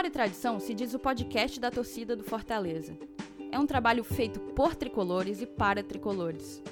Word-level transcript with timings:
Glória 0.00 0.08
e 0.08 0.12
Tradição 0.12 0.58
se 0.58 0.72
diz 0.72 0.94
o 0.94 0.98
podcast 0.98 1.60
da 1.60 1.70
torcida 1.70 2.16
do 2.16 2.24
Fortaleza. 2.24 2.96
É 3.52 3.58
um 3.58 3.66
trabalho 3.66 4.02
feito 4.02 4.40
por 4.40 4.74
tricolores 4.74 5.42
e 5.42 5.46
para 5.46 5.82
tricolores. 5.82 6.62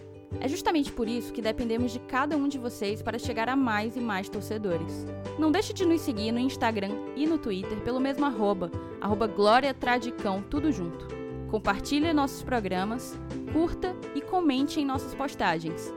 É 0.41 0.49
justamente 0.49 0.91
por 0.91 1.07
isso 1.07 1.31
que 1.31 1.43
dependemos 1.43 1.93
de 1.93 1.99
cada 1.99 2.39
um 2.39 2.49
de 2.49 2.57
vocês 2.57 3.03
para 3.03 3.19
chegar 3.19 3.47
a 3.51 3.55
mais 3.55 3.99
e 3.99 4.01
mais 4.01 4.31
torcedores. 4.31 5.05
Não 5.39 5.53
deixe 5.53 5.75
de 5.75 5.85
nos 5.85 6.01
seguir 6.01 6.33
no 6.33 6.39
Instagram 6.39 6.89
e 7.15 7.27
no 7.27 7.37
Twitter 7.37 7.79
pelo 7.83 8.01
mesmo 8.01 8.25
arroba, 8.25 8.71
arroba 8.99 9.27
Glória 9.27 9.75
Tradicão, 9.75 10.43
tudo 10.43 10.73
junto. 10.73 11.07
Compartilhe 11.51 12.11
nossos 12.15 12.43
programas, 12.43 13.15
curta 13.53 13.95
e 14.15 14.23
comente 14.23 14.81
em 14.81 14.87
nossas 14.87 15.15
postagens. 15.15 15.93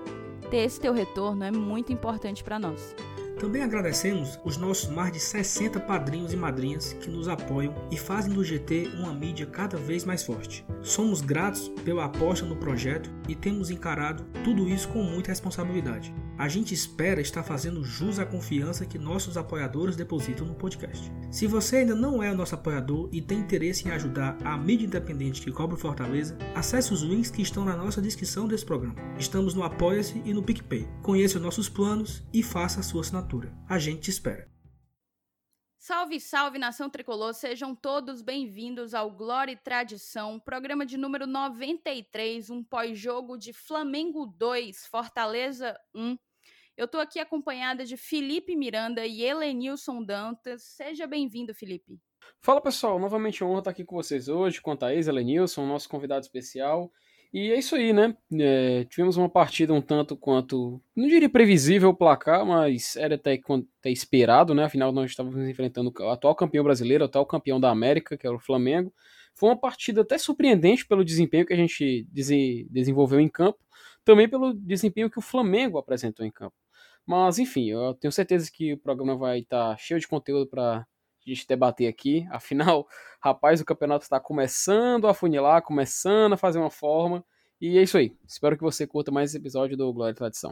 Ter 0.49 0.65
esse 0.65 0.81
teu 0.81 0.91
retorno 0.91 1.45
é 1.45 1.51
muito 1.51 1.93
importante 1.93 2.43
para 2.43 2.59
nós. 2.59 2.93
Também 3.41 3.63
agradecemos 3.63 4.39
os 4.45 4.55
nossos 4.55 4.87
mais 4.87 5.11
de 5.11 5.19
60 5.19 5.79
padrinhos 5.79 6.31
e 6.31 6.37
madrinhas 6.37 6.93
que 6.93 7.09
nos 7.09 7.27
apoiam 7.27 7.73
e 7.89 7.97
fazem 7.97 8.31
do 8.31 8.43
GT 8.43 8.91
uma 8.99 9.11
mídia 9.15 9.47
cada 9.47 9.77
vez 9.77 10.05
mais 10.05 10.21
forte. 10.21 10.63
Somos 10.83 11.21
gratos 11.21 11.67
pela 11.83 12.05
aposta 12.05 12.45
no 12.45 12.55
projeto 12.55 13.09
e 13.27 13.33
temos 13.33 13.71
encarado 13.71 14.23
tudo 14.43 14.69
isso 14.69 14.87
com 14.89 15.01
muita 15.01 15.31
responsabilidade. 15.31 16.13
A 16.37 16.47
gente 16.47 16.73
espera 16.73 17.21
estar 17.21 17.43
fazendo 17.43 17.83
jus 17.83 18.19
à 18.19 18.25
confiança 18.25 18.85
que 18.85 18.97
nossos 18.97 19.37
apoiadores 19.37 19.95
depositam 19.95 20.45
no 20.45 20.55
podcast. 20.55 21.11
Se 21.31 21.47
você 21.47 21.77
ainda 21.77 21.95
não 21.95 22.21
é 22.21 22.33
nosso 22.33 22.55
apoiador 22.55 23.09
e 23.11 23.21
tem 23.21 23.39
interesse 23.39 23.87
em 23.87 23.91
ajudar 23.91 24.37
a 24.43 24.57
mídia 24.57 24.85
independente 24.85 25.41
que 25.41 25.51
cobre 25.51 25.77
Fortaleza, 25.77 26.37
acesse 26.55 26.93
os 26.93 27.01
links 27.01 27.31
que 27.31 27.41
estão 27.41 27.65
na 27.65 27.75
nossa 27.75 28.01
descrição 28.01 28.47
desse 28.47 28.65
programa. 28.65 28.95
Estamos 29.17 29.53
no 29.53 29.63
Apoia-se 29.63 30.21
e 30.25 30.33
no 30.33 30.43
PicPay. 30.43 30.87
Conheça 31.01 31.37
os 31.37 31.43
nossos 31.43 31.69
planos 31.69 32.23
e 32.33 32.41
faça 32.41 32.79
a 32.79 32.83
sua 32.83 33.01
assinatura. 33.01 33.30
A 33.69 33.79
gente 33.79 34.01
te 34.01 34.09
espera. 34.09 34.49
Salve, 35.77 36.19
salve 36.19 36.59
nação 36.59 36.89
tricolor, 36.89 37.33
sejam 37.33 37.73
todos 37.73 38.21
bem-vindos 38.21 38.93
ao 38.93 39.09
Glória 39.09 39.53
e 39.53 39.55
Tradição, 39.55 40.39
programa 40.39 40.85
de 40.85 40.97
número 40.97 41.25
93, 41.25 42.49
um 42.49 42.61
pós-jogo 42.61 43.37
de 43.37 43.53
Flamengo 43.53 44.25
2, 44.25 44.85
Fortaleza 44.87 45.79
1. 45.95 46.17
Eu 46.75 46.85
estou 46.85 46.99
aqui 46.99 47.19
acompanhada 47.19 47.85
de 47.85 47.95
Felipe 47.95 48.55
Miranda 48.55 49.05
e 49.05 49.23
Helenilson 49.23 50.03
Dantas. 50.03 50.63
Seja 50.63 51.07
bem-vindo, 51.07 51.55
Felipe. 51.55 51.99
Fala 52.41 52.61
pessoal, 52.61 52.99
novamente 52.99 53.43
honra 53.43 53.59
estar 53.59 53.71
aqui 53.71 53.85
com 53.85 53.95
vocês 53.95 54.27
hoje, 54.27 54.61
com 54.61 54.71
a 54.71 54.77
Thaís 54.77 55.07
Helenilson, 55.07 55.65
nosso 55.65 55.87
convidado 55.87 56.25
especial. 56.25 56.91
E 57.33 57.49
é 57.49 57.57
isso 57.57 57.75
aí, 57.75 57.93
né? 57.93 58.15
É, 58.33 58.83
tivemos 58.85 59.15
uma 59.15 59.29
partida 59.29 59.73
um 59.73 59.81
tanto 59.81 60.17
quanto, 60.17 60.81
não 60.93 61.07
diria 61.07 61.29
previsível 61.29 61.89
o 61.89 61.95
placar, 61.95 62.45
mas 62.45 62.97
era 62.97 63.15
até, 63.15 63.39
até 63.79 63.89
esperado, 63.89 64.53
né? 64.53 64.65
Afinal, 64.65 64.91
nós 64.91 65.11
estávamos 65.11 65.47
enfrentando 65.47 65.93
o 65.97 66.09
atual 66.09 66.35
campeão 66.35 66.63
brasileiro, 66.63 67.05
o 67.05 67.07
atual 67.07 67.25
campeão 67.25 67.57
da 67.57 67.69
América, 67.69 68.17
que 68.17 68.27
era 68.27 68.35
o 68.35 68.39
Flamengo. 68.39 68.93
Foi 69.33 69.47
uma 69.47 69.55
partida 69.57 70.01
até 70.01 70.17
surpreendente 70.17 70.85
pelo 70.85 71.05
desempenho 71.05 71.45
que 71.45 71.53
a 71.53 71.55
gente 71.55 72.05
desenvolveu 72.69 73.19
em 73.21 73.29
campo, 73.29 73.59
também 74.03 74.27
pelo 74.27 74.53
desempenho 74.53 75.09
que 75.09 75.19
o 75.19 75.21
Flamengo 75.21 75.77
apresentou 75.77 76.25
em 76.25 76.31
campo. 76.31 76.55
Mas, 77.05 77.39
enfim, 77.39 77.69
eu 77.69 77.93
tenho 77.93 78.11
certeza 78.11 78.51
que 78.51 78.73
o 78.73 78.77
programa 78.77 79.15
vai 79.15 79.39
estar 79.39 79.77
cheio 79.77 79.99
de 80.01 80.07
conteúdo 80.07 80.47
para 80.47 80.85
a 81.29 81.33
gente 81.33 81.47
debater 81.47 81.87
aqui. 81.87 82.25
Afinal, 82.31 82.87
rapaz, 83.21 83.61
o 83.61 83.65
campeonato 83.65 84.03
está 84.03 84.19
começando 84.19 85.07
a 85.07 85.13
funilar, 85.13 85.61
começando 85.61 86.33
a 86.33 86.37
fazer 86.37 86.57
uma 86.57 86.71
forma. 86.71 87.23
E 87.59 87.77
é 87.77 87.83
isso 87.83 87.97
aí. 87.97 88.17
Espero 88.27 88.57
que 88.57 88.63
você 88.63 88.87
curta 88.87 89.11
mais 89.11 89.29
esse 89.29 89.37
episódio 89.37 89.77
do 89.77 89.93
Glória 89.93 90.13
e 90.13 90.15
Tradição. 90.15 90.51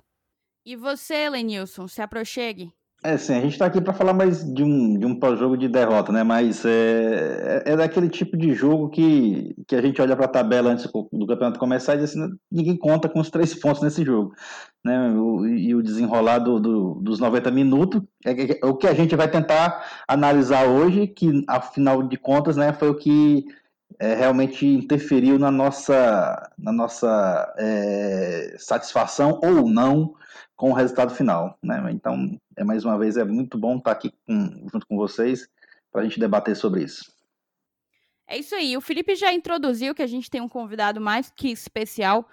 E 0.64 0.76
você, 0.76 1.30
Lenilson, 1.30 1.88
se 1.88 2.02
aproxegue. 2.02 2.72
É, 3.02 3.18
sim, 3.18 3.34
a 3.34 3.40
gente 3.40 3.54
está 3.54 3.66
aqui 3.66 3.80
para 3.80 3.94
falar 3.94 4.12
mais 4.12 4.44
de 4.44 4.62
um, 4.62 5.00
de 5.00 5.06
um 5.06 5.18
pós-jogo 5.18 5.56
de 5.56 5.70
derrota, 5.70 6.12
né? 6.12 6.22
Mas 6.22 6.66
é, 6.66 7.64
é, 7.66 7.72
é, 7.72 7.78
daquele 7.78 8.10
tipo 8.10 8.36
de 8.36 8.54
jogo 8.54 8.90
que, 8.90 9.56
que 9.66 9.74
a 9.74 9.82
gente 9.82 10.02
olha 10.02 10.18
para 10.18 10.26
a 10.26 10.30
tabela 10.30 10.72
antes 10.72 10.86
do 10.86 11.26
campeonato 11.26 11.58
começar 11.58 11.96
e 11.96 12.00
diz 12.00 12.10
assim, 12.10 12.30
ninguém 12.52 12.76
conta 12.76 13.08
com 13.08 13.22
os 13.22 13.30
três 13.30 13.56
pontos 13.56 13.82
nesse 13.82 14.04
jogo. 14.04 14.34
Né? 14.84 15.12
O, 15.12 15.48
e 15.48 15.74
o 15.74 15.82
desenrolar 15.82 16.40
do, 16.40 16.60
do, 16.60 16.96
dos 16.96 17.20
90 17.22 17.50
minutos 17.52 18.02
é, 18.26 18.60
é, 18.62 18.66
o 18.66 18.76
que 18.76 18.88
a 18.88 18.94
gente 18.94 19.16
vai 19.16 19.32
tentar 19.32 20.04
analisar 20.06 20.68
hoje, 20.68 21.08
que 21.08 21.46
afinal 21.48 22.04
de 22.04 22.18
contas 22.18 22.58
né, 22.58 22.74
foi 22.74 22.90
o 22.90 22.96
que 22.96 23.46
é, 23.98 24.14
realmente 24.14 24.66
interferiu 24.66 25.40
na 25.40 25.50
nossa, 25.50 26.52
na 26.58 26.72
nossa 26.72 27.54
é, 27.58 28.56
satisfação 28.58 29.40
ou 29.44 29.70
não 29.70 30.16
com 30.56 30.72
o 30.72 30.74
resultado 30.74 31.16
final. 31.16 31.58
Né? 31.64 31.82
Então, 31.92 32.38
é, 32.56 32.64
mais 32.64 32.84
uma 32.84 32.98
vez, 33.00 33.18
é 33.18 33.24
muito 33.24 33.58
bom 33.58 33.78
estar 33.78 33.92
aqui 33.92 34.14
com, 34.28 34.68
junto 34.72 34.86
com 34.86 34.98
vocês 34.98 35.48
para 35.92 36.02
a 36.02 36.04
gente 36.04 36.20
debater 36.20 36.56
sobre 36.56 36.84
isso. 36.84 37.12
É 38.28 38.38
isso 38.38 38.54
aí. 38.54 38.78
O 38.78 38.82
Felipe 38.82 39.16
já 39.16 39.34
introduziu 39.34 39.96
que 39.96 40.04
a 40.04 40.08
gente 40.08 40.30
tem 40.30 40.40
um 40.40 40.50
convidado 40.50 41.02
mais 41.02 41.32
que 41.36 41.50
especial. 41.50 42.28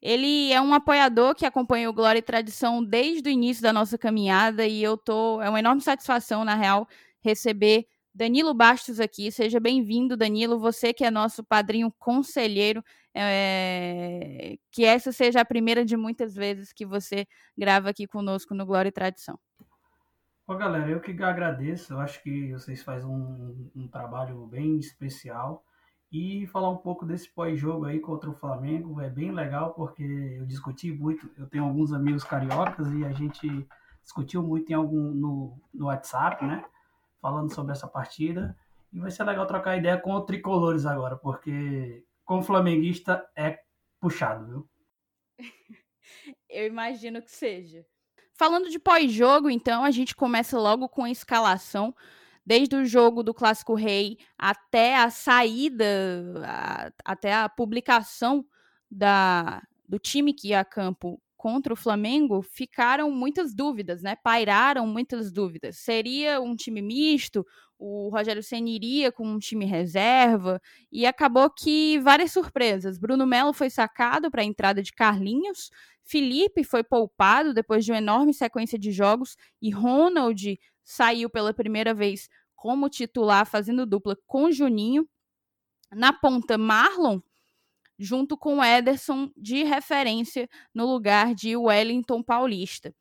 Ele 0.00 0.52
é 0.52 0.60
um 0.60 0.72
apoiador 0.72 1.34
que 1.34 1.44
acompanha 1.44 1.88
o 1.88 1.92
Glória 1.92 2.18
e 2.18 2.22
Tradição 2.22 2.82
desde 2.82 3.28
o 3.28 3.32
início 3.32 3.62
da 3.62 3.72
nossa 3.72 3.98
caminhada 3.98 4.66
e 4.66 4.82
eu 4.82 4.96
tô 4.96 5.40
é 5.40 5.48
uma 5.48 5.58
enorme 5.58 5.80
satisfação 5.80 6.44
na 6.44 6.54
real 6.54 6.88
receber 7.22 7.86
Danilo 8.14 8.54
Bastos 8.54 9.00
aqui. 9.00 9.32
Seja 9.32 9.58
bem-vindo, 9.58 10.16
Danilo. 10.16 10.58
Você 10.60 10.94
que 10.94 11.04
é 11.04 11.10
nosso 11.10 11.42
padrinho 11.42 11.92
conselheiro, 11.98 12.82
é... 13.12 14.56
que 14.70 14.84
essa 14.84 15.10
seja 15.10 15.40
a 15.40 15.44
primeira 15.44 15.84
de 15.84 15.96
muitas 15.96 16.34
vezes 16.34 16.72
que 16.72 16.86
você 16.86 17.26
grava 17.58 17.90
aqui 17.90 18.06
conosco 18.06 18.54
no 18.54 18.64
Glória 18.64 18.88
e 18.88 18.92
Tradição. 18.92 19.36
Ó, 20.46 20.54
galera, 20.54 20.88
eu 20.90 21.00
que 21.00 21.10
agradeço. 21.22 21.94
Eu 21.94 22.00
acho 22.00 22.22
que 22.22 22.52
vocês 22.52 22.84
fazem 22.84 23.08
um, 23.08 23.70
um 23.74 23.88
trabalho 23.88 24.46
bem 24.46 24.78
especial. 24.78 25.64
E 26.12 26.46
falar 26.46 26.70
um 26.70 26.76
pouco 26.76 27.04
desse 27.04 27.28
pós-jogo 27.28 27.86
aí 27.86 27.98
contra 27.98 28.30
o 28.30 28.34
Flamengo 28.34 29.00
é 29.00 29.10
bem 29.10 29.32
legal, 29.32 29.74
porque 29.74 30.04
eu 30.04 30.46
discuti 30.46 30.92
muito. 30.92 31.28
Eu 31.36 31.48
tenho 31.48 31.64
alguns 31.64 31.92
amigos 31.92 32.22
cariocas 32.22 32.92
e 32.92 33.04
a 33.04 33.10
gente 33.10 33.66
discutiu 34.00 34.40
muito 34.40 34.70
em 34.70 34.74
algum 34.74 35.10
no, 35.10 35.58
no 35.74 35.86
WhatsApp, 35.86 36.44
né? 36.46 36.64
Falando 37.24 37.54
sobre 37.54 37.72
essa 37.72 37.88
partida. 37.88 38.54
E 38.92 39.00
vai 39.00 39.10
ser 39.10 39.24
legal 39.24 39.46
trocar 39.46 39.78
ideia 39.78 39.96
com 39.96 40.12
o 40.12 40.20
Tricolores 40.20 40.84
agora, 40.84 41.16
porque 41.16 42.04
como 42.22 42.42
flamenguista 42.42 43.26
é 43.34 43.60
puxado, 43.98 44.46
viu? 44.46 44.70
Eu 46.50 46.66
imagino 46.66 47.22
que 47.22 47.30
seja. 47.30 47.82
Falando 48.34 48.68
de 48.68 48.78
pós-jogo, 48.78 49.48
então, 49.48 49.84
a 49.84 49.90
gente 49.90 50.14
começa 50.14 50.58
logo 50.58 50.86
com 50.86 51.04
a 51.04 51.10
escalação. 51.10 51.96
Desde 52.44 52.76
o 52.76 52.84
jogo 52.84 53.22
do 53.22 53.32
Clássico 53.32 53.74
Rei 53.74 54.18
até 54.36 54.98
a 54.98 55.08
saída, 55.08 55.86
a, 56.44 56.92
até 57.02 57.32
a 57.32 57.48
publicação 57.48 58.44
da, 58.90 59.62
do 59.88 59.98
time 59.98 60.34
que 60.34 60.48
ia 60.48 60.60
a 60.60 60.64
campo 60.64 61.18
contra 61.44 61.74
o 61.74 61.76
Flamengo, 61.76 62.40
ficaram 62.40 63.10
muitas 63.10 63.54
dúvidas, 63.54 64.00
né? 64.00 64.16
Pairaram 64.16 64.86
muitas 64.86 65.30
dúvidas. 65.30 65.76
Seria 65.76 66.40
um 66.40 66.56
time 66.56 66.80
misto? 66.80 67.46
O 67.78 68.08
Rogério 68.08 68.42
Senna 68.42 68.70
iria 68.70 69.12
com 69.12 69.28
um 69.28 69.38
time 69.38 69.66
reserva? 69.66 70.58
E 70.90 71.04
acabou 71.04 71.50
que 71.50 71.98
várias 71.98 72.32
surpresas. 72.32 72.96
Bruno 72.96 73.26
Melo 73.26 73.52
foi 73.52 73.68
sacado 73.68 74.30
para 74.30 74.40
a 74.40 74.44
entrada 74.44 74.82
de 74.82 74.90
Carlinhos, 74.94 75.68
Felipe 76.02 76.64
foi 76.64 76.82
poupado 76.82 77.52
depois 77.52 77.84
de 77.84 77.92
uma 77.92 77.98
enorme 77.98 78.32
sequência 78.32 78.78
de 78.78 78.90
jogos 78.90 79.36
e 79.60 79.70
Ronald 79.70 80.58
saiu 80.82 81.28
pela 81.28 81.52
primeira 81.52 81.92
vez 81.92 82.26
como 82.56 82.88
titular, 82.88 83.44
fazendo 83.46 83.84
dupla 83.84 84.16
com 84.26 84.50
Juninho. 84.50 85.06
Na 85.92 86.10
ponta, 86.10 86.56
Marlon 86.56 87.20
junto 87.98 88.36
com 88.36 88.64
Ederson 88.64 89.30
de 89.36 89.62
referência 89.64 90.48
no 90.74 90.86
lugar 90.86 91.34
de 91.34 91.56
Wellington 91.56 92.22
Paulista. 92.22 92.94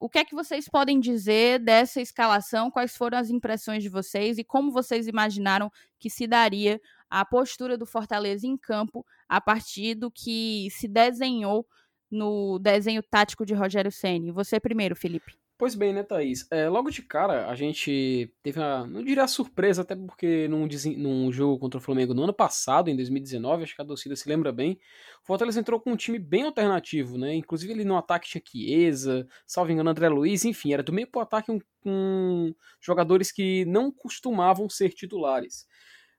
O 0.00 0.08
que 0.08 0.18
é 0.18 0.24
que 0.24 0.34
vocês 0.34 0.68
podem 0.68 0.98
dizer 0.98 1.60
dessa 1.60 2.00
escalação? 2.00 2.72
Quais 2.72 2.96
foram 2.96 3.18
as 3.18 3.30
impressões 3.30 3.84
de 3.84 3.88
vocês 3.88 4.36
e 4.36 4.42
como 4.42 4.72
vocês 4.72 5.06
imaginaram 5.06 5.70
que 5.98 6.10
se 6.10 6.26
daria 6.26 6.80
a 7.08 7.24
postura 7.24 7.78
do 7.78 7.86
Fortaleza 7.86 8.44
em 8.44 8.56
campo 8.56 9.06
a 9.28 9.40
partir 9.40 9.94
do 9.94 10.10
que 10.10 10.68
se 10.72 10.88
desenhou 10.88 11.64
no 12.10 12.58
desenho 12.58 13.02
tático 13.02 13.46
de 13.46 13.54
Rogério 13.54 13.92
Ceni? 13.92 14.32
Você 14.32 14.58
primeiro, 14.58 14.96
Felipe. 14.96 15.41
Pois 15.62 15.76
bem, 15.76 15.92
né, 15.92 16.02
Thaís? 16.02 16.44
É, 16.50 16.68
logo 16.68 16.90
de 16.90 17.02
cara, 17.02 17.48
a 17.48 17.54
gente 17.54 18.34
teve 18.42 18.58
uma, 18.58 18.84
não 18.84 19.00
diria 19.00 19.28
surpresa, 19.28 19.82
até 19.82 19.94
porque 19.94 20.48
num, 20.48 20.66
num 20.96 21.30
jogo 21.30 21.56
contra 21.56 21.78
o 21.78 21.80
Flamengo 21.80 22.12
no 22.12 22.24
ano 22.24 22.34
passado, 22.34 22.90
em 22.90 22.96
2019, 22.96 23.62
acho 23.62 23.76
que 23.76 23.80
a 23.80 23.84
torcida 23.84 24.16
se 24.16 24.28
lembra 24.28 24.50
bem, 24.50 24.76
o 25.22 25.24
Fortaleza 25.24 25.60
entrou 25.60 25.78
com 25.78 25.92
um 25.92 25.96
time 25.96 26.18
bem 26.18 26.42
alternativo, 26.42 27.16
né? 27.16 27.32
Inclusive 27.36 27.72
ele 27.72 27.84
no 27.84 27.96
ataque 27.96 28.28
tinha 28.28 28.42
Chiesa, 28.44 29.24
salvo 29.46 29.70
engano, 29.70 29.88
André 29.88 30.08
Luiz, 30.08 30.44
enfim, 30.44 30.72
era 30.72 30.82
do 30.82 30.92
meio 30.92 31.06
pro 31.06 31.20
ataque 31.20 31.52
um, 31.52 31.60
com 31.80 32.52
jogadores 32.80 33.30
que 33.30 33.64
não 33.64 33.92
costumavam 33.92 34.68
ser 34.68 34.88
titulares. 34.88 35.68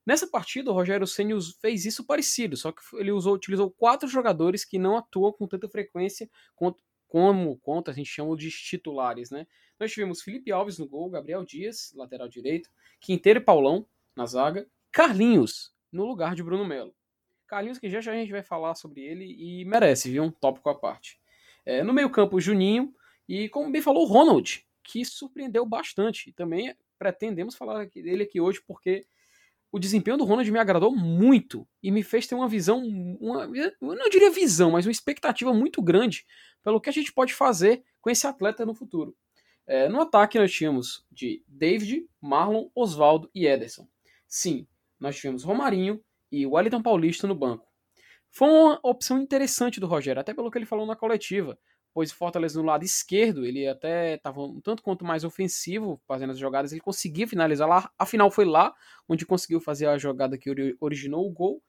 Nessa 0.06 0.26
partida, 0.26 0.72
o 0.72 0.74
Rogério 0.74 1.06
Senna 1.06 1.38
fez 1.62 1.84
isso 1.86 2.06
parecido, 2.06 2.56
só 2.56 2.72
que 2.72 2.82
ele 2.94 3.12
usou, 3.12 3.34
utilizou 3.36 3.70
quatro 3.70 4.08
jogadores 4.08 4.64
que 4.64 4.80
não 4.80 4.96
atuam 4.98 5.34
com 5.34 5.48
tanta 5.48 5.68
frequência 5.68 6.30
como 7.14 7.56
conta, 7.58 7.92
a 7.92 7.94
gente 7.94 8.10
chama 8.10 8.36
de 8.36 8.50
titulares, 8.50 9.30
né? 9.30 9.46
Nós 9.80 9.92
tivemos 9.92 10.24
Felipe 10.24 10.52
Alves 10.52 10.80
no 10.80 10.88
gol, 10.88 11.12
Gabriel 11.12 11.46
Dias, 11.46 11.94
lateral 11.96 12.28
direito, 12.28 12.72
Quinteiro 13.00 13.40
e 13.40 13.44
Paulão, 13.44 13.86
na 14.16 14.26
zaga, 14.26 14.68
Carlinhos 14.92 15.72
no 15.92 16.06
lugar 16.06 16.34
de 16.34 16.42
Bruno 16.42 16.66
Melo. 16.66 16.92
Carlinhos, 17.46 17.78
que 17.78 17.88
já, 17.88 18.02
já 18.02 18.14
a 18.14 18.16
gente 18.16 18.32
vai 18.32 18.42
falar 18.42 18.74
sobre 18.74 19.02
ele 19.02 19.26
e 19.26 19.64
merece, 19.64 20.10
viu? 20.10 20.24
Um 20.24 20.32
tópico 20.32 20.68
à 20.70 20.74
parte. 20.74 21.22
É, 21.64 21.84
no 21.84 21.94
meio-campo, 21.94 22.42
Juninho 22.42 22.92
e, 23.30 23.48
como 23.50 23.72
bem 23.72 23.80
falou, 23.80 24.08
Ronald, 24.08 24.66
que 24.84 25.06
surpreendeu 25.06 25.68
bastante. 25.68 26.34
Também 26.34 26.76
pretendemos 26.98 27.54
falar 27.54 27.86
dele 27.86 28.24
aqui 28.24 28.42
hoje 28.42 28.60
porque 28.66 29.06
o 29.74 29.80
desempenho 29.80 30.18
do 30.18 30.24
Ronald 30.24 30.50
me 30.52 30.60
agradou 30.60 30.96
muito 30.96 31.68
e 31.82 31.92
me 31.92 32.04
fez 32.04 32.28
ter 32.28 32.36
uma 32.36 32.48
visão, 32.48 32.80
uma, 33.20 33.50
eu 33.58 33.74
não 33.82 34.08
diria 34.08 34.30
visão, 34.30 34.70
mas 34.70 34.86
uma 34.86 34.92
expectativa 34.92 35.52
muito 35.52 35.82
grande 35.82 36.28
pelo 36.64 36.80
que 36.80 36.90
a 36.90 36.94
gente 36.94 37.12
pode 37.12 37.34
fazer 37.34 37.84
com 38.00 38.12
esse 38.12 38.28
atleta 38.28 38.68
no 38.68 38.76
futuro. 38.76 39.16
É, 39.66 39.90
no 39.90 40.00
ataque 40.00 40.38
nós 40.38 40.54
tínhamos 40.54 41.04
de 41.12 41.44
David, 41.48 42.08
Marlon, 42.22 42.70
Oswaldo 42.76 43.32
e 43.34 43.48
Ederson. 43.48 43.88
Sim, 44.28 44.68
nós 45.00 45.16
tivemos 45.16 45.44
Romarinho, 45.44 46.00
e 46.32 46.46
Wellington 46.46 46.82
Paulista 46.82 47.28
no 47.28 47.36
banco. 47.36 47.68
Foi 48.30 48.48
uma 48.48 48.80
opção 48.84 49.20
interessante 49.20 49.80
do 49.80 49.88
Rogério, 49.88 50.20
até 50.20 50.36
pelo 50.36 50.52
que 50.52 50.58
ele 50.58 50.66
falou 50.66 50.86
na 50.86 50.96
coletiva, 50.96 51.58
pois 51.94 52.12
o 52.12 52.16
Fortaleza 52.16 52.60
no 52.60 52.66
lado 52.66 52.84
esquerdo, 52.84 53.46
ele 53.46 53.68
até 53.68 54.16
estava 54.16 54.42
um 54.42 54.60
tanto 54.60 54.82
quanto 54.82 55.06
mais 55.06 55.24
ofensivo 55.24 56.02
fazendo 56.08 56.32
as 56.32 56.40
jogadas, 56.40 56.72
ele 56.72 56.82
conseguia 56.82 57.28
finalizar 57.28 57.68
lá, 57.68 57.92
afinal 57.98 58.32
foi 58.32 58.46
lá 58.46 58.74
onde 59.08 59.26
conseguiu 59.26 59.60
fazer 59.60 59.88
a 59.88 59.98
jogada 59.98 60.38
que 60.38 60.76
originou 60.80 61.28
o 61.28 61.32
gol, 61.32 61.62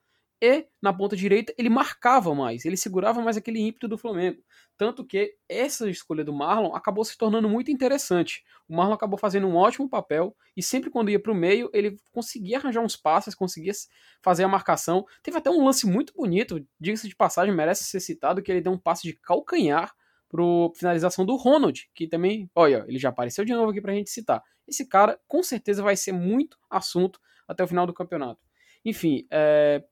e 0.43 0.67
na 0.83 0.93
ponta 0.93 1.17
direita 1.17 1.55
ele 1.57 1.71
marcava 1.71 2.35
mais, 2.35 2.65
ele 2.65 2.77
segurava 2.77 3.23
mais 3.23 3.37
aquele 3.37 3.61
ímpeto 3.61 3.89
do 3.89 3.97
Flamengo. 3.97 4.43
Tanto 4.77 5.05
que 5.05 5.37
essa 5.49 5.89
escolha 5.89 6.25
do 6.25 6.35
Marlon 6.35 6.75
acabou 6.75 7.05
se 7.05 7.17
tornando 7.17 7.49
muito 7.49 7.71
interessante. 7.71 8.45
O 8.69 8.77
Marlon 8.77 8.93
acabou 8.93 9.19
fazendo 9.19 9.47
um 9.47 9.55
ótimo 9.57 9.89
papel 9.89 10.37
e 10.57 10.63
sempre 10.63 10.91
quando 10.91 11.11
ia 11.11 11.19
para 11.19 11.33
o 11.33 11.35
meio 11.35 11.71
ele 11.73 11.97
conseguia 12.13 12.59
arranjar 12.59 12.83
uns 12.83 12.97
passes, 12.97 13.35
conseguia 13.35 13.73
fazer 14.21 14.45
a 14.45 14.49
marcação. 14.49 15.07
Teve 15.23 15.39
até 15.39 15.49
um 15.49 15.65
lance 15.65 15.87
muito 15.87 16.13
bonito, 16.15 16.63
diga-se 16.79 17.09
de 17.09 17.17
passagem, 17.17 17.55
merece 17.55 17.85
ser 17.85 18.01
citado, 18.01 18.43
que 18.43 18.51
ele 18.51 18.61
deu 18.61 18.73
um 18.73 18.79
passe 18.79 19.05
de 19.05 19.15
calcanhar 19.15 19.95
para 20.35 20.43
finalização 20.75 21.25
do 21.25 21.37
Ronald, 21.37 21.89
que 21.95 22.09
também, 22.09 22.51
olha, 22.57 22.85
ele 22.89 22.99
já 22.99 23.11
apareceu 23.11 23.45
de 23.45 23.55
novo 23.55 23.71
aqui 23.71 23.81
para 23.81 23.93
a 23.93 23.95
gente 23.95 24.11
citar. 24.11 24.43
Esse 24.67 24.89
cara 24.89 25.21
com 25.29 25.45
certeza 25.45 25.81
vai 25.81 25.95
ser 25.95 26.11
muito 26.11 26.59
assunto 26.69 27.21
até 27.47 27.63
o 27.63 27.69
final 27.69 27.87
do 27.87 27.95
campeonato. 27.95 28.41
Enfim, 28.85 29.29
é, 29.31 29.85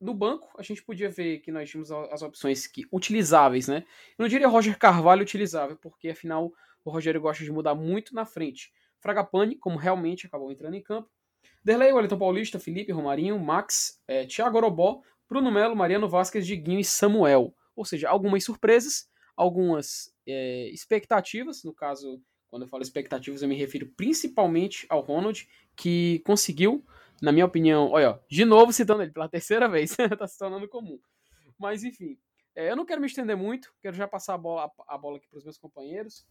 no 0.00 0.14
banco, 0.14 0.48
a 0.56 0.62
gente 0.62 0.82
podia 0.82 1.10
ver 1.10 1.40
que 1.40 1.52
nós 1.52 1.68
tínhamos 1.68 1.92
as 1.92 2.22
opções 2.22 2.66
que, 2.66 2.86
utilizáveis, 2.90 3.68
né? 3.68 3.84
Eu 4.18 4.22
não 4.22 4.28
diria 4.28 4.48
Roger 4.48 4.78
Carvalho 4.78 5.20
utilizável, 5.20 5.76
porque 5.76 6.08
afinal 6.08 6.50
o 6.82 6.90
Rogério 6.90 7.20
gosta 7.20 7.44
de 7.44 7.52
mudar 7.52 7.74
muito 7.74 8.14
na 8.14 8.24
frente. 8.24 8.72
Fragapane, 9.00 9.56
como 9.56 9.76
realmente 9.76 10.26
acabou 10.26 10.50
entrando 10.50 10.76
em 10.76 10.82
campo. 10.82 11.10
Derlei, 11.62 11.92
Wellington 11.92 12.18
Paulista, 12.18 12.58
Felipe, 12.58 12.90
Romarinho, 12.90 13.38
Max, 13.38 14.02
é, 14.08 14.24
Thiago 14.24 14.56
Orobó, 14.56 15.02
Bruno 15.28 15.52
Melo, 15.52 15.76
Mariano 15.76 16.08
Vasquez, 16.08 16.46
Diguinho 16.46 16.80
e 16.80 16.84
Samuel. 16.84 17.54
Ou 17.76 17.84
seja, 17.84 18.08
algumas 18.08 18.42
surpresas, 18.44 19.11
algumas 19.36 20.14
é, 20.26 20.68
expectativas. 20.70 21.64
No 21.64 21.74
caso, 21.74 22.22
quando 22.48 22.62
eu 22.62 22.68
falo 22.68 22.82
expectativas, 22.82 23.42
eu 23.42 23.48
me 23.48 23.56
refiro 23.56 23.92
principalmente 23.96 24.86
ao 24.88 25.00
Ronald, 25.00 25.48
que 25.76 26.20
conseguiu 26.24 26.84
na 27.22 27.30
minha 27.30 27.46
opinião, 27.46 27.88
olha, 27.92 28.20
de 28.28 28.44
novo 28.44 28.72
citando 28.72 29.00
ele 29.00 29.12
pela 29.12 29.28
terceira 29.30 29.68
vez, 29.68 29.96
tá 30.18 30.26
se 30.26 30.36
tornando 30.36 30.68
comum. 30.68 30.98
Mas 31.56 31.84
enfim, 31.84 32.18
é, 32.54 32.72
eu 32.72 32.76
não 32.76 32.84
quero 32.84 33.00
me 33.00 33.06
estender 33.06 33.36
muito, 33.36 33.72
quero 33.80 33.96
já 33.96 34.08
passar 34.08 34.34
a 34.34 34.38
bola, 34.38 34.68
a, 34.88 34.98
bola 34.98 35.18
aqui 35.18 35.28
para 35.28 35.38
os 35.38 35.44
meus 35.44 35.56
companheiros. 35.56 36.26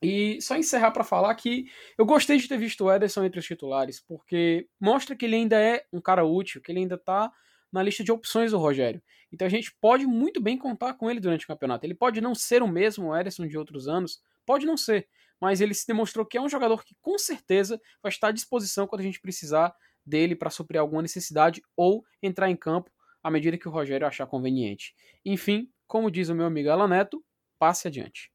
E 0.00 0.40
só 0.40 0.54
encerrar 0.54 0.92
para 0.92 1.02
falar 1.02 1.34
que 1.34 1.66
eu 1.96 2.06
gostei 2.06 2.36
de 2.36 2.46
ter 2.46 2.58
visto 2.58 2.84
o 2.84 2.92
Ederson 2.92 3.24
entre 3.24 3.40
os 3.40 3.46
titulares, 3.46 4.00
porque 4.00 4.68
mostra 4.78 5.16
que 5.16 5.24
ele 5.24 5.34
ainda 5.34 5.58
é 5.58 5.84
um 5.92 6.00
cara 6.00 6.24
útil, 6.24 6.60
que 6.60 6.70
ele 6.70 6.80
ainda 6.80 6.96
tá 6.96 7.32
na 7.72 7.82
lista 7.82 8.02
de 8.02 8.12
opções 8.12 8.50
do 8.50 8.58
Rogério. 8.58 9.02
Então 9.32 9.46
a 9.46 9.50
gente 9.50 9.74
pode 9.80 10.06
muito 10.06 10.40
bem 10.40 10.56
contar 10.56 10.94
com 10.94 11.10
ele 11.10 11.20
durante 11.20 11.44
o 11.44 11.48
campeonato. 11.48 11.84
Ele 11.84 11.94
pode 11.94 12.20
não 12.20 12.34
ser 12.34 12.62
o 12.62 12.68
mesmo 12.68 13.14
Ederson 13.14 13.46
de 13.46 13.58
outros 13.58 13.88
anos, 13.88 14.20
pode 14.46 14.64
não 14.64 14.76
ser, 14.76 15.08
mas 15.40 15.60
ele 15.60 15.74
se 15.74 15.86
demonstrou 15.86 16.24
que 16.24 16.38
é 16.38 16.40
um 16.40 16.48
jogador 16.48 16.84
que 16.84 16.94
com 17.00 17.18
certeza 17.18 17.80
vai 18.02 18.10
estar 18.10 18.28
à 18.28 18.32
disposição 18.32 18.86
quando 18.86 19.00
a 19.00 19.04
gente 19.04 19.20
precisar 19.20 19.74
dele 20.04 20.34
para 20.34 20.50
suprir 20.50 20.80
alguma 20.80 21.02
necessidade 21.02 21.62
ou 21.76 22.04
entrar 22.22 22.50
em 22.50 22.56
campo 22.56 22.90
à 23.22 23.30
medida 23.30 23.58
que 23.58 23.68
o 23.68 23.70
Rogério 23.70 24.06
achar 24.06 24.26
conveniente. 24.26 24.94
Enfim, 25.24 25.70
como 25.86 26.10
diz 26.10 26.28
o 26.28 26.34
meu 26.34 26.46
amigo 26.46 26.70
Alan 26.70 26.88
Neto, 26.88 27.22
passe 27.58 27.88
adiante. 27.88 28.32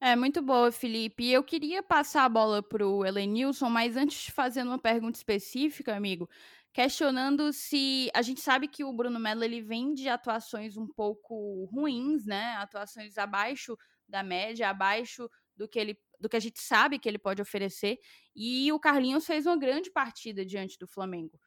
É, 0.00 0.14
muito 0.14 0.42
boa, 0.42 0.70
Felipe. 0.70 1.30
Eu 1.30 1.42
queria 1.42 1.82
passar 1.82 2.24
a 2.24 2.28
bola 2.28 2.62
para 2.62 2.86
o 2.86 3.06
Elenilson, 3.06 3.70
mas 3.70 3.96
antes 3.96 4.24
de 4.24 4.32
fazer 4.32 4.62
uma 4.62 4.78
pergunta 4.78 5.16
específica, 5.16 5.96
amigo, 5.96 6.28
questionando 6.74 7.52
se 7.52 8.10
a 8.12 8.20
gente 8.20 8.40
sabe 8.40 8.66
que 8.66 8.82
o 8.82 8.92
Bruno 8.92 9.20
Melo 9.20 9.44
ele 9.44 9.62
vem 9.62 9.94
de 9.94 10.08
atuações 10.08 10.76
um 10.76 10.88
pouco 10.88 11.66
ruins, 11.72 12.26
né? 12.26 12.56
Atuações 12.56 13.16
abaixo 13.16 13.78
da 14.08 14.24
média, 14.24 14.68
abaixo 14.68 15.30
do 15.56 15.68
que 15.68 15.78
ele 15.78 15.96
do 16.20 16.28
que 16.28 16.36
a 16.36 16.40
gente 16.40 16.60
sabe 16.60 16.98
que 16.98 17.08
ele 17.08 17.18
pode 17.18 17.40
oferecer. 17.40 17.98
E 18.34 18.72
o 18.72 18.80
Carlinhos 18.80 19.26
fez 19.26 19.46
uma 19.46 19.56
grande 19.56 19.90
partida 19.90 20.44
diante 20.44 20.76
do 20.78 20.86
Flamengo, 20.86 21.38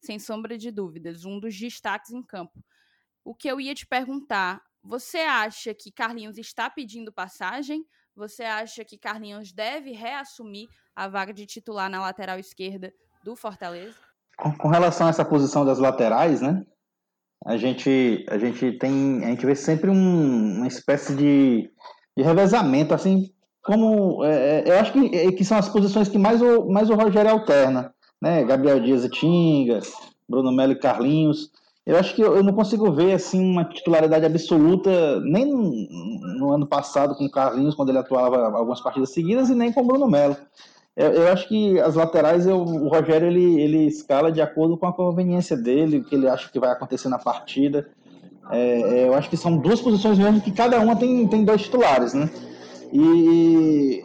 sem 0.00 0.18
sombra 0.18 0.58
de 0.58 0.70
dúvidas, 0.70 1.24
um 1.24 1.40
dos 1.40 1.58
destaques 1.58 2.10
em 2.10 2.22
campo. 2.22 2.62
O 3.24 3.34
que 3.34 3.48
eu 3.48 3.60
ia 3.60 3.74
te 3.74 3.86
perguntar, 3.86 4.62
você 4.82 5.20
acha 5.20 5.72
que 5.74 5.90
Carlinhos 5.92 6.36
está 6.36 6.68
pedindo 6.68 7.12
passagem? 7.12 7.86
Você 8.14 8.42
acha 8.42 8.84
que 8.84 8.98
Carlinhos 8.98 9.52
deve 9.52 9.92
reassumir 9.92 10.68
a 10.94 11.08
vaga 11.08 11.32
de 11.32 11.46
titular 11.46 11.88
na 11.88 12.00
lateral 12.00 12.38
esquerda 12.38 12.92
do 13.22 13.34
Fortaleza? 13.34 14.13
Com, 14.36 14.68
relação 14.68 15.06
a 15.06 15.10
essa 15.10 15.24
posição 15.24 15.64
das 15.64 15.78
laterais, 15.78 16.40
né? 16.40 16.64
A 17.44 17.56
gente, 17.56 18.24
a 18.28 18.38
gente 18.38 18.72
tem, 18.78 19.24
a 19.24 19.28
gente 19.28 19.46
vê 19.46 19.54
sempre 19.54 19.90
um, 19.90 20.56
uma 20.56 20.66
espécie 20.66 21.14
de, 21.14 21.70
de 22.16 22.22
revezamento, 22.22 22.94
assim, 22.94 23.30
como 23.62 24.24
é, 24.24 24.60
é, 24.60 24.64
eu 24.66 24.78
acho 24.78 24.92
que, 24.92 25.16
é, 25.16 25.32
que 25.32 25.44
são 25.44 25.56
as 25.56 25.68
posições 25.68 26.08
que 26.08 26.18
mais 26.18 26.40
o, 26.42 26.66
mais 26.68 26.90
o 26.90 26.94
Rogério 26.94 27.30
alterna, 27.30 27.94
né? 28.20 28.44
Gabriel 28.44 28.80
Dias 28.80 29.04
e 29.04 29.08
Tinga, 29.08 29.80
Bruno 30.28 30.52
Melo 30.52 30.72
e 30.72 30.78
Carlinhos. 30.78 31.50
Eu 31.86 31.98
acho 31.98 32.14
que 32.14 32.22
eu, 32.22 32.36
eu 32.36 32.42
não 32.42 32.52
consigo 32.54 32.92
ver 32.92 33.12
assim 33.12 33.40
uma 33.40 33.64
titularidade 33.64 34.24
absoluta 34.24 35.20
nem 35.20 35.44
no, 35.46 35.70
no, 36.38 36.50
ano 36.50 36.66
passado 36.66 37.14
com 37.14 37.24
o 37.24 37.30
Carlinhos 37.30 37.74
quando 37.74 37.90
ele 37.90 37.98
atuava 37.98 38.56
algumas 38.56 38.80
partidas 38.80 39.10
seguidas 39.10 39.50
e 39.50 39.54
nem 39.54 39.72
com 39.72 39.82
o 39.82 39.86
Bruno 39.86 40.08
Melo. 40.08 40.36
Eu, 40.96 41.12
eu 41.12 41.32
acho 41.32 41.48
que 41.48 41.78
as 41.80 41.94
laterais 41.96 42.46
eu, 42.46 42.58
o 42.58 42.88
Rogério 42.88 43.26
ele, 43.26 43.60
ele 43.60 43.86
escala 43.86 44.30
de 44.30 44.40
acordo 44.40 44.76
com 44.76 44.86
a 44.86 44.92
conveniência 44.92 45.56
dele, 45.56 45.98
o 45.98 46.04
que 46.04 46.14
ele 46.14 46.28
acha 46.28 46.50
que 46.50 46.60
vai 46.60 46.70
acontecer 46.70 47.08
na 47.08 47.18
partida. 47.18 47.88
É, 48.50 49.06
eu 49.08 49.14
acho 49.14 49.28
que 49.28 49.36
são 49.36 49.56
duas 49.56 49.80
posições 49.80 50.18
mesmo 50.18 50.40
que 50.40 50.52
cada 50.52 50.78
uma 50.78 50.94
tem, 50.94 51.26
tem 51.26 51.44
dois 51.44 51.62
titulares, 51.62 52.14
né? 52.14 52.30
E 52.92 54.04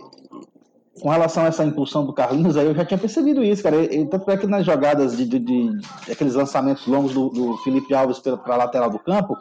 com 1.00 1.10
relação 1.10 1.44
a 1.44 1.48
essa 1.48 1.64
impulsão 1.64 2.06
do 2.06 2.14
Carlinhos, 2.14 2.58
aí 2.58 2.66
eu 2.66 2.76
já 2.76 2.86
tinha 2.86 2.98
percebido 2.98 3.44
isso, 3.44 3.64
cara. 3.64 3.76
Ele, 3.76 4.06
tanto 4.06 4.30
é 4.30 4.38
que 4.38 4.48
nas 4.48 4.66
jogadas 4.66 5.16
de, 5.16 5.26
de, 5.26 5.40
de 5.40 5.80
aqueles 6.12 6.36
lançamentos 6.36 6.86
longos 6.88 7.14
do, 7.14 7.30
do 7.30 7.58
Felipe 7.58 7.94
Alves 7.94 8.20
para 8.20 8.40
a 8.46 8.58
lateral 8.58 8.90
do 8.90 9.00
campo, 9.00 9.38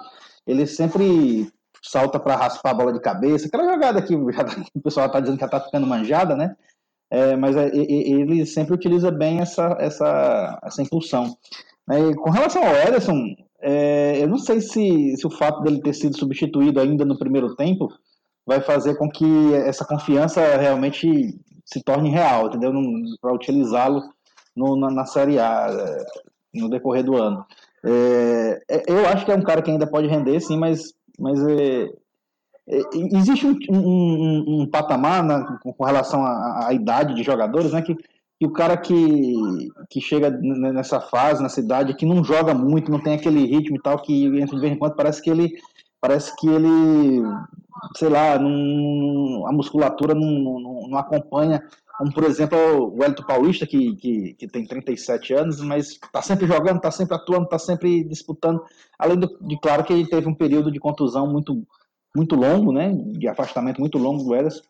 ele 0.47 0.67
sempre 0.67 1.51
salta 1.83 2.19
para 2.19 2.37
raspar 2.37 2.71
a 2.71 2.75
bola 2.75 2.93
de 2.93 3.01
cabeça. 3.01 3.47
Aquela 3.47 3.73
jogada 3.73 4.03
que 4.03 4.15
já, 4.33 4.45
tá, 4.45 4.57
o 4.75 4.81
pessoal 4.81 5.07
está 5.07 5.21
dizendo 5.21 5.37
que 5.37 5.41
já 5.41 5.47
está 5.47 5.61
ficando 5.61 5.87
manjada, 5.87 6.37
né? 6.37 6.55
É, 7.11 7.37
mas 7.37 7.57
é, 7.57 7.71
ele 7.75 8.45
sempre 8.45 8.75
utiliza 8.75 9.11
bem 9.11 9.41
essa, 9.41 9.77
essa, 9.81 10.61
essa 10.63 10.83
impulsão. 10.83 11.37
É, 11.91 12.15
com 12.15 12.31
relação 12.31 12.63
ao 12.63 12.75
Ederson, 12.75 13.35
é, 13.61 14.23
eu 14.23 14.29
não 14.29 14.39
sei 14.39 14.61
se, 14.61 15.17
se 15.17 15.27
o 15.27 15.31
fato 15.31 15.63
dele 15.63 15.81
ter 15.81 15.95
sido 15.95 16.17
substituído 16.17 16.81
ainda 16.81 17.05
no 17.05 17.19
primeiro 17.19 17.57
tempo 17.57 17.89
vai 18.47 18.61
fazer 18.61 18.97
com 18.97 19.11
que 19.11 19.55
essa 19.55 19.85
confiança 19.85 20.41
realmente 20.57 21.39
se 21.65 21.83
torne 21.83 22.11
real, 22.11 22.47
entendeu? 22.47 22.73
Para 23.21 23.35
utilizá-lo 23.35 24.03
na, 24.57 24.91
na, 24.91 25.05
Série 25.05 25.39
A 25.39 25.69
é, 25.71 26.05
no 26.55 26.71
decorrer 26.71 27.05
do 27.05 27.17
ano. 27.17 27.45
É, 27.85 28.61
é, 28.69 28.83
eu 28.87 29.07
acho 29.07 29.25
que 29.25 29.33
é 29.33 29.35
um 29.35 29.43
cara 29.43 29.63
que 29.63 29.71
ainda 29.71 29.87
pode 29.87 30.09
render, 30.09 30.41
sim, 30.41 30.57
mas, 30.57 30.95
mas 31.19 31.39
é 31.47 31.89
existe 33.15 33.47
um, 33.47 33.57
um, 33.71 34.63
um 34.63 34.67
patamar 34.67 35.59
com 35.61 35.85
relação 35.85 36.23
à, 36.25 36.69
à, 36.69 36.75
idade 36.75 37.15
de 37.15 37.23
jogadores, 37.23 37.73
né? 37.73 37.83
Que, 37.83 37.95
que 37.95 38.47
o 38.47 38.53
cara 38.53 38.77
que, 38.77 39.35
que 39.91 40.01
chega 40.01 40.31
nessa 40.31 41.01
fase, 41.01 41.43
nessa 41.43 41.61
idade, 41.61 41.95
que 41.95 42.07
não 42.07 42.23
joga 42.23 42.55
muito, 42.55 42.91
não 42.91 43.03
tem 43.03 43.15
aquele 43.15 43.47
ritmo 43.47 43.77
e 43.77 43.83
tal, 43.83 44.01
que 44.01 44.27
entra 44.39 44.55
de 44.55 44.61
vez 44.61 44.73
em 44.73 44.79
quando, 44.79 44.95
parece 44.95 45.23
que 45.23 45.31
ele 45.31 45.55
parece 46.01 46.35
que 46.37 46.49
ele, 46.49 47.23
sei 47.97 48.09
lá, 48.09 48.39
não, 48.39 49.47
a 49.47 49.53
musculatura 49.53 50.15
não, 50.15 50.27
não, 50.27 50.89
não, 50.89 50.99
acompanha, 50.99 51.63
como 51.97 52.13
por 52.13 52.25
exemplo 52.25 52.57
o 52.97 53.03
Elton 53.03 53.25
Paulista, 53.25 53.67
que, 53.67 53.97
que, 53.97 54.35
que 54.35 54.47
tem 54.47 54.65
37 54.65 55.35
anos, 55.35 55.61
mas 55.61 55.91
está 55.91 56.23
sempre 56.23 56.47
jogando, 56.47 56.77
está 56.77 56.91
sempre 56.91 57.17
atuando, 57.17 57.45
está 57.45 57.59
sempre 57.59 58.05
disputando, 58.05 58.63
além 58.99 59.19
do, 59.19 59.27
de, 59.41 59.59
claro, 59.61 59.85
que 59.85 59.93
ele 59.93 60.07
teve 60.07 60.29
um 60.29 60.35
período 60.35 60.71
de 60.71 60.79
contusão 60.79 61.27
muito, 61.27 61.67
muito 62.15 62.35
longo, 62.35 62.73
né, 62.73 62.93
de 62.93 63.29
afastamento 63.29 63.81
muito 63.81 63.99
longo 63.99 64.25
do 64.25 64.35
Ederson, 64.35 64.63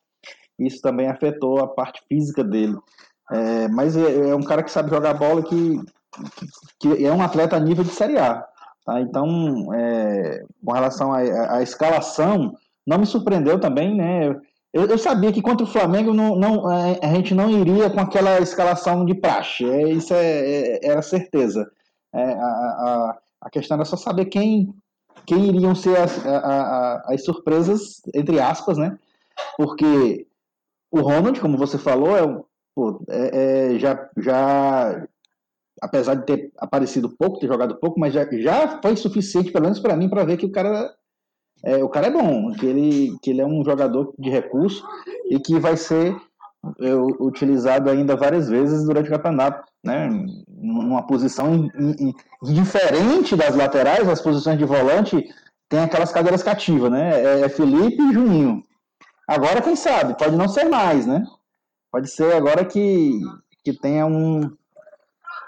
isso 0.58 0.80
também 0.80 1.08
afetou 1.08 1.60
a 1.60 1.68
parte 1.68 2.02
física 2.08 2.42
dele. 2.42 2.76
É, 3.30 3.68
mas 3.68 3.96
é, 3.96 4.30
é, 4.30 4.34
um 4.34 4.42
cara 4.42 4.62
que 4.62 4.70
sabe 4.70 4.90
jogar 4.90 5.14
bola 5.14 5.42
que, 5.42 5.80
que, 6.80 6.96
que, 6.96 7.06
é 7.06 7.12
um 7.12 7.22
atleta 7.22 7.56
a 7.56 7.60
nível 7.60 7.84
de 7.84 7.90
Série 7.90 8.18
A. 8.18 8.44
Tá? 8.84 9.00
Então, 9.00 9.72
é, 9.74 10.42
com 10.64 10.72
relação 10.72 11.12
à 11.12 11.62
escalação, 11.62 12.54
não 12.86 12.98
me 12.98 13.06
surpreendeu 13.06 13.60
também, 13.60 13.94
né? 13.94 14.34
Eu, 14.72 14.86
eu, 14.86 14.98
sabia 14.98 15.32
que 15.32 15.42
contra 15.42 15.64
o 15.64 15.70
Flamengo 15.70 16.12
não, 16.12 16.36
não, 16.36 16.66
a 16.68 17.14
gente 17.14 17.34
não 17.34 17.50
iria 17.50 17.88
com 17.88 18.00
aquela 18.00 18.38
escalação 18.38 19.04
de 19.04 19.14
praxe. 19.14 19.64
É, 19.68 19.90
isso 19.90 20.12
é, 20.14 20.20
é 20.20 20.86
era 20.86 21.02
certeza. 21.02 21.70
É, 22.14 22.22
a, 22.22 22.46
a, 22.46 23.18
a, 23.42 23.50
questão 23.50 23.76
era 23.76 23.84
só 23.84 23.96
saber 23.96 24.26
quem, 24.26 24.72
quem 25.26 25.46
iriam 25.46 25.74
ser 25.74 25.98
as, 25.98 26.24
a, 26.26 27.04
as 27.08 27.24
surpresas, 27.24 28.00
entre 28.14 28.40
aspas, 28.40 28.78
né? 28.78 28.98
Porque 29.56 30.26
o 30.90 31.00
Ronald, 31.00 31.40
como 31.40 31.56
você 31.56 31.78
falou, 31.78 32.16
é, 32.16 32.42
pô, 32.74 33.02
é, 33.08 33.74
é, 33.74 33.78
já, 33.78 34.08
já, 34.16 35.06
apesar 35.80 36.14
de 36.14 36.26
ter 36.26 36.52
aparecido 36.58 37.14
pouco, 37.16 37.38
ter 37.38 37.46
jogado 37.46 37.76
pouco, 37.76 38.00
mas 38.00 38.14
já, 38.14 38.26
já 38.32 38.80
foi 38.80 38.96
suficiente, 38.96 39.52
pelo 39.52 39.64
menos 39.64 39.80
para 39.80 39.96
mim, 39.96 40.08
para 40.08 40.24
ver 40.24 40.36
que 40.36 40.46
o 40.46 40.52
cara 40.52 40.94
é, 41.64 41.82
o 41.82 41.88
cara 41.88 42.06
é 42.06 42.10
bom, 42.10 42.52
que 42.52 42.66
ele, 42.66 43.18
que 43.20 43.30
ele 43.30 43.40
é 43.40 43.46
um 43.46 43.64
jogador 43.64 44.14
de 44.18 44.30
recurso 44.30 44.86
e 45.28 45.40
que 45.40 45.58
vai 45.58 45.76
ser 45.76 46.16
utilizado 47.20 47.88
ainda 47.88 48.16
várias 48.16 48.48
vezes 48.48 48.84
durante 48.84 49.08
o 49.08 49.12
campeonato, 49.12 49.70
né? 49.84 50.08
Numa 50.48 51.06
posição 51.06 51.54
in, 51.54 51.70
in, 51.98 52.14
diferente 52.54 53.36
das 53.36 53.54
laterais, 53.54 54.08
as 54.08 54.20
posições 54.20 54.58
de 54.58 54.64
volante 54.64 55.24
tem 55.68 55.80
aquelas 55.80 56.12
cadeiras 56.12 56.42
cativas, 56.42 56.90
né? 56.90 57.22
É, 57.22 57.40
é 57.42 57.48
Felipe 57.48 58.02
e 58.02 58.12
Juninho. 58.12 58.62
Agora, 59.26 59.60
quem 59.60 59.76
sabe, 59.76 60.16
pode 60.16 60.36
não 60.36 60.48
ser 60.48 60.64
mais, 60.64 61.06
né? 61.06 61.24
Pode 61.92 62.08
ser 62.08 62.34
agora 62.34 62.64
que, 62.64 63.20
que 63.64 63.72
tenha 63.72 64.06
um 64.06 64.56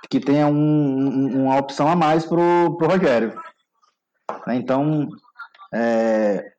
que 0.09 0.19
tenha 0.19 0.47
um, 0.49 1.43
uma 1.43 1.57
opção 1.57 1.87
a 1.87 1.95
mais 1.95 2.25
pro, 2.25 2.76
pro 2.76 2.88
Rogério. 2.88 3.40
Então, 4.49 5.09
é, 5.73 6.52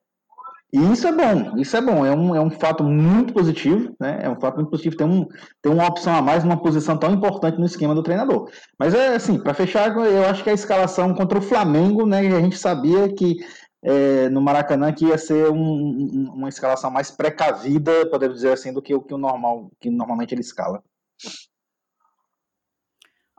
e 0.72 0.92
isso 0.92 1.06
é 1.06 1.12
bom, 1.12 1.58
isso 1.58 1.76
é 1.76 1.82
bom, 1.82 2.06
é 2.06 2.10
um, 2.10 2.34
é 2.34 2.40
um 2.40 2.50
fato 2.50 2.82
muito 2.82 3.34
positivo, 3.34 3.94
né? 4.00 4.20
É 4.22 4.30
um 4.30 4.40
fato 4.40 4.56
muito 4.56 4.70
positivo 4.70 4.96
ter, 4.96 5.04
um, 5.04 5.26
ter 5.60 5.68
uma 5.68 5.86
opção 5.86 6.14
a 6.14 6.22
mais 6.22 6.44
numa 6.44 6.62
posição 6.62 6.96
tão 6.96 7.12
importante 7.12 7.58
no 7.58 7.66
esquema 7.66 7.94
do 7.94 8.02
treinador. 8.02 8.50
Mas 8.78 8.94
é 8.94 9.14
assim, 9.14 9.38
para 9.38 9.52
fechar, 9.52 9.94
eu 9.94 10.24
acho 10.24 10.42
que 10.42 10.48
a 10.48 10.54
escalação 10.54 11.14
contra 11.14 11.38
o 11.38 11.42
Flamengo, 11.42 12.06
né? 12.06 12.20
A 12.20 12.40
gente 12.40 12.56
sabia 12.56 13.12
que 13.12 13.36
é, 13.82 14.30
no 14.30 14.40
Maracanã 14.40 14.92
que 14.94 15.04
ia 15.04 15.18
ser 15.18 15.50
um, 15.50 16.30
uma 16.34 16.48
escalação 16.48 16.90
mais 16.90 17.10
precavida, 17.10 18.08
podemos 18.08 18.36
dizer 18.36 18.52
assim, 18.52 18.72
do 18.72 18.80
que 18.80 18.94
o 18.94 19.02
que 19.02 19.12
o 19.12 19.18
normal, 19.18 19.70
que 19.78 19.90
normalmente 19.90 20.32
ele 20.32 20.40
escala. 20.40 20.82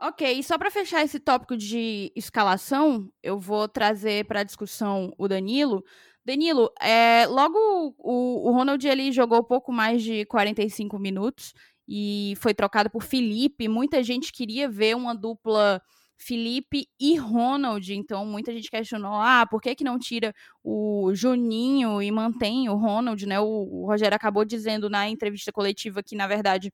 Ok, 0.00 0.38
e 0.38 0.42
só 0.44 0.58
para 0.58 0.70
fechar 0.70 1.02
esse 1.02 1.18
tópico 1.18 1.56
de 1.56 2.12
escalação, 2.14 3.10
eu 3.22 3.38
vou 3.38 3.66
trazer 3.66 4.26
para 4.26 4.42
discussão 4.42 5.14
o 5.16 5.26
Danilo. 5.26 5.82
Danilo, 6.24 6.72
é, 6.80 7.26
logo 7.26 7.58
o, 7.98 8.48
o 8.48 8.52
Ronald 8.52 8.86
ele 8.86 9.12
jogou 9.12 9.42
pouco 9.44 9.72
mais 9.72 10.02
de 10.02 10.24
45 10.26 10.98
minutos 10.98 11.52
e 11.86 12.34
foi 12.38 12.54
trocado 12.54 12.88
por 12.88 13.02
Felipe. 13.02 13.68
Muita 13.68 14.02
gente 14.02 14.32
queria 14.32 14.68
ver 14.68 14.96
uma 14.96 15.14
dupla 15.14 15.82
Felipe 16.16 16.86
e 16.98 17.16
Ronald, 17.16 17.92
então 17.92 18.24
muita 18.24 18.52
gente 18.52 18.70
questionou, 18.70 19.14
ah, 19.14 19.46
por 19.50 19.60
que 19.60 19.74
que 19.74 19.84
não 19.84 19.98
tira 19.98 20.32
o 20.62 21.10
Juninho 21.14 22.00
e 22.00 22.10
mantém 22.10 22.68
o 22.68 22.76
Ronald, 22.76 23.26
né? 23.26 23.38
O, 23.40 23.44
o 23.44 23.86
Rogério 23.86 24.14
acabou 24.16 24.44
dizendo 24.44 24.88
na 24.88 25.08
entrevista 25.08 25.52
coletiva 25.52 26.02
que, 26.02 26.16
na 26.16 26.26
verdade, 26.26 26.72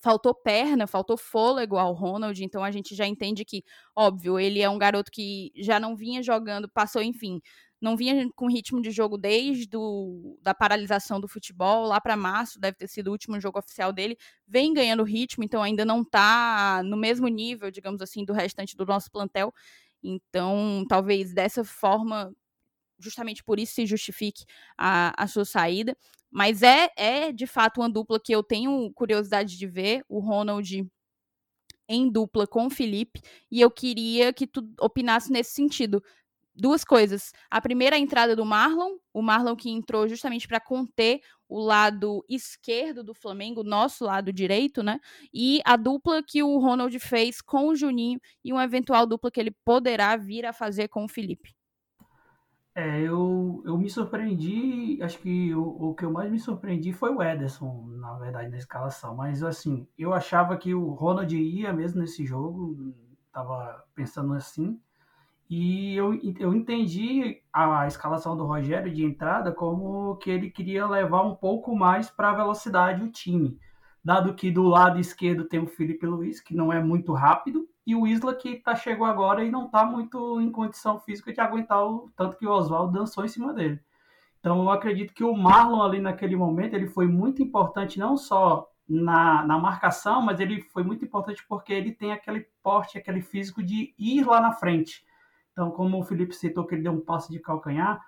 faltou 0.00 0.34
perna, 0.34 0.86
faltou 0.86 1.16
fôlego 1.16 1.76
ao 1.76 1.92
Ronald, 1.92 2.42
então 2.42 2.64
a 2.64 2.70
gente 2.70 2.94
já 2.94 3.06
entende 3.06 3.44
que, 3.44 3.62
óbvio, 3.94 4.38
ele 4.38 4.60
é 4.60 4.68
um 4.68 4.78
garoto 4.78 5.10
que 5.10 5.52
já 5.56 5.78
não 5.78 5.94
vinha 5.96 6.22
jogando, 6.22 6.68
passou, 6.68 7.02
enfim, 7.02 7.40
não 7.80 7.96
vinha 7.96 8.28
com 8.34 8.46
ritmo 8.48 8.80
de 8.82 8.90
jogo 8.90 9.16
desde 9.16 9.66
do, 9.66 10.38
da 10.42 10.54
paralisação 10.54 11.20
do 11.20 11.28
futebol, 11.28 11.86
lá 11.86 12.00
para 12.00 12.16
março, 12.16 12.60
deve 12.60 12.76
ter 12.76 12.88
sido 12.88 13.08
o 13.08 13.12
último 13.12 13.40
jogo 13.40 13.58
oficial 13.58 13.92
dele, 13.92 14.16
vem 14.46 14.72
ganhando 14.74 15.02
ritmo, 15.02 15.44
então 15.44 15.62
ainda 15.62 15.84
não 15.84 16.02
está 16.02 16.82
no 16.84 16.96
mesmo 16.96 17.28
nível, 17.28 17.70
digamos 17.70 18.02
assim, 18.02 18.24
do 18.24 18.32
restante 18.32 18.76
do 18.76 18.84
nosso 18.84 19.10
plantel. 19.10 19.52
Então, 20.02 20.84
talvez 20.88 21.32
dessa 21.34 21.62
forma, 21.64 22.34
justamente 23.00 23.42
por 23.42 23.58
isso 23.58 23.74
se 23.74 23.86
justifique 23.86 24.44
a, 24.76 25.12
a 25.22 25.26
sua 25.26 25.44
saída. 25.44 25.96
Mas 26.30 26.62
é, 26.62 26.90
é 26.96 27.32
de 27.32 27.46
fato 27.46 27.80
uma 27.80 27.90
dupla 27.90 28.20
que 28.20 28.32
eu 28.32 28.42
tenho 28.42 28.92
curiosidade 28.94 29.58
de 29.58 29.66
ver, 29.66 30.04
o 30.08 30.20
Ronald 30.20 30.88
em 31.88 32.08
dupla 32.08 32.46
com 32.46 32.66
o 32.66 32.70
Felipe, 32.70 33.20
e 33.50 33.60
eu 33.60 33.68
queria 33.68 34.32
que 34.32 34.46
tu 34.46 34.64
opinasse 34.80 35.32
nesse 35.32 35.52
sentido. 35.54 36.00
Duas 36.54 36.84
coisas. 36.84 37.32
A 37.50 37.60
primeira, 37.60 37.96
a 37.96 37.98
entrada 37.98 38.36
do 38.36 38.44
Marlon, 38.44 38.96
o 39.12 39.22
Marlon 39.22 39.56
que 39.56 39.70
entrou 39.70 40.06
justamente 40.06 40.46
para 40.46 40.60
conter 40.60 41.20
o 41.48 41.58
lado 41.58 42.24
esquerdo 42.28 43.02
do 43.02 43.14
Flamengo, 43.14 43.64
nosso 43.64 44.04
lado 44.04 44.32
direito, 44.32 44.82
né? 44.82 45.00
E 45.34 45.60
a 45.64 45.76
dupla 45.76 46.22
que 46.22 46.42
o 46.42 46.58
Ronald 46.58 46.96
fez 47.00 47.40
com 47.40 47.68
o 47.68 47.74
Juninho 47.74 48.20
e 48.44 48.52
uma 48.52 48.64
eventual 48.64 49.06
dupla 49.06 49.30
que 49.30 49.40
ele 49.40 49.50
poderá 49.64 50.16
vir 50.16 50.46
a 50.46 50.52
fazer 50.52 50.88
com 50.88 51.04
o 51.04 51.08
Felipe. 51.08 51.54
É, 52.74 53.00
eu, 53.00 53.62
eu 53.66 53.76
me 53.76 53.90
surpreendi, 53.90 55.02
acho 55.02 55.18
que 55.18 55.52
o, 55.54 55.90
o 55.90 55.94
que 55.94 56.04
eu 56.04 56.12
mais 56.12 56.30
me 56.30 56.38
surpreendi 56.38 56.92
foi 56.92 57.10
o 57.10 57.22
Ederson, 57.22 57.86
na 57.98 58.14
verdade, 58.18 58.48
na 58.48 58.56
escalação. 58.56 59.16
Mas, 59.16 59.42
assim, 59.42 59.86
eu 59.98 60.14
achava 60.14 60.56
que 60.56 60.74
o 60.74 60.90
Ronald 60.90 61.34
ia 61.36 61.72
mesmo 61.72 62.00
nesse 62.00 62.24
jogo, 62.24 62.94
tava 63.32 63.84
pensando 63.94 64.34
assim. 64.34 64.80
E 65.48 65.96
eu, 65.96 66.14
eu 66.38 66.54
entendi 66.54 67.42
a 67.52 67.84
escalação 67.88 68.36
do 68.36 68.46
Rogério 68.46 68.92
de 68.94 69.04
entrada 69.04 69.50
como 69.50 70.16
que 70.18 70.30
ele 70.30 70.48
queria 70.48 70.86
levar 70.86 71.22
um 71.22 71.34
pouco 71.34 71.74
mais 71.74 72.08
para 72.08 72.30
a 72.30 72.34
velocidade 72.34 73.02
o 73.02 73.10
time. 73.10 73.58
Dado 74.02 74.32
que 74.34 74.50
do 74.50 74.62
lado 74.62 75.00
esquerdo 75.00 75.44
tem 75.44 75.58
o 75.58 75.66
Felipe 75.66 76.06
Luiz, 76.06 76.40
que 76.40 76.54
não 76.54 76.72
é 76.72 76.80
muito 76.82 77.12
rápido, 77.12 77.68
e 77.90 77.94
o 77.96 78.06
Isla 78.06 78.32
que 78.36 78.54
tá, 78.54 78.76
chegou 78.76 79.04
agora 79.04 79.44
e 79.44 79.50
não 79.50 79.66
está 79.66 79.84
muito 79.84 80.40
em 80.40 80.52
condição 80.52 81.00
física 81.00 81.32
de 81.32 81.40
aguentar 81.40 81.84
o 81.84 82.08
tanto 82.16 82.36
que 82.36 82.46
o 82.46 82.50
Oswaldo 82.50 82.92
dançou 82.92 83.24
em 83.24 83.28
cima 83.28 83.52
dele. 83.52 83.80
Então 84.38 84.62
eu 84.62 84.70
acredito 84.70 85.12
que 85.12 85.24
o 85.24 85.36
Marlon 85.36 85.82
ali 85.82 86.00
naquele 86.00 86.36
momento 86.36 86.74
ele 86.74 86.86
foi 86.86 87.08
muito 87.08 87.42
importante 87.42 87.98
não 87.98 88.16
só 88.16 88.70
na, 88.88 89.44
na 89.44 89.58
marcação, 89.58 90.22
mas 90.22 90.38
ele 90.38 90.62
foi 90.62 90.84
muito 90.84 91.04
importante 91.04 91.44
porque 91.48 91.72
ele 91.72 91.90
tem 91.90 92.12
aquele 92.12 92.46
porte, 92.62 92.96
aquele 92.96 93.20
físico 93.20 93.60
de 93.60 93.92
ir 93.98 94.24
lá 94.24 94.40
na 94.40 94.52
frente. 94.52 95.04
Então, 95.50 95.72
como 95.72 95.98
o 95.98 96.04
Felipe 96.04 96.32
citou 96.32 96.64
que 96.64 96.76
ele 96.76 96.82
deu 96.82 96.92
um 96.92 97.00
passe 97.00 97.32
de 97.32 97.40
calcanhar, 97.40 98.00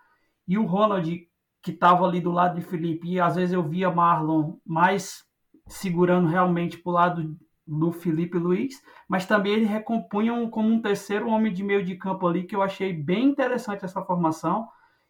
e 0.47 0.57
o 0.57 0.65
Ronald, 0.65 1.29
que 1.61 1.73
estava 1.73 2.07
ali 2.07 2.21
do 2.21 2.31
lado 2.31 2.55
de 2.55 2.63
Felipe, 2.65 3.09
e 3.09 3.21
às 3.21 3.35
vezes 3.35 3.53
eu 3.53 3.63
via 3.65 3.91
Marlon 3.91 4.55
mais 4.65 5.25
segurando 5.67 6.29
realmente 6.29 6.79
para 6.79 6.91
o 6.91 6.95
lado 6.95 7.37
do 7.67 7.93
Felipe 7.93 8.39
Luiz, 8.39 8.83
mas 9.09 9.27
também 9.27 9.53
ele 9.53 9.65
recompunha 9.65 10.33
um, 10.33 10.51
como 10.51 10.69
um 10.69 10.83
terceiro 10.83 11.29
homem 11.29 11.53
de 11.53 11.63
meio 11.63 11.85
de 11.85 11.97
campo 11.97 12.27
ali, 12.27 12.45
que 12.45 12.57
eu 12.57 12.63
achei 12.63 12.93
bem 12.93 13.27
interessante 13.27 13.85
essa 13.85 14.03
formação, 14.03 14.69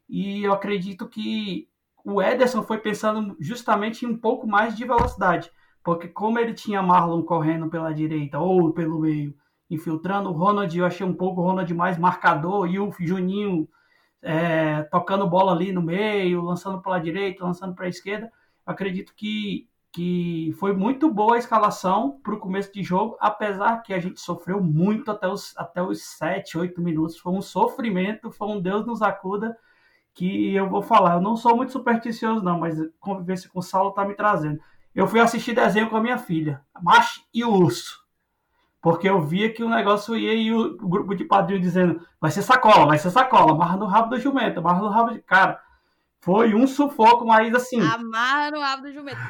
e 0.08 0.42
eu 0.44 0.52
acredito 0.52 1.08
que 1.08 1.68
o 2.04 2.20
Ederson 2.20 2.62
foi 2.62 2.78
pensando 2.78 3.36
justamente 3.40 4.04
em 4.04 4.08
um 4.08 4.16
pouco 4.16 4.46
mais 4.46 4.76
de 4.76 4.84
velocidade, 4.84 5.50
porque 5.82 6.08
como 6.08 6.38
ele 6.38 6.52
tinha 6.52 6.82
Marlon 6.82 7.22
correndo 7.22 7.68
pela 7.68 7.92
direita 7.92 8.38
ou 8.38 8.72
pelo 8.72 9.00
meio, 9.00 9.34
infiltrando, 9.70 10.28
o 10.28 10.32
Ronald 10.32 10.76
eu 10.76 10.84
achei 10.84 11.06
um 11.06 11.14
pouco 11.14 11.40
o 11.40 11.44
Ronald 11.44 11.72
mais 11.74 11.96
marcador, 11.96 12.68
e 12.68 12.78
o 12.78 12.92
Juninho 13.00 13.68
é, 14.20 14.82
tocando 14.84 15.28
bola 15.28 15.52
ali 15.52 15.72
no 15.72 15.82
meio, 15.82 16.42
lançando 16.42 16.82
pela 16.82 16.98
direita, 16.98 17.44
lançando 17.44 17.74
para 17.74 17.86
a 17.86 17.88
esquerda, 17.88 18.26
eu 18.26 18.72
acredito 18.72 19.14
que 19.16 19.68
que 19.92 20.54
foi 20.58 20.72
muito 20.74 21.12
boa 21.12 21.36
a 21.36 21.38
escalação 21.38 22.18
para 22.22 22.34
o 22.34 22.38
começo 22.38 22.72
de 22.72 22.82
jogo, 22.82 23.16
apesar 23.20 23.82
que 23.82 23.92
a 23.92 23.98
gente 23.98 24.18
sofreu 24.18 24.62
muito 24.62 25.10
até 25.10 25.28
os, 25.28 25.54
até 25.56 25.82
os 25.82 26.02
7, 26.02 26.56
8 26.56 26.80
minutos. 26.80 27.18
Foi 27.18 27.30
um 27.30 27.42
sofrimento, 27.42 28.30
foi 28.30 28.48
um 28.48 28.60
Deus 28.60 28.86
nos 28.86 29.02
acuda, 29.02 29.54
que 30.14 30.54
eu 30.54 30.66
vou 30.66 30.80
falar. 30.80 31.14
Eu 31.14 31.20
não 31.20 31.36
sou 31.36 31.54
muito 31.54 31.72
supersticioso, 31.72 32.42
não, 32.42 32.58
mas 32.58 32.78
convivência 32.98 33.50
com 33.50 33.58
o 33.58 33.62
Saulo 33.62 33.90
está 33.90 34.02
me 34.06 34.14
trazendo. 34.14 34.58
Eu 34.94 35.06
fui 35.06 35.20
assistir 35.20 35.54
desenho 35.54 35.90
com 35.90 35.96
a 35.96 36.02
minha 36.02 36.18
filha, 36.18 36.62
Macho 36.80 37.22
e 37.32 37.44
o 37.44 37.50
Urso. 37.50 38.02
Porque 38.80 39.08
eu 39.08 39.20
via 39.20 39.52
que 39.52 39.62
o 39.62 39.68
negócio 39.68 40.16
ia 40.16 40.34
e 40.34 40.52
o, 40.52 40.76
grupo 40.76 41.14
de 41.14 41.24
padrinho 41.24 41.60
dizendo: 41.60 42.04
vai 42.20 42.30
ser 42.30 42.42
sacola, 42.42 42.86
vai 42.86 42.98
ser 42.98 43.10
sacola, 43.10 43.52
amarra 43.52 43.76
no 43.76 43.86
rabo 43.86 44.10
do 44.10 44.20
jumento, 44.20 44.58
amarra 44.58 44.80
no 44.80 44.88
rabo 44.88 45.10
de. 45.12 45.20
Cara, 45.20 45.60
foi 46.18 46.54
um 46.54 46.66
sufoco, 46.66 47.26
mas 47.26 47.54
assim. 47.54 47.80
Amarra 47.80 48.50
no 48.50 48.60
rabo 48.60 48.82
do 48.82 48.92
jumento. 48.92 49.20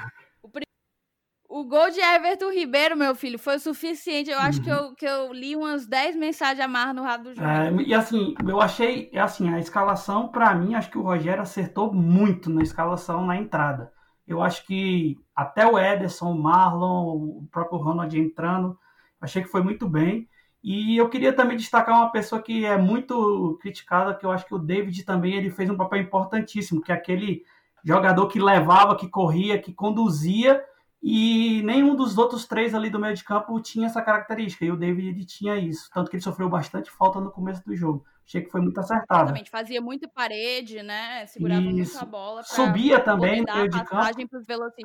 O 1.54 1.64
gol 1.64 1.90
de 1.90 2.00
Everton 2.00 2.50
Ribeiro, 2.50 2.96
meu 2.96 3.14
filho, 3.14 3.38
foi 3.38 3.56
o 3.56 3.60
suficiente. 3.60 4.30
Eu 4.30 4.38
acho 4.38 4.58
uhum. 4.60 4.64
que, 4.64 4.70
eu, 4.70 4.94
que 4.94 5.06
eu 5.06 5.32
li 5.34 5.54
umas 5.54 5.86
10 5.86 6.16
mensagens 6.16 6.64
a 6.64 6.66
mar 6.66 6.94
no 6.94 7.02
rabo 7.02 7.24
do 7.24 7.34
jogo. 7.34 7.46
É, 7.46 7.70
e 7.86 7.92
assim, 7.92 8.34
eu 8.48 8.58
achei, 8.58 9.10
assim, 9.14 9.52
a 9.52 9.58
escalação, 9.58 10.28
para 10.28 10.54
mim, 10.54 10.74
acho 10.74 10.90
que 10.90 10.96
o 10.96 11.02
Rogério 11.02 11.42
acertou 11.42 11.92
muito 11.92 12.48
na 12.48 12.62
escalação 12.62 13.26
na 13.26 13.36
entrada. 13.36 13.92
Eu 14.26 14.42
acho 14.42 14.66
que 14.66 15.18
até 15.36 15.66
o 15.66 15.78
Ederson, 15.78 16.32
o 16.32 16.42
Marlon, 16.42 17.16
o 17.16 17.48
próprio 17.50 17.78
Ronald 17.78 18.18
entrando, 18.18 18.78
achei 19.20 19.42
que 19.42 19.50
foi 19.50 19.62
muito 19.62 19.86
bem. 19.86 20.26
E 20.64 20.96
eu 20.96 21.10
queria 21.10 21.34
também 21.34 21.58
destacar 21.58 21.94
uma 21.94 22.10
pessoa 22.10 22.40
que 22.40 22.64
é 22.64 22.78
muito 22.78 23.58
criticada, 23.60 24.14
que 24.14 24.24
eu 24.24 24.30
acho 24.30 24.46
que 24.46 24.54
o 24.54 24.58
David 24.58 25.04
também 25.04 25.34
ele 25.34 25.50
fez 25.50 25.68
um 25.68 25.76
papel 25.76 26.00
importantíssimo, 26.00 26.80
que 26.80 26.90
é 26.90 26.94
aquele 26.94 27.44
jogador 27.84 28.28
que 28.28 28.40
levava, 28.40 28.96
que 28.96 29.08
corria, 29.08 29.60
que 29.60 29.72
conduzia, 29.72 30.62
e 31.02 31.62
nenhum 31.64 31.96
dos 31.96 32.16
outros 32.16 32.46
três 32.46 32.74
ali 32.74 32.88
do 32.88 33.00
meio 33.00 33.14
de 33.14 33.24
campo 33.24 33.60
tinha 33.60 33.86
essa 33.86 34.00
característica, 34.00 34.64
e 34.64 34.70
o 34.70 34.76
David 34.76 35.24
tinha 35.24 35.56
isso, 35.56 35.90
tanto 35.92 36.08
que 36.08 36.16
ele 36.16 36.22
sofreu 36.22 36.48
bastante 36.48 36.90
falta 36.90 37.20
no 37.20 37.30
começo 37.30 37.64
do 37.64 37.74
jogo. 37.74 38.04
Achei 38.24 38.40
que 38.40 38.50
foi 38.50 38.60
muito 38.60 38.78
acertado. 38.78 39.24
Exatamente, 39.24 39.50
fazia 39.50 39.80
muita 39.80 40.08
parede, 40.08 40.82
né? 40.82 41.26
Segurava 41.26 41.60
isso. 41.62 41.72
muito 41.72 41.98
a 41.98 42.04
bola. 42.04 42.42
Subia 42.44 43.00
também 43.00 43.42
no 43.42 43.52
meio 43.52 43.68
de 43.68 43.84
campo. 43.84 44.06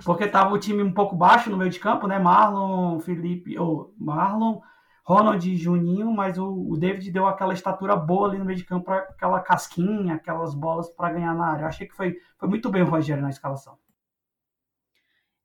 Porque 0.04 0.24
estava 0.24 0.54
o 0.54 0.58
time 0.58 0.82
um 0.82 0.92
pouco 0.92 1.16
baixo 1.16 1.50
no 1.50 1.56
meio 1.56 1.70
de 1.70 1.80
campo, 1.80 2.08
né? 2.08 2.18
Marlon, 2.18 3.00
Felipe, 3.00 3.58
ou 3.58 3.94
Marlon, 3.98 4.60
Ronald 5.08 5.50
e 5.50 5.56
Juninho, 5.56 6.12
mas 6.12 6.38
o, 6.38 6.46
o, 6.46 6.76
David 6.76 7.10
deu 7.12 7.26
aquela 7.26 7.54
estatura 7.54 7.96
boa 7.96 8.28
ali 8.28 8.38
no 8.38 8.44
meio 8.44 8.58
de 8.58 8.66
campo, 8.66 8.92
aquela 8.92 9.40
casquinha, 9.40 10.16
aquelas 10.16 10.54
bolas 10.54 10.90
para 10.90 11.14
ganhar 11.14 11.34
na 11.34 11.48
área. 11.48 11.64
Eu 11.64 11.68
achei 11.70 11.88
que 11.88 11.96
foi, 11.96 12.18
foi 12.38 12.50
muito 12.50 12.70
bem 12.70 12.82
o 12.82 12.90
Rogério 12.90 13.24
na 13.24 13.30
escalação. 13.30 13.78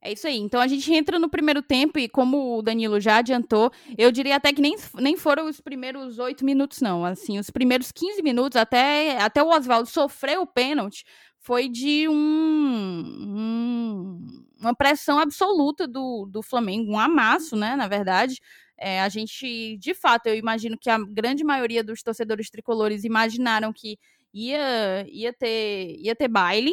É 0.01 0.11
isso 0.11 0.27
aí. 0.27 0.37
Então 0.37 0.61
a 0.61 0.67
gente 0.67 0.93
entra 0.93 1.17
no 1.17 1.29
primeiro 1.29 1.63
tempo 1.63 1.97
e, 1.97 2.09
como 2.09 2.59
o 2.59 2.63
Danilo 2.63 2.99
já 2.99 3.19
adiantou, 3.19 3.71
eu 3.97 4.11
diria 4.11 4.35
até 4.35 4.53
que 4.53 4.61
nem, 4.61 4.75
nem 4.95 5.17
foram 5.17 5.49
os 5.49 5.61
primeiros 5.61 6.19
oito 6.19 6.45
minutos, 6.45 6.81
não. 6.81 7.05
Assim, 7.05 7.39
os 7.39 7.49
primeiros 7.49 7.93
15 7.93 8.21
minutos, 8.21 8.57
até, 8.57 9.23
até 9.23 9.41
o 9.45 9.49
Oswaldo 9.49 9.89
sofrer 9.89 10.41
o 10.41 10.47
pênalti, 10.47 11.05
foi 11.39 11.69
de 11.69 12.09
um, 12.09 12.15
um, 12.15 14.27
uma 14.61 14.75
pressão 14.75 15.21
absoluta 15.21 15.87
do, 15.87 16.27
do 16.29 16.43
Flamengo, 16.43 16.91
um 16.91 16.99
amasso, 16.99 17.55
né? 17.55 17.77
Na 17.77 17.87
verdade. 17.87 18.41
É, 18.85 19.01
a 19.01 19.09
gente, 19.09 19.77
de 19.79 19.95
fato, 19.95 20.27
eu 20.27 20.35
imagino 20.35 20.77
que 20.77 20.91
a 20.91 20.99
grande 20.99 21.45
maioria 21.45 21.85
dos 21.85 22.03
torcedores 22.03 22.51
tricolores 22.51 23.05
imaginaram 23.05 23.73
que 23.73 23.97
ia, 24.35 25.07
ia, 25.09 25.33
ter, 25.33 25.95
ia 26.01 26.17
ter 26.17 26.27
baile, 26.27 26.73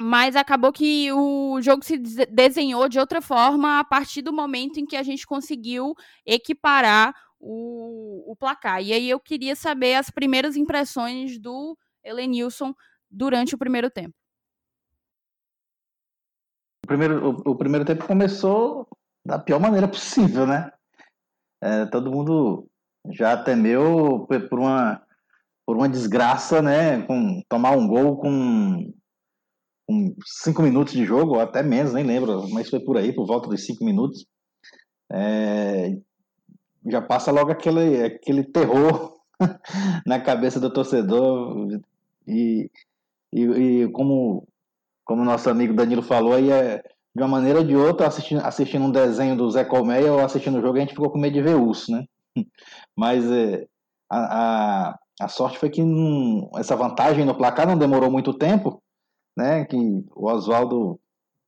mas 0.00 0.36
acabou 0.36 0.72
que 0.72 1.10
o 1.10 1.60
jogo 1.60 1.84
se 1.84 1.98
desenhou 2.30 2.88
de 2.88 3.00
outra 3.00 3.20
forma 3.20 3.80
a 3.80 3.84
partir 3.84 4.22
do 4.22 4.32
momento 4.32 4.78
em 4.78 4.86
que 4.86 4.96
a 4.96 5.02
gente 5.02 5.26
conseguiu 5.26 5.92
equiparar 6.24 7.12
o, 7.40 8.30
o 8.30 8.36
placar. 8.36 8.80
E 8.80 8.92
aí 8.92 9.10
eu 9.10 9.18
queria 9.18 9.56
saber 9.56 9.96
as 9.96 10.08
primeiras 10.08 10.56
impressões 10.56 11.36
do 11.36 11.76
Elenilson 12.04 12.72
durante 13.10 13.56
o 13.56 13.58
primeiro 13.58 13.90
tempo. 13.90 14.14
O 16.84 16.86
primeiro, 16.86 17.42
o, 17.44 17.50
o 17.50 17.56
primeiro 17.56 17.84
tempo 17.84 18.06
começou 18.06 18.86
da 19.26 19.36
pior 19.36 19.58
maneira 19.58 19.88
possível, 19.88 20.46
né? 20.46 20.70
É, 21.62 21.86
todo 21.86 22.10
mundo 22.10 22.66
já 23.10 23.36
temeu 23.36 24.26
por 24.50 24.58
uma, 24.58 25.00
por 25.64 25.76
uma 25.76 25.88
desgraça, 25.88 26.60
né? 26.60 27.02
Com 27.02 27.40
tomar 27.48 27.70
um 27.72 27.86
gol 27.86 28.16
com, 28.16 28.92
com 29.86 30.14
cinco 30.24 30.62
minutos 30.62 30.92
de 30.92 31.04
jogo, 31.04 31.34
ou 31.34 31.40
até 31.40 31.62
menos, 31.62 31.92
nem 31.92 32.04
lembro, 32.04 32.48
mas 32.50 32.68
foi 32.68 32.80
por 32.80 32.96
aí, 32.96 33.14
por 33.14 33.26
volta 33.26 33.48
dos 33.48 33.64
cinco 33.64 33.84
minutos. 33.84 34.26
É, 35.10 35.96
já 36.90 37.00
passa 37.00 37.30
logo 37.30 37.52
aquele, 37.52 38.02
aquele 38.02 38.42
terror 38.42 39.14
na 40.06 40.20
cabeça 40.20 40.58
do 40.58 40.72
torcedor 40.72 41.80
e, 42.26 42.70
e, 43.32 43.42
e 43.42 43.92
como 43.92 44.48
como 45.04 45.24
nosso 45.24 45.50
amigo 45.50 45.74
Danilo 45.74 46.02
falou 46.02 46.32
aí 46.32 46.50
é 46.50 46.82
de 47.14 47.22
uma 47.22 47.28
maneira 47.28 47.58
ou 47.58 47.64
de 47.64 47.76
outra, 47.76 48.06
assistindo, 48.06 48.40
assistindo 48.40 48.84
um 48.84 48.90
desenho 48.90 49.36
do 49.36 49.50
Zé 49.50 49.64
Colmeia 49.64 50.12
ou 50.12 50.20
assistindo 50.20 50.58
o 50.58 50.60
jogo, 50.62 50.76
a 50.76 50.80
gente 50.80 50.94
ficou 50.94 51.10
com 51.10 51.18
medo 51.18 51.34
de 51.34 51.42
ver 51.42 51.56
urso, 51.56 51.92
né? 51.92 52.04
Mas 52.96 53.30
é, 53.30 53.66
a, 54.10 54.88
a, 54.88 54.98
a, 55.20 55.28
sorte 55.28 55.58
foi 55.58 55.68
que 55.68 55.82
não, 55.82 56.50
essa 56.56 56.74
vantagem 56.74 57.24
no 57.24 57.34
placar 57.34 57.66
não 57.66 57.76
demorou 57.76 58.10
muito 58.10 58.32
tempo, 58.32 58.82
né? 59.36 59.64
Que 59.66 59.76
o 59.76 60.26
Oswaldo, 60.26 60.98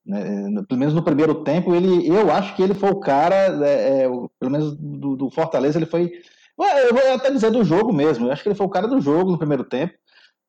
né, 0.04 0.62
pelo 0.68 0.78
menos 0.78 0.94
no 0.94 1.02
primeiro 1.02 1.42
tempo, 1.42 1.74
ele, 1.74 2.06
eu 2.06 2.30
acho 2.30 2.54
que 2.54 2.62
ele 2.62 2.74
foi 2.74 2.90
o 2.90 3.00
cara, 3.00 3.34
é, 3.66 4.02
é, 4.02 4.08
pelo 4.38 4.52
menos 4.52 4.76
do, 4.76 5.16
do 5.16 5.30
Fortaleza, 5.30 5.78
ele 5.78 5.86
foi 5.86 6.12
eu 6.56 6.94
vou 6.94 7.14
até 7.14 7.32
dizer 7.32 7.50
do 7.50 7.64
jogo 7.64 7.92
mesmo. 7.92 8.26
Eu 8.26 8.32
acho 8.32 8.42
que 8.42 8.48
ele 8.48 8.54
foi 8.54 8.64
o 8.64 8.70
cara 8.70 8.86
do 8.86 9.00
jogo 9.00 9.32
no 9.32 9.38
primeiro 9.38 9.64
tempo 9.64 9.92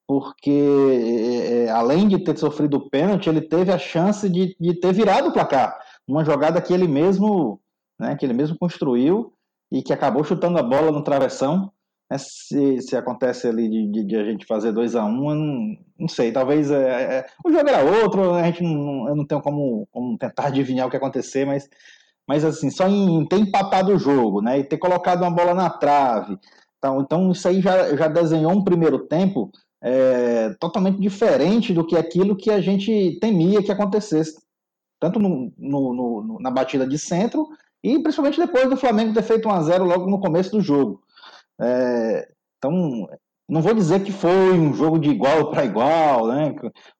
porque 0.08 0.52
é, 0.52 1.66
é, 1.66 1.70
além 1.70 2.08
de 2.08 2.20
ter 2.20 2.38
sofrido 2.38 2.78
o 2.78 2.90
pênalti, 2.90 3.28
ele 3.28 3.42
teve 3.42 3.72
a 3.72 3.78
chance 3.78 4.30
de, 4.30 4.56
de 4.60 4.80
ter 4.80 4.94
virado 4.94 5.30
o 5.30 5.34
placar. 5.34 5.78
Uma 6.08 6.24
jogada 6.24 6.62
que 6.62 6.74
ele 6.74 6.88
mesmo, 6.88 7.60
né, 8.00 8.16
que 8.16 8.26
ele 8.26 8.34
mesmo 8.34 8.58
construiu 8.58 9.34
e 9.72 9.82
que 9.82 9.92
acabou 9.92 10.24
chutando 10.24 10.60
a 10.60 10.64
bola 10.64 10.92
no 10.92 11.04
travessão. 11.04 11.72
Né, 12.10 12.18
se, 12.20 12.82
se 12.82 12.96
acontece 12.96 13.48
ali 13.48 13.68
de, 13.68 13.92
de, 13.92 14.06
de, 14.06 14.16
a 14.16 14.24
gente 14.24 14.46
fazer 14.46 14.72
2 14.72 14.96
a 14.96 15.04
1 15.04 15.08
um, 15.08 15.34
não, 15.34 15.78
não 16.02 16.08
sei, 16.08 16.32
talvez 16.32 16.70
é, 16.70 17.18
é, 17.18 17.26
o 17.44 17.52
jogo 17.52 17.68
era 17.68 17.84
outro, 17.84 18.36
a 18.36 18.44
gente 18.44 18.62
não, 18.62 19.10
eu 19.10 19.16
não 19.16 19.26
tenho 19.26 19.42
como, 19.42 19.88
como 19.92 20.16
tentar 20.18 20.46
adivinhar 20.48 20.86
o 20.86 20.92
que 20.92 20.98
acontecer, 20.98 21.46
mas, 21.46 21.68
mas 22.28 22.46
assim, 22.46 22.70
só 22.70 22.88
em 22.88 23.26
ter 23.26 23.38
empatado 23.38 23.92
o 23.92 23.98
jogo, 23.98 24.40
né, 24.40 24.60
e 24.60 24.64
ter 24.64 24.78
colocado 24.78 25.24
uma 25.24 25.32
bola 25.32 25.56
na 25.56 25.68
trave, 25.68 26.38
então, 26.78 27.02
então 27.02 27.32
isso 27.32 27.48
aí 27.48 27.60
já, 27.60 27.96
já 27.96 28.08
desenhou 28.08 28.52
um 28.52 28.64
primeiro 28.64 29.00
tempo 29.08 29.52
é, 29.86 30.50
totalmente 30.60 31.00
diferente 31.00 31.72
do 31.72 31.86
que 31.86 31.96
aquilo 31.96 32.36
que 32.36 32.50
a 32.50 32.60
gente 32.60 33.20
temia 33.22 33.62
que 33.62 33.72
acontecesse, 33.72 34.42
tanto 35.00 35.20
no, 35.20 35.54
no, 35.56 35.94
no, 35.94 36.40
na 36.40 36.50
batida 36.50 36.88
de 36.88 36.98
centro 36.98 37.48
e 37.84 38.00
principalmente 38.00 38.40
depois 38.40 38.68
do 38.68 38.76
Flamengo 38.76 39.14
ter 39.14 39.22
feito 39.22 39.48
1 39.48 39.52
a 39.52 39.62
0 39.62 39.86
logo 39.86 40.10
no 40.10 40.20
começo 40.20 40.50
do 40.50 40.60
jogo. 40.60 41.04
É, 41.62 42.28
então, 42.58 43.08
não 43.48 43.62
vou 43.62 43.76
dizer 43.76 44.04
que 44.04 44.12
foi 44.12 44.54
um 44.54 44.74
jogo 44.74 44.98
de 44.98 45.12
igual 45.12 45.52
para 45.52 45.64
igual, 45.64 46.30
né? 46.30 46.56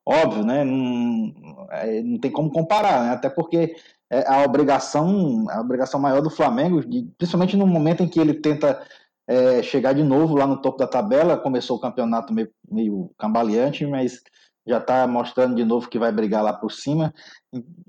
Óbvio, 0.06 0.46
né? 0.46 0.64
Não, 0.64 1.34
é, 1.72 2.04
não 2.04 2.20
tem 2.20 2.30
como 2.30 2.52
comparar, 2.52 3.04
né? 3.04 3.10
até 3.14 3.30
porque 3.30 3.76
é, 4.12 4.32
a 4.32 4.44
obrigação, 4.44 5.48
a 5.50 5.60
obrigação 5.60 6.00
maior 6.00 6.22
do 6.22 6.30
Flamengo, 6.30 6.84
principalmente 7.18 7.58
no 7.58 7.66
momento 7.66 8.04
em 8.04 8.08
que 8.08 8.20
ele 8.20 8.36
tenta 8.36 8.80
é, 9.28 9.64
chegar 9.64 9.94
de 9.94 10.04
novo 10.04 10.36
lá 10.36 10.46
no 10.46 10.62
topo 10.62 10.78
da 10.78 10.88
tabela. 10.88 11.38
Começou 11.38 11.78
o 11.78 11.82
campeonato 11.82 12.34
meio, 12.34 12.50
meio 12.70 13.12
cambaleante, 13.18 13.86
mas 13.86 14.22
já 14.68 14.80
está 14.80 15.06
mostrando 15.08 15.56
de 15.56 15.64
novo 15.64 15.88
que 15.88 16.00
vai 16.00 16.12
brigar 16.12 16.44
lá 16.44 16.52
por 16.52 16.72
cima. 16.72 17.14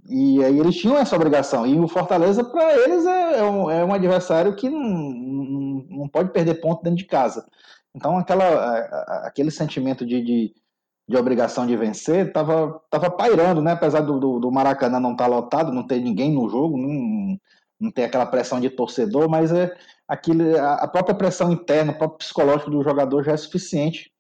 E, 0.09 0.45
aí 0.45 0.59
eles 0.59 0.77
tinham 0.77 0.97
essa 0.97 1.17
obrigação. 1.17 1.67
E 1.67 1.79
o 1.79 1.89
Fortaleza, 1.89 2.45
para 2.45 2.75
eles, 2.85 3.07
é, 3.07 3.39
é, 3.39 3.43
um, 3.43 3.71
é, 3.71 3.85
um, 3.85 3.95
adversário 3.95 4.55
que 4.55 4.69
não, 4.69 4.81
não, 4.81 5.87
não, 5.89 6.09
pode 6.09 6.33
perder 6.33 6.61
ponto 6.61 6.83
dentro 6.83 6.99
de 6.99 7.07
casa. 7.07 7.47
Então, 7.95 8.19
aquela, 8.19 8.79
aquele 9.25 9.51
sentimento 9.51 10.05
de, 10.05 10.23
de, 10.23 10.55
de 11.09 11.17
obrigação 11.17 11.67
de 11.67 11.75
vencer 11.77 12.27
estava 12.27 12.79
tava 12.91 13.11
pairando, 13.11 13.63
né? 13.63 13.73
apesar 13.73 14.01
do, 14.01 14.21
do, 14.21 14.39
do 14.39 14.53
Maracanã 14.53 15.01
não 15.01 15.13
estar 15.13 15.25
tá 15.25 15.31
lotado, 15.31 15.73
não 15.73 15.87
ter 15.87 16.01
ninguém 16.01 16.31
no 16.31 16.47
jogo, 16.47 16.77
não, 16.77 17.39
não 17.81 17.91
ter 17.91 18.05
aquela 18.05 18.27
pressão 18.27 18.61
de 18.61 18.69
torcedor, 18.69 19.31
mas 19.31 19.51
é, 19.51 19.75
aquilo, 20.09 20.59
a 20.59 20.87
própria 20.89 21.15
pressão 21.15 21.53
interna, 21.53 21.93
o 21.93 21.99
próprio 21.99 22.19
psicológico 22.19 22.71
do 22.71 22.83
jogador 22.83 23.25
já 23.25 23.33
é 23.33 23.37
suficiente 23.37 24.11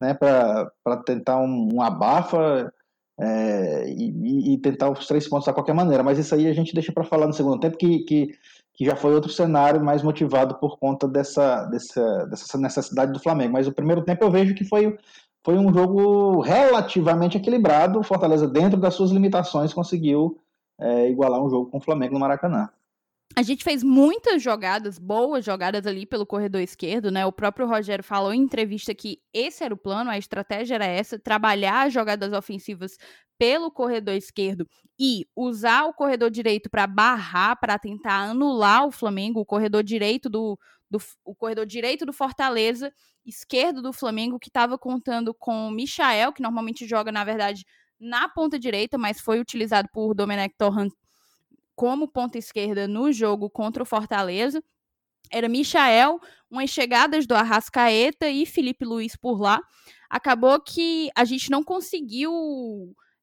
né, 0.00 0.14
para 0.14 0.96
tentar 1.04 1.38
um, 1.38 1.68
um 1.74 1.82
abafa 1.82 2.72
é, 3.20 3.88
e, 3.90 4.54
e, 4.54 4.58
tentar 4.58 4.90
os 4.90 5.06
três 5.06 5.28
pontos 5.28 5.46
de 5.46 5.52
qualquer 5.52 5.74
maneira. 5.74 6.02
Mas 6.02 6.18
isso 6.18 6.34
aí 6.34 6.46
a 6.46 6.52
gente 6.52 6.74
deixa 6.74 6.92
para 6.92 7.04
falar 7.04 7.26
no 7.26 7.32
segundo 7.32 7.58
tempo, 7.58 7.76
que, 7.76 8.00
que, 8.00 8.28
que, 8.74 8.84
já 8.84 8.94
foi 8.94 9.14
outro 9.14 9.30
cenário 9.30 9.84
mais 9.84 10.02
motivado 10.02 10.54
por 10.56 10.78
conta 10.78 11.08
dessa, 11.08 11.64
dessa, 11.64 12.26
dessa 12.26 12.58
necessidade 12.58 13.12
do 13.12 13.20
Flamengo. 13.20 13.52
Mas 13.52 13.66
o 13.66 13.72
primeiro 13.72 14.04
tempo 14.04 14.24
eu 14.24 14.30
vejo 14.30 14.54
que 14.54 14.64
foi, 14.64 14.96
foi 15.44 15.58
um 15.58 15.72
jogo 15.72 16.40
relativamente 16.40 17.36
equilibrado. 17.36 17.98
O 17.98 18.04
Fortaleza, 18.04 18.46
dentro 18.46 18.78
das 18.78 18.94
suas 18.94 19.10
limitações, 19.10 19.74
conseguiu 19.74 20.38
é, 20.80 21.10
igualar 21.10 21.42
um 21.42 21.50
jogo 21.50 21.70
com 21.70 21.78
o 21.78 21.82
Flamengo 21.82 22.14
no 22.14 22.20
Maracanã. 22.20 22.68
A 23.36 23.42
gente 23.42 23.62
fez 23.62 23.84
muitas 23.84 24.42
jogadas, 24.42 24.98
boas 24.98 25.44
jogadas 25.44 25.86
ali 25.86 26.04
pelo 26.04 26.26
corredor 26.26 26.60
esquerdo, 26.60 27.10
né? 27.10 27.24
O 27.24 27.32
próprio 27.32 27.68
Rogério 27.68 28.02
falou 28.02 28.34
em 28.34 28.42
entrevista 28.42 28.94
que 28.94 29.20
esse 29.32 29.62
era 29.62 29.72
o 29.72 29.76
plano, 29.76 30.10
a 30.10 30.18
estratégia 30.18 30.74
era 30.74 30.86
essa, 30.86 31.18
trabalhar 31.18 31.86
as 31.86 31.92
jogadas 31.92 32.32
ofensivas 32.32 32.98
pelo 33.38 33.70
corredor 33.70 34.14
esquerdo 34.14 34.66
e 34.98 35.24
usar 35.36 35.84
o 35.84 35.94
corredor 35.94 36.30
direito 36.30 36.68
para 36.68 36.86
barrar, 36.88 37.56
para 37.60 37.78
tentar 37.78 38.30
anular 38.30 38.84
o 38.84 38.90
Flamengo, 38.90 39.40
o 39.40 39.46
corredor 39.46 39.84
direito 39.84 40.28
do, 40.28 40.58
do 40.90 40.98
o 41.24 41.34
corredor 41.34 41.64
direito 41.64 42.04
do 42.04 42.12
Fortaleza, 42.12 42.92
esquerdo 43.24 43.80
do 43.80 43.92
Flamengo, 43.92 44.40
que 44.40 44.48
estava 44.48 44.76
contando 44.76 45.32
com 45.32 45.68
o 45.68 45.70
Michael, 45.70 46.32
que 46.32 46.42
normalmente 46.42 46.88
joga, 46.88 47.12
na 47.12 47.22
verdade, 47.22 47.64
na 48.00 48.28
ponta 48.28 48.58
direita, 48.58 48.98
mas 48.98 49.20
foi 49.20 49.38
utilizado 49.38 49.88
por 49.92 50.14
Domenech 50.14 50.54
Torrent 50.58 50.92
como 51.78 52.08
ponta 52.08 52.36
esquerda 52.36 52.88
no 52.88 53.12
jogo 53.12 53.48
contra 53.48 53.80
o 53.80 53.86
Fortaleza. 53.86 54.60
Era 55.30 55.48
Michael, 55.48 56.18
umas 56.50 56.70
chegadas 56.70 57.24
do 57.24 57.36
Arrascaeta 57.36 58.28
e 58.28 58.44
Felipe 58.44 58.84
Luiz 58.84 59.14
por 59.14 59.40
lá. 59.40 59.62
Acabou 60.10 60.60
que 60.60 61.08
a 61.14 61.24
gente 61.24 61.48
não 61.52 61.62
conseguiu 61.62 62.32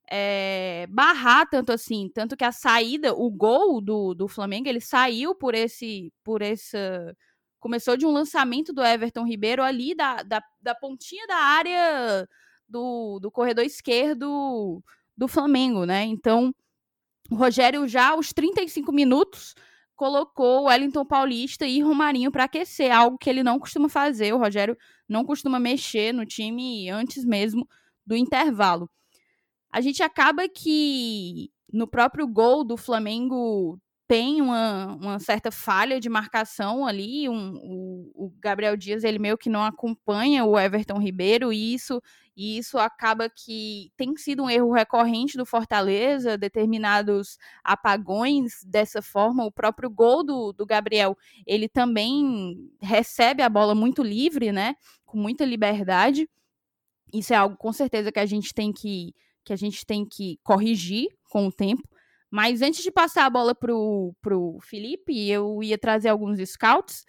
é, 0.09 0.87
barrar 0.89 1.49
tanto 1.49 1.73
assim, 1.73 2.09
tanto 2.15 2.37
que 2.37 2.45
a 2.45 2.51
saída, 2.53 3.13
o 3.13 3.29
gol 3.29 3.81
do, 3.81 4.13
do 4.13 4.25
Flamengo, 4.25 4.69
ele 4.69 4.79
saiu 4.79 5.35
por 5.35 5.53
esse, 5.53 6.13
por 6.23 6.41
essa, 6.41 7.13
começou 7.59 7.97
de 7.97 8.05
um 8.05 8.11
lançamento 8.11 8.71
do 8.71 8.81
Everton 8.81 9.25
Ribeiro 9.25 9.63
ali 9.63 9.93
da, 9.93 10.23
da, 10.23 10.41
da 10.61 10.73
pontinha 10.73 11.27
da 11.27 11.35
área 11.35 12.25
do, 12.69 13.19
do 13.19 13.29
corredor 13.29 13.65
esquerdo 13.65 14.81
do 15.17 15.27
Flamengo, 15.27 15.85
né? 15.85 16.05
Então, 16.05 16.55
o 17.29 17.35
Rogério 17.35 17.87
já 17.87 18.09
aos 18.09 18.31
35 18.31 18.91
minutos 18.91 19.55
colocou 19.95 20.65
Wellington 20.65 21.05
Paulista 21.05 21.65
e 21.65 21.81
Romarinho 21.81 22.31
para 22.31 22.43
aquecer, 22.43 22.91
algo 22.91 23.17
que 23.17 23.29
ele 23.29 23.43
não 23.43 23.57
costuma 23.57 23.89
fazer. 23.89 24.33
O 24.33 24.37
Rogério 24.37 24.77
não 25.07 25.23
costuma 25.23 25.59
mexer 25.59 26.13
no 26.13 26.25
time 26.25 26.89
antes 26.89 27.23
mesmo 27.23 27.67
do 28.05 28.15
intervalo. 28.15 28.89
A 29.71 29.81
gente 29.81 30.03
acaba 30.03 30.47
que 30.47 31.49
no 31.71 31.87
próprio 31.87 32.27
gol 32.27 32.63
do 32.63 32.77
Flamengo 32.77 33.79
tem 34.07 34.41
uma, 34.41 34.95
uma 34.95 35.19
certa 35.19 35.51
falha 35.51 35.99
de 35.99 36.09
marcação 36.09 36.85
ali. 36.85 37.27
Um, 37.27 37.55
o, 37.55 38.25
o, 38.25 38.33
Gabriel 38.39 38.77
Dias 38.77 39.03
ele 39.03 39.19
meio 39.19 39.37
que 39.37 39.49
não 39.49 39.63
acompanha 39.63 40.45
o 40.45 40.59
Everton 40.59 40.99
Ribeiro 40.99 41.51
e 41.51 41.73
isso 41.73 42.01
e 42.37 42.57
isso 42.57 42.77
acaba 42.77 43.29
que 43.29 43.91
tem 43.95 44.13
sido 44.17 44.43
um 44.43 44.49
erro 44.49 44.73
recorrente 44.73 45.37
do 45.37 45.45
Fortaleza, 45.45 46.37
determinados 46.37 47.37
apagões 47.63 48.61
dessa 48.65 49.01
forma. 49.01 49.45
O 49.45 49.51
próprio 49.51 49.89
gol 49.89 50.21
do, 50.21 50.51
do 50.51 50.65
Gabriel, 50.65 51.17
ele 51.47 51.69
também 51.69 52.69
recebe 52.81 53.41
a 53.41 53.47
bola 53.47 53.73
muito 53.73 54.03
livre, 54.03 54.51
né? 54.51 54.75
Com 55.05 55.17
muita 55.17 55.45
liberdade. 55.45 56.29
Isso 57.13 57.33
é 57.33 57.37
algo 57.37 57.55
com 57.55 57.71
certeza 57.71 58.11
que 58.11 58.19
a 58.19 58.25
gente 58.25 58.53
tem 58.53 58.73
que, 58.73 59.15
que 59.45 59.53
a 59.53 59.55
gente 59.55 59.85
tem 59.85 60.05
que 60.05 60.37
corrigir 60.43 61.07
com 61.29 61.47
o 61.47 61.51
tempo. 61.51 61.87
Mas 62.35 62.61
antes 62.61 62.83
de 62.83 62.91
passar 62.91 63.25
a 63.25 63.29
bola 63.29 63.55
pro, 63.55 64.13
pro 64.21 64.59
Felipe, 64.61 65.29
eu 65.29 65.63
ia 65.63 65.77
trazer 65.77 66.09
alguns 66.09 66.37
scouts 66.49 67.05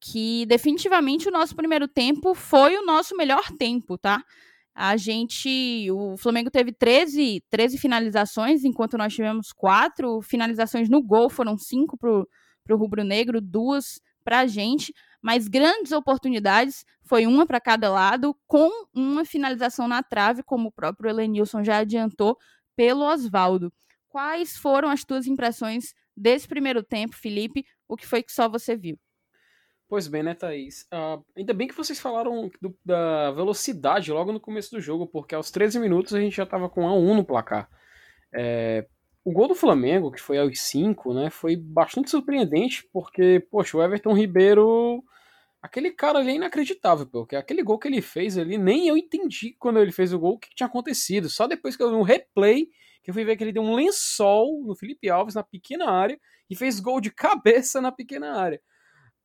que 0.00 0.46
definitivamente 0.46 1.26
o 1.26 1.32
nosso 1.32 1.56
primeiro 1.56 1.88
tempo 1.88 2.32
foi 2.32 2.76
o 2.76 2.86
nosso 2.86 3.16
melhor 3.16 3.42
tempo, 3.58 3.98
tá? 3.98 4.22
A 4.72 4.96
gente. 4.96 5.90
O 5.90 6.16
Flamengo 6.16 6.48
teve 6.48 6.70
13, 6.72 7.42
13 7.50 7.76
finalizações, 7.76 8.62
enquanto 8.62 8.96
nós 8.96 9.12
tivemos 9.12 9.52
quatro. 9.52 10.22
Finalizações 10.22 10.88
no 10.88 11.02
gol 11.02 11.28
foram 11.28 11.58
cinco 11.58 11.98
para 11.98 12.12
o 12.12 12.76
Rubro 12.76 13.02
Negro, 13.02 13.40
duas 13.40 14.00
para 14.22 14.38
a 14.38 14.46
gente. 14.46 14.94
Mas 15.20 15.48
grandes 15.48 15.90
oportunidades, 15.90 16.84
foi 17.02 17.26
uma 17.26 17.44
para 17.44 17.60
cada 17.60 17.90
lado, 17.90 18.32
com 18.46 18.70
uma 18.94 19.24
finalização 19.24 19.88
na 19.88 20.04
trave, 20.04 20.44
como 20.44 20.68
o 20.68 20.72
próprio 20.72 21.10
Elenilson 21.10 21.64
já 21.64 21.78
adiantou, 21.78 22.38
pelo 22.76 23.02
Oswaldo. 23.02 23.72
Quais 24.08 24.56
foram 24.56 24.88
as 24.88 25.04
tuas 25.04 25.26
impressões 25.26 25.94
desse 26.16 26.48
primeiro 26.48 26.82
tempo, 26.82 27.14
Felipe? 27.16 27.64
O 27.86 27.96
que 27.96 28.06
foi 28.06 28.22
que 28.22 28.32
só 28.32 28.48
você 28.48 28.76
viu? 28.76 28.98
Pois 29.88 30.06
bem, 30.06 30.22
né, 30.22 30.34
Thaís? 30.34 30.86
Uh, 30.92 31.24
ainda 31.34 31.54
bem 31.54 31.66
que 31.66 31.74
vocês 31.74 31.98
falaram 31.98 32.50
do, 32.60 32.76
da 32.84 33.30
velocidade 33.30 34.12
logo 34.12 34.32
no 34.32 34.40
começo 34.40 34.70
do 34.70 34.80
jogo, 34.80 35.06
porque 35.06 35.34
aos 35.34 35.50
13 35.50 35.78
minutos 35.78 36.12
a 36.14 36.20
gente 36.20 36.36
já 36.36 36.42
estava 36.42 36.68
com 36.68 36.84
1 36.84 36.88
a 36.88 36.94
1 36.94 37.14
no 37.14 37.24
placar. 37.24 37.70
É, 38.34 38.86
o 39.24 39.32
gol 39.32 39.48
do 39.48 39.54
Flamengo, 39.54 40.10
que 40.12 40.20
foi 40.20 40.38
aos 40.38 40.60
5, 40.60 41.14
né, 41.14 41.30
foi 41.30 41.56
bastante 41.56 42.10
surpreendente, 42.10 42.86
porque, 42.92 43.46
poxa, 43.50 43.76
o 43.76 43.82
Everton 43.82 44.12
Ribeiro. 44.12 45.02
Aquele 45.60 45.90
cara 45.90 46.20
ali 46.20 46.30
é 46.32 46.34
inacreditável, 46.34 47.06
porque 47.06 47.34
aquele 47.34 47.62
gol 47.62 47.78
que 47.78 47.88
ele 47.88 48.00
fez 48.00 48.38
ali, 48.38 48.56
nem 48.56 48.86
eu 48.88 48.96
entendi 48.96 49.56
quando 49.58 49.80
ele 49.80 49.90
fez 49.90 50.12
o 50.12 50.18
gol 50.18 50.34
o 50.34 50.38
que 50.38 50.54
tinha 50.54 50.66
acontecido. 50.66 51.28
Só 51.28 51.46
depois 51.48 51.76
que 51.76 51.82
eu 51.82 51.90
vi 51.90 51.96
um 51.96 52.02
replay, 52.02 52.68
que 53.08 53.10
eu 53.10 53.14
fui 53.14 53.24
ver 53.24 53.38
que 53.38 53.44
ele 53.44 53.52
deu 53.52 53.62
um 53.62 53.74
lençol 53.74 54.62
no 54.66 54.76
Felipe 54.76 55.08
Alves 55.08 55.34
na 55.34 55.42
pequena 55.42 55.90
área 55.90 56.20
e 56.50 56.54
fez 56.54 56.78
gol 56.78 57.00
de 57.00 57.10
cabeça 57.10 57.80
na 57.80 57.90
pequena 57.90 58.38
área 58.38 58.60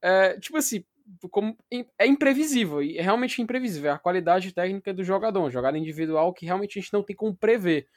é, 0.03 0.37
tipo 0.37 0.57
assim, 0.57 0.83
como, 1.31 1.57
é 1.97 2.05
imprevisível, 2.05 2.83
e 2.83 2.97
é 2.97 3.01
realmente 3.01 3.41
imprevisível. 3.41 3.89
É 3.89 3.93
a 3.93 3.99
qualidade 3.99 4.51
técnica 4.51 4.93
do 4.93 5.03
jogador, 5.03 5.49
jogada 5.49 5.77
individual 5.77 6.33
que 6.33 6.45
realmente 6.45 6.77
a 6.77 6.81
gente 6.81 6.93
não 6.93 7.01
tem 7.01 7.15
como 7.15 7.33
prever. 7.33 7.87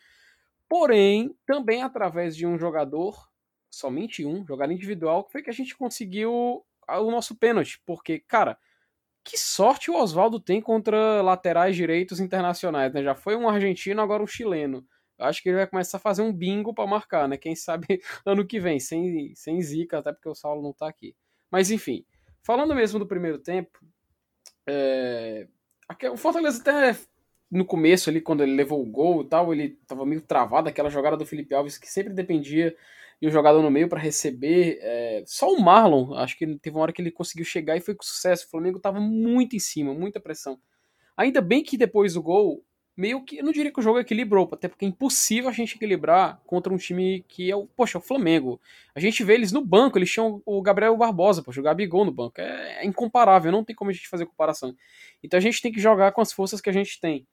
Porém, 0.69 1.37
também 1.45 1.83
através 1.83 2.37
de 2.37 2.47
um 2.47 2.57
jogador, 2.57 3.29
somente 3.69 4.25
um, 4.25 4.47
jogada 4.47 4.73
individual, 4.73 5.29
foi 5.31 5.43
que 5.43 5.51
a 5.51 5.53
gente 5.53 5.77
conseguiu 5.77 6.65
o 6.89 7.11
nosso 7.11 7.35
pênalti. 7.35 7.81
Porque, 7.85 8.21
cara, 8.21 8.57
que 9.25 9.37
sorte 9.37 9.91
o 9.91 9.97
Oswaldo 9.97 10.39
tem 10.39 10.61
contra 10.61 11.21
laterais 11.23 11.75
direitos 11.75 12.21
internacionais, 12.21 12.93
né? 12.93 13.03
Já 13.03 13.17
foi 13.17 13.35
um 13.35 13.49
argentino, 13.49 14.01
agora 14.01 14.23
um 14.23 14.27
chileno. 14.27 14.87
Acho 15.19 15.43
que 15.43 15.49
ele 15.49 15.57
vai 15.57 15.67
começar 15.67 15.97
a 15.97 16.01
fazer 16.01 16.23
um 16.23 16.33
bingo 16.33 16.75
para 16.75 16.87
marcar, 16.87 17.29
né? 17.29 17.37
Quem 17.37 17.55
sabe 17.57 18.01
ano 18.25 18.47
que 18.47 18.61
vem, 18.61 18.79
sem, 18.79 19.35
sem 19.35 19.61
zica, 19.63 19.99
até 19.99 20.13
porque 20.13 20.29
o 20.29 20.35
Saulo 20.35 20.63
não 20.63 20.73
tá 20.73 20.89
aqui. 20.89 21.15
Mas 21.51 21.71
enfim, 21.71 22.05
falando 22.43 22.75
mesmo 22.75 22.99
do 22.99 23.07
primeiro 23.07 23.39
tempo, 23.39 23.79
é... 24.67 25.47
o 26.13 26.17
Fortaleza 26.17 26.61
até 26.61 26.99
no 27.51 27.65
começo 27.65 28.11
ali, 28.11 28.21
quando 28.21 28.43
ele 28.43 28.55
levou 28.55 28.83
o 28.83 28.87
gol 28.87 29.23
e 29.23 29.29
tal, 29.29 29.53
ele 29.53 29.79
tava 29.87 30.05
meio 30.05 30.21
travado, 30.21 30.69
aquela 30.69 30.91
jogada 30.91 31.17
do 31.17 31.27
Felipe 31.27 31.55
Alves 31.55 31.79
que 31.79 31.91
sempre 31.91 32.13
dependia 32.13 32.77
de 33.21 33.29
um 33.29 33.31
jogador 33.31 33.63
no 33.63 33.71
meio 33.71 33.89
para 33.89 34.01
receber. 34.01 34.79
É... 34.81 35.23
Só 35.27 35.51
o 35.53 35.61
Marlon, 35.61 36.15
acho 36.15 36.37
que 36.37 36.47
teve 36.59 36.77
uma 36.77 36.83
hora 36.83 36.93
que 36.93 37.01
ele 37.01 37.11
conseguiu 37.11 37.45
chegar 37.45 37.77
e 37.77 37.81
foi 37.81 37.95
com 37.95 38.03
sucesso. 38.03 38.47
O 38.47 38.51
Flamengo 38.51 38.79
tava 38.79 39.01
muito 39.01 39.57
em 39.57 39.61
cima, 39.61 39.95
muita 39.95 40.21
pressão. 40.21 40.59
Ainda 41.17 41.41
bem 41.41 41.63
que 41.63 41.79
depois 41.79 42.15
do 42.15 42.23
gol, 42.23 42.63
meio 42.97 43.23
que, 43.23 43.39
eu 43.39 43.45
não 43.45 43.53
diria 43.53 43.71
que 43.71 43.79
o 43.79 43.83
jogo 43.83 43.99
equilibrou, 43.99 44.49
até 44.51 44.69
porque 44.69 44.85
é 44.85 44.89
impossível 44.89 45.51
a 45.51 45.53
gente 45.53 45.77
equilibrar 45.77 46.41
contra 46.47 46.73
um 46.73 46.79
time 46.79 47.25
que 47.29 47.51
é 47.51 47.55
o, 47.55 47.67
poxa, 47.67 47.99
o 47.99 48.01
Flamengo. 48.01 48.61
A 48.95 49.01
gente 49.01 49.23
vê 49.23 49.35
eles 49.35 49.53
no 49.53 49.65
banco, 49.65 49.99
eles 49.99 50.11
tinham 50.11 50.43
o 50.47 50.63
Gabriel 50.63 50.97
Barbosa, 50.97 51.43
poxa, 51.43 51.61
o 51.61 51.63
Gabigol 51.63 52.05
no 52.05 52.13
banco. 52.13 52.41
É, 52.41 52.83
é 52.83 52.87
incomparável, 52.87 53.53
não 53.53 53.63
tem 53.63 53.77
como 53.77 53.91
a 53.91 53.93
gente 53.93 54.09
fazer 54.09 54.25
comparação. 54.25 54.75
Então 55.23 55.37
a 55.37 55.41
gente 55.41 55.61
tem 55.61 55.71
que 55.71 55.81
jogar 55.81 56.13
com 56.13 56.23
as 56.23 56.33
forças 56.33 56.61
que 56.61 56.71
a 56.71 56.73
gente 56.73 56.99
tem. 56.99 57.27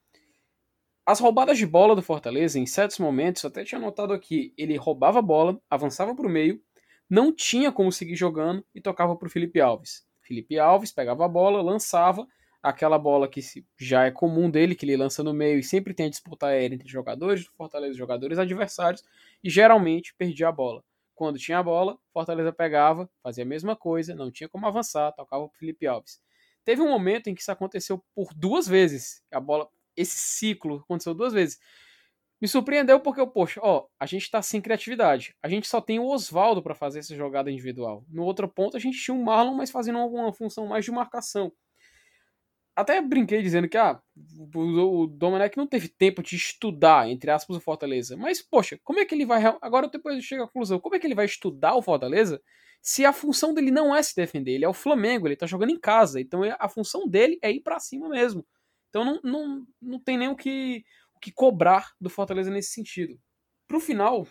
As 1.06 1.20
roubadas 1.20 1.58
de 1.58 1.66
bola 1.66 1.96
do 1.96 2.02
Fortaleza, 2.02 2.60
em 2.60 2.66
certos 2.66 2.98
momentos, 2.98 3.44
até 3.44 3.64
tinha 3.64 3.80
notado 3.80 4.14
aqui, 4.14 4.54
ele 4.58 4.76
roubava 4.78 5.20
a 5.20 5.22
bola, 5.22 5.60
avançava 5.70 6.16
para 6.16 6.26
o 6.26 6.30
meio, 6.30 6.62
não 7.10 7.34
tinha 7.34 7.72
como 7.72 7.92
seguir 7.92 8.16
jogando 8.16 8.66
e 8.74 8.82
tocava 8.82 9.16
para 9.16 9.28
o 9.28 9.30
Felipe 9.30 9.60
Alves. 9.60 10.06
Felipe 10.22 10.58
Alves 10.58 10.92
pegava 10.92 11.26
a 11.26 11.28
bola, 11.28 11.62
lançava, 11.62 12.26
aquela 12.64 12.98
bola 12.98 13.28
que 13.28 13.42
já 13.78 14.06
é 14.06 14.12
comum 14.12 14.50
dele, 14.50 14.74
que 14.74 14.86
ele 14.86 14.96
lança 14.96 15.22
no 15.22 15.34
meio 15.34 15.60
e 15.60 15.64
sempre 15.64 15.94
tem 15.94 16.06
a 16.06 16.10
disputa 16.10 16.48
aérea 16.48 16.74
entre 16.74 16.88
jogadores 16.88 17.44
do 17.44 17.52
Fortaleza 17.52 17.94
jogadores 17.94 18.40
adversários, 18.40 19.04
e 19.44 19.50
geralmente 19.50 20.16
perdia 20.16 20.48
a 20.48 20.52
bola. 20.52 20.82
Quando 21.14 21.38
tinha 21.38 21.60
a 21.60 21.64
bola, 21.64 22.00
Fortaleza 22.14 22.54
pegava, 22.54 23.10
fazia 23.22 23.44
a 23.44 23.48
mesma 23.48 23.76
coisa, 23.76 24.16
não 24.16 24.32
tinha 24.32 24.48
como 24.48 24.66
avançar, 24.66 25.12
tocava 25.12 25.48
para 25.48 25.60
Felipe 25.60 25.86
Alves. 25.86 26.22
Teve 26.64 26.82
um 26.82 26.90
momento 26.90 27.28
em 27.28 27.36
que 27.36 27.42
isso 27.42 27.52
aconteceu 27.52 28.02
por 28.16 28.34
duas 28.34 28.66
vezes. 28.66 29.22
A 29.30 29.42
bola, 29.42 29.68
esse 29.98 30.18
ciclo 30.18 30.78
aconteceu 30.78 31.14
duas 31.14 31.34
vezes. 31.34 31.60
Me 32.42 32.48
surpreendeu 32.48 33.00
porque, 33.00 33.26
poxa, 33.28 33.60
ó, 33.62 33.86
a 34.00 34.06
gente 34.06 34.32
tá 34.32 34.42
sem 34.42 34.62
criatividade. 34.62 35.36
A 35.44 35.50
gente 35.50 35.68
só 35.68 35.82
tem 35.82 36.00
o 36.00 36.08
Oswaldo 36.08 36.64
para 36.64 36.74
fazer 36.74 37.00
essa 37.00 37.16
jogada 37.16 37.52
individual. 37.52 38.06
No 38.10 38.24
outro 38.24 38.48
ponto, 38.48 38.78
a 38.78 38.80
gente 38.80 38.98
tinha 38.98 39.16
o 39.16 39.24
Marlon, 39.24 39.54
mas 39.54 39.70
fazendo 39.70 39.98
alguma 40.00 40.32
função 40.34 40.66
mais 40.66 40.86
de 40.86 40.92
marcação 40.92 41.52
até 42.76 43.02
brinquei 43.02 43.42
dizendo 43.42 43.70
que 43.70 43.78
ah, 43.78 44.02
o, 44.56 45.08
Domenech 45.08 45.56
não 45.56 45.68
teve 45.68 45.88
tempo 45.88 46.24
de 46.24 46.36
estudar, 46.36 47.10
entre 47.10 47.30
aspas, 47.30 47.58
o 47.58 47.62
Fortaleza. 47.62 48.18
Mas, 48.18 48.42
poxa, 48.42 48.80
como 48.84 49.00
é 49.00 49.06
que 49.06 49.14
ele 49.14 49.26
vai. 49.26 49.44
Agora 49.62 49.88
depois 49.88 50.24
chega 50.24 50.44
à 50.44 50.48
conclusão, 50.48 50.80
como 50.80 50.96
é 50.96 51.00
que 51.00 51.06
ele 51.06 51.16
vai 51.16 51.26
estudar 51.26 51.76
o 51.76 51.82
Fortaleza 51.82 52.42
se 52.82 53.06
a 53.06 53.14
função 53.14 53.54
dele 53.54 53.72
não 53.72 53.96
é 53.96 54.02
se 54.02 54.16
defender? 54.16 54.54
Ele 54.54 54.66
é 54.66 54.70
o 54.70 54.74
Flamengo, 54.74 55.28
ele 55.28 55.36
tá 55.36 55.46
jogando 55.46 55.70
em 55.70 55.80
casa. 55.80 56.20
Então 56.20 56.44
é, 56.44 56.56
a 56.60 56.68
função 56.68 57.08
dele 57.08 57.38
é 57.42 57.52
ir 57.52 57.62
para 57.62 57.80
cima 57.80 58.10
mesmo. 58.10 58.46
Então 58.90 59.06
não, 59.06 59.20
não, 59.24 59.68
não 59.82 60.00
tem 60.00 60.18
nem 60.18 60.30
o 60.30 60.36
que, 60.36 60.84
o 61.16 61.20
que 61.20 61.32
cobrar 61.32 61.92
do 62.02 62.10
Fortaleza 62.10 62.50
nesse 62.50 62.72
sentido. 62.72 63.20
Pro 63.68 63.80
final, 63.80 64.28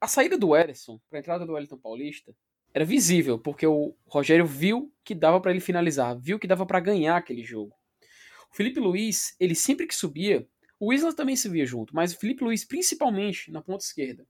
a 0.00 0.06
saída 0.06 0.36
do 0.36 0.54
Ederson, 0.54 1.00
pra 1.08 1.18
entrada 1.18 1.46
do 1.46 1.52
Wellington 1.54 1.78
Paulista, 1.78 2.34
era 2.74 2.84
visível, 2.84 3.38
porque 3.38 3.66
o 3.66 3.96
Rogério 4.06 4.44
viu 4.44 4.92
que 5.02 5.14
dava 5.14 5.40
para 5.40 5.50
ele 5.50 5.60
finalizar, 5.60 6.14
viu 6.18 6.38
que 6.38 6.46
dava 6.46 6.66
para 6.66 6.78
ganhar 6.78 7.16
aquele 7.16 7.42
jogo. 7.42 7.74
O 8.50 8.56
Felipe 8.56 8.80
Luiz, 8.80 9.36
ele 9.38 9.54
sempre 9.54 9.86
que 9.86 9.94
subia, 9.94 10.46
o 10.78 10.92
Isla 10.92 11.14
também 11.14 11.36
subia 11.36 11.64
junto, 11.64 11.94
mas 11.94 12.12
o 12.12 12.18
Felipe 12.18 12.44
Luiz, 12.44 12.64
principalmente 12.64 13.50
na 13.50 13.62
ponta 13.62 13.84
esquerda, 13.84 14.26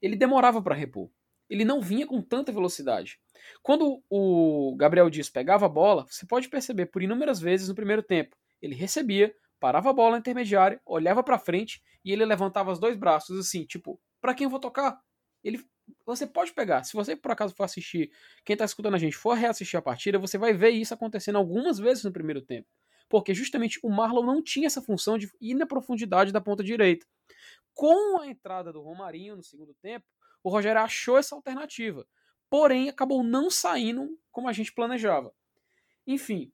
ele 0.00 0.16
demorava 0.16 0.62
para 0.62 0.74
repor. 0.74 1.10
Ele 1.50 1.64
não 1.64 1.80
vinha 1.80 2.06
com 2.06 2.20
tanta 2.20 2.52
velocidade. 2.52 3.18
Quando 3.62 4.02
o 4.08 4.76
Gabriel 4.76 5.08
Dias 5.08 5.30
pegava 5.30 5.66
a 5.66 5.68
bola, 5.68 6.06
você 6.08 6.26
pode 6.26 6.48
perceber 6.48 6.86
por 6.86 7.02
inúmeras 7.02 7.40
vezes 7.40 7.68
no 7.68 7.74
primeiro 7.74 8.02
tempo, 8.02 8.36
ele 8.60 8.74
recebia, 8.74 9.34
parava 9.58 9.90
a 9.90 9.92
bola 9.92 10.18
intermediária, 10.18 10.80
olhava 10.84 11.22
para 11.22 11.38
frente 11.38 11.82
e 12.04 12.12
ele 12.12 12.24
levantava 12.24 12.70
os 12.70 12.78
dois 12.78 12.96
braços 12.96 13.38
assim, 13.38 13.64
tipo, 13.64 14.00
para 14.20 14.34
quem 14.34 14.44
eu 14.44 14.50
vou 14.50 14.60
tocar? 14.60 15.00
Ele 15.42 15.64
você 16.04 16.26
pode 16.26 16.52
pegar, 16.52 16.84
se 16.84 16.92
você 16.92 17.16
por 17.16 17.30
acaso 17.30 17.54
for 17.54 17.64
assistir, 17.64 18.10
quem 18.44 18.54
tá 18.54 18.64
escutando 18.64 18.94
a 18.94 18.98
gente 18.98 19.16
for 19.16 19.32
reassistir 19.32 19.78
a 19.78 19.82
partida, 19.82 20.18
você 20.18 20.36
vai 20.36 20.52
ver 20.52 20.68
isso 20.68 20.92
acontecendo 20.92 21.36
algumas 21.36 21.78
vezes 21.78 22.04
no 22.04 22.12
primeiro 22.12 22.42
tempo 22.42 22.68
porque 23.08 23.34
justamente 23.34 23.78
o 23.82 23.90
Marlon 23.90 24.22
não 24.22 24.42
tinha 24.42 24.66
essa 24.66 24.82
função 24.82 25.16
de 25.16 25.30
ir 25.40 25.54
na 25.54 25.66
profundidade 25.66 26.32
da 26.32 26.40
ponta 26.40 26.62
direita. 26.62 27.06
com 27.74 28.20
a 28.20 28.26
entrada 28.26 28.72
do 28.72 28.80
Romarinho 28.80 29.36
no 29.36 29.42
segundo 29.42 29.72
tempo, 29.74 30.04
o 30.42 30.50
Rogério 30.50 30.80
achou 30.80 31.16
essa 31.16 31.34
alternativa. 31.34 32.04
Porém, 32.50 32.88
acabou 32.88 33.22
não 33.22 33.50
saindo 33.50 34.18
como 34.32 34.48
a 34.48 34.52
gente 34.52 34.72
planejava. 34.72 35.32
Enfim, 36.06 36.50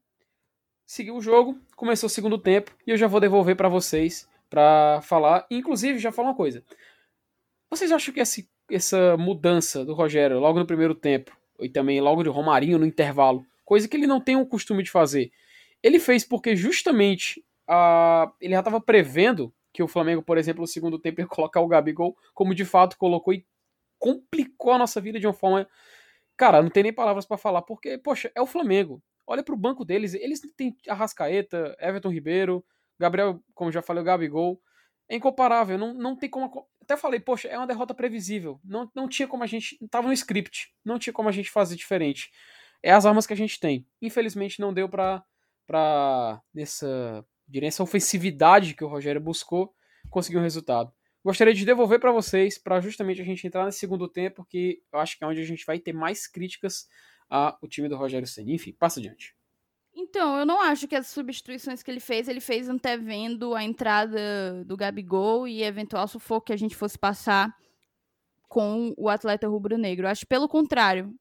seguiu 0.84 1.16
o 1.16 1.22
jogo, 1.22 1.58
começou 1.76 2.08
o 2.08 2.10
segundo 2.10 2.38
tempo 2.38 2.76
e 2.86 2.90
eu 2.90 2.96
já 2.96 3.06
vou 3.06 3.20
devolver 3.20 3.56
para 3.56 3.68
vocês 3.68 4.28
para 4.50 5.00
falar. 5.02 5.46
Inclusive, 5.50 5.98
já 5.98 6.12
falar 6.12 6.28
uma 6.28 6.36
coisa. 6.36 6.62
Vocês 7.70 7.90
acham 7.90 8.12
que 8.12 8.20
esse, 8.20 8.50
essa 8.70 9.16
mudança 9.16 9.84
do 9.84 9.94
Rogério 9.94 10.38
logo 10.38 10.58
no 10.58 10.66
primeiro 10.66 10.94
tempo 10.94 11.36
e 11.58 11.68
também 11.68 12.00
logo 12.00 12.22
de 12.22 12.28
Romarinho 12.28 12.78
no 12.78 12.86
intervalo, 12.86 13.46
coisa 13.64 13.88
que 13.88 13.96
ele 13.96 14.06
não 14.06 14.20
tem 14.20 14.36
o 14.36 14.46
costume 14.46 14.82
de 14.82 14.90
fazer, 14.90 15.32
ele 15.84 16.00
fez 16.00 16.24
porque 16.24 16.56
justamente 16.56 17.44
uh, 17.68 18.32
ele 18.40 18.54
já 18.54 18.60
estava 18.60 18.80
prevendo 18.80 19.54
que 19.70 19.82
o 19.82 19.88
Flamengo, 19.88 20.22
por 20.22 20.38
exemplo, 20.38 20.62
no 20.62 20.66
segundo 20.66 20.98
tempo 20.98 21.20
ia 21.20 21.26
colocar 21.28 21.60
o 21.60 21.68
Gabigol, 21.68 22.16
como 22.32 22.54
de 22.54 22.64
fato 22.64 22.96
colocou 22.96 23.34
e 23.34 23.46
complicou 23.98 24.72
a 24.72 24.78
nossa 24.78 24.98
vida 24.98 25.20
de 25.20 25.26
uma 25.26 25.34
forma. 25.34 25.68
Cara, 26.38 26.62
não 26.62 26.70
tem 26.70 26.82
nem 26.82 26.92
palavras 26.92 27.26
para 27.26 27.36
falar, 27.36 27.60
porque, 27.62 27.98
poxa, 27.98 28.32
é 28.34 28.40
o 28.40 28.46
Flamengo. 28.46 29.02
Olha 29.26 29.42
pro 29.42 29.56
banco 29.56 29.84
deles, 29.84 30.14
eles 30.14 30.40
têm 30.56 30.74
Arrascaeta, 30.88 31.76
Everton 31.78 32.10
Ribeiro, 32.10 32.64
Gabriel, 32.98 33.42
como 33.54 33.70
já 33.70 33.82
falei, 33.82 34.02
o 34.02 34.06
Gabigol. 34.06 34.60
É 35.06 35.16
incomparável, 35.16 35.76
não, 35.76 35.92
não 35.92 36.16
tem 36.16 36.30
como. 36.30 36.66
Até 36.80 36.96
falei, 36.96 37.20
poxa, 37.20 37.46
é 37.48 37.58
uma 37.58 37.66
derrota 37.66 37.92
previsível. 37.92 38.58
Não, 38.64 38.90
não 38.94 39.06
tinha 39.06 39.28
como 39.28 39.44
a 39.44 39.46
gente. 39.46 39.78
Tava 39.90 40.08
no 40.08 40.14
script, 40.14 40.74
não 40.82 40.98
tinha 40.98 41.12
como 41.12 41.28
a 41.28 41.32
gente 41.32 41.50
fazer 41.50 41.76
diferente. 41.76 42.30
É 42.82 42.90
as 42.90 43.04
armas 43.04 43.26
que 43.26 43.32
a 43.34 43.36
gente 43.36 43.60
tem. 43.60 43.86
Infelizmente 44.00 44.60
não 44.60 44.72
deu 44.72 44.88
pra. 44.88 45.22
Pra 45.66 46.40
nessa. 46.52 47.24
Essa 47.62 47.82
ofensividade 47.82 48.74
que 48.74 48.82
o 48.82 48.88
Rogério 48.88 49.20
buscou, 49.20 49.74
conseguir 50.08 50.38
um 50.38 50.42
resultado. 50.42 50.90
Gostaria 51.22 51.52
de 51.52 51.64
devolver 51.64 52.00
para 52.00 52.10
vocês, 52.10 52.58
para 52.58 52.80
justamente 52.80 53.20
a 53.20 53.24
gente 53.24 53.46
entrar 53.46 53.64
nesse 53.64 53.78
segundo 53.78 54.08
tempo, 54.08 54.44
que 54.44 54.82
eu 54.92 54.98
acho 54.98 55.18
que 55.18 55.24
é 55.24 55.26
onde 55.26 55.40
a 55.40 55.44
gente 55.44 55.64
vai 55.66 55.78
ter 55.78 55.92
mais 55.92 56.26
críticas 56.26 56.88
ao 57.28 57.58
time 57.68 57.88
do 57.88 57.96
Rogério 57.96 58.26
Ceni. 58.26 58.54
Enfim, 58.54 58.72
passa 58.72 58.98
adiante. 58.98 59.36
Então, 59.94 60.38
eu 60.38 60.46
não 60.46 60.60
acho 60.60 60.88
que 60.88 60.96
as 60.96 61.06
substituições 61.06 61.82
que 61.82 61.90
ele 61.90 62.00
fez, 62.00 62.28
ele 62.28 62.40
fez 62.40 62.68
antevendo 62.68 63.54
a 63.54 63.62
entrada 63.62 64.64
do 64.64 64.76
Gabigol 64.76 65.46
e 65.46 65.62
eventual 65.62 66.08
sufoco 66.08 66.46
que 66.46 66.52
a 66.52 66.58
gente 66.58 66.74
fosse 66.74 66.98
passar 66.98 67.54
com 68.48 68.92
o 68.96 69.08
atleta 69.08 69.46
rubro-negro. 69.46 70.08
Acho 70.08 70.26
pelo 70.26 70.48
contrário, 70.48 71.14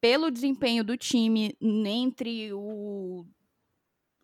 pelo 0.00 0.30
desempenho 0.30 0.82
do 0.82 0.96
time 0.96 1.56
entre 1.60 2.52
o 2.52 3.26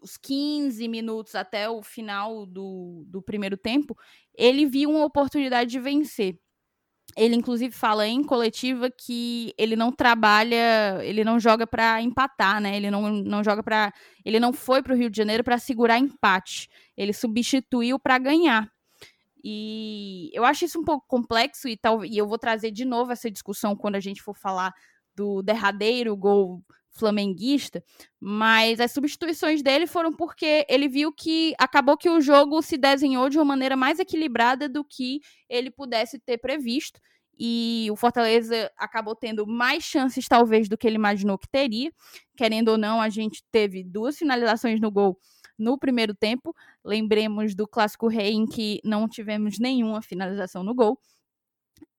os 0.04 0.18
15 0.18 0.86
minutos 0.86 1.34
até 1.34 1.68
o 1.68 1.82
final 1.82 2.44
do, 2.44 3.04
do 3.06 3.22
primeiro 3.22 3.56
tempo, 3.56 3.96
ele 4.36 4.66
viu 4.66 4.90
uma 4.90 5.04
oportunidade 5.06 5.70
de 5.70 5.80
vencer. 5.80 6.38
Ele, 7.16 7.34
inclusive, 7.34 7.72
fala 7.74 8.06
em 8.06 8.22
coletiva 8.22 8.90
que 8.90 9.54
ele 9.56 9.76
não 9.76 9.90
trabalha, 9.90 10.98
ele 11.02 11.24
não 11.24 11.40
joga 11.40 11.66
para 11.66 12.02
empatar, 12.02 12.60
né? 12.60 12.76
Ele 12.76 12.90
não, 12.90 13.10
não 13.10 13.42
joga 13.42 13.62
para. 13.62 13.92
Ele 14.24 14.40
não 14.40 14.52
foi 14.52 14.82
para 14.82 14.92
o 14.92 14.96
Rio 14.96 15.08
de 15.08 15.16
Janeiro 15.16 15.44
para 15.44 15.58
segurar 15.58 15.98
empate. 15.98 16.68
Ele 16.96 17.12
substituiu 17.12 17.98
para 17.98 18.18
ganhar. 18.18 18.68
E 19.42 20.30
eu 20.34 20.44
acho 20.44 20.64
isso 20.64 20.80
um 20.80 20.84
pouco 20.84 21.06
complexo 21.06 21.68
e, 21.68 21.76
tal, 21.76 22.04
e 22.04 22.16
eu 22.16 22.26
vou 22.26 22.38
trazer 22.38 22.70
de 22.70 22.84
novo 22.84 23.12
essa 23.12 23.30
discussão 23.30 23.76
quando 23.76 23.94
a 23.94 24.00
gente 24.00 24.22
for 24.22 24.34
falar 24.34 24.72
do 25.14 25.42
derradeiro 25.42 26.16
gol 26.16 26.62
flamenguista, 26.94 27.82
mas 28.20 28.80
as 28.80 28.92
substituições 28.92 29.62
dele 29.62 29.86
foram 29.86 30.12
porque 30.12 30.64
ele 30.68 30.88
viu 30.88 31.12
que 31.12 31.54
acabou 31.58 31.96
que 31.96 32.08
o 32.08 32.20
jogo 32.20 32.62
se 32.62 32.78
desenhou 32.78 33.28
de 33.28 33.36
uma 33.36 33.44
maneira 33.44 33.76
mais 33.76 33.98
equilibrada 33.98 34.68
do 34.68 34.84
que 34.84 35.20
ele 35.48 35.70
pudesse 35.70 36.18
ter 36.18 36.38
previsto. 36.38 37.00
E 37.36 37.88
o 37.90 37.96
Fortaleza 37.96 38.70
acabou 38.76 39.16
tendo 39.16 39.44
mais 39.44 39.82
chances, 39.82 40.28
talvez, 40.28 40.68
do 40.68 40.78
que 40.78 40.86
ele 40.86 40.96
imaginou 40.96 41.36
que 41.36 41.48
teria. 41.48 41.92
Querendo 42.36 42.68
ou 42.68 42.78
não, 42.78 43.00
a 43.00 43.08
gente 43.08 43.42
teve 43.50 43.82
duas 43.82 44.16
finalizações 44.16 44.80
no 44.80 44.90
gol 44.90 45.18
no 45.58 45.76
primeiro 45.76 46.14
tempo. 46.14 46.54
Lembremos 46.84 47.54
do 47.54 47.66
Clássico 47.66 48.06
Rei, 48.06 48.32
em 48.32 48.46
que 48.46 48.80
não 48.84 49.08
tivemos 49.08 49.58
nenhuma 49.58 50.00
finalização 50.00 50.62
no 50.62 50.74
gol. 50.74 50.96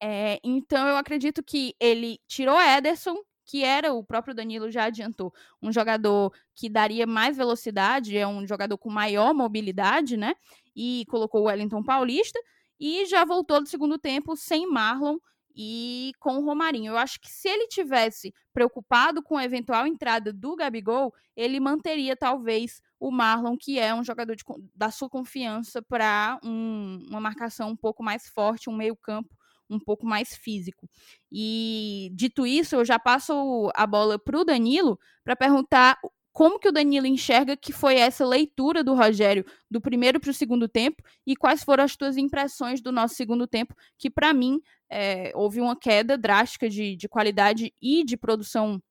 É, 0.02 0.40
então, 0.42 0.88
eu 0.88 0.96
acredito 0.96 1.44
que 1.44 1.76
ele 1.82 2.18
tirou 2.28 2.60
Ederson 2.62 3.18
que 3.46 3.64
era 3.64 3.94
o 3.94 4.04
próprio 4.04 4.34
Danilo 4.34 4.72
já 4.72 4.86
adiantou, 4.86 5.34
um 5.62 5.72
jogador 5.72 6.34
que 6.56 6.70
daria 6.70 7.06
mais 7.06 7.38
velocidade, 7.38 8.18
é 8.18 8.28
um 8.28 8.46
jogador 8.46 8.78
com 8.78 8.90
maior 8.90 9.34
mobilidade, 9.34 10.18
né? 10.18 10.34
E 10.76 11.06
colocou 11.08 11.42
o 11.42 11.46
Wellington 11.46 11.84
Paulista 11.84 12.40
e 12.80 13.06
já 13.06 13.24
voltou 13.24 13.62
do 13.62 13.70
segundo 13.70 13.98
tempo 13.98 14.36
sem 14.36 14.70
Marlon 14.70 15.18
e 15.56 16.12
com 16.20 16.38
o 16.38 16.46
Romarinho. 16.46 16.92
Eu 16.92 16.98
acho 16.98 17.20
que 17.22 17.32
se 17.32 17.48
ele 17.48 17.68
tivesse 17.68 18.34
preocupado 18.54 19.24
com 19.24 19.38
a 19.38 19.46
eventual 19.46 19.88
entrada 19.88 20.34
do 20.34 20.56
Gabigol, 20.56 21.14
ele 21.36 21.60
manteria 21.60 22.16
talvez 22.16 22.82
o 23.00 23.12
Marlon, 23.12 23.56
que 23.58 23.80
é 23.80 23.94
um 23.94 24.04
jogador 24.04 24.36
de, 24.36 24.44
da 24.76 24.92
sua 24.92 25.10
confiança 25.10 25.82
para 25.82 26.40
um, 26.44 27.06
uma 27.10 27.22
marcação 27.22 27.70
um 27.70 27.76
pouco 27.76 28.04
mais 28.04 28.28
forte, 28.28 28.70
um 28.70 28.76
meio-campo 28.76 29.34
um 29.70 29.80
pouco 29.80 30.06
mais 30.06 30.36
físico. 30.36 30.90
E 31.32 32.12
dito 32.14 32.46
isso, 32.46 32.76
eu 32.76 32.86
já 32.86 33.00
passo 33.00 33.72
a 33.76 33.86
bola 33.86 34.20
para 34.20 34.40
o 34.40 34.46
Danilo 34.46 35.00
para 35.24 35.36
perguntar 35.36 35.98
como 36.36 36.60
que 36.60 36.68
o 36.68 36.72
Danilo 36.72 37.08
enxerga 37.08 37.56
que 37.56 37.72
foi 37.72 37.96
essa 37.96 38.26
leitura 38.26 38.84
do 38.84 38.94
Rogério 38.94 39.46
do 39.72 39.80
primeiro 39.80 40.20
para 40.20 40.32
o 40.32 40.34
segundo 40.34 40.68
tempo 40.68 41.02
e 41.26 41.34
quais 41.34 41.64
foram 41.64 41.86
as 41.86 41.96
tuas 41.96 42.18
impressões 42.18 42.82
do 42.82 42.92
nosso 42.92 43.16
segundo 43.16 43.48
tempo, 43.48 43.74
que 43.98 44.10
para 44.10 44.34
mim 44.34 44.60
é, 44.90 45.32
houve 45.34 45.62
uma 45.62 45.80
queda 45.80 46.18
drástica 46.18 46.70
de, 46.70 46.98
de 46.98 47.08
qualidade 47.08 47.74
e 47.82 48.04
de 48.04 48.18
produção 48.18 48.82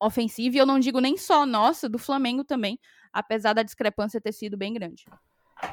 ofensiva, 0.00 0.56
e 0.56 0.58
eu 0.58 0.64
não 0.64 0.80
digo 0.80 1.00
nem 1.00 1.18
só 1.18 1.44
nossa, 1.44 1.86
do 1.86 1.98
Flamengo 1.98 2.42
também, 2.42 2.78
apesar 3.12 3.52
da 3.52 3.62
discrepância 3.62 4.18
ter 4.18 4.32
sido 4.32 4.56
bem 4.56 4.72
grande. 4.72 5.04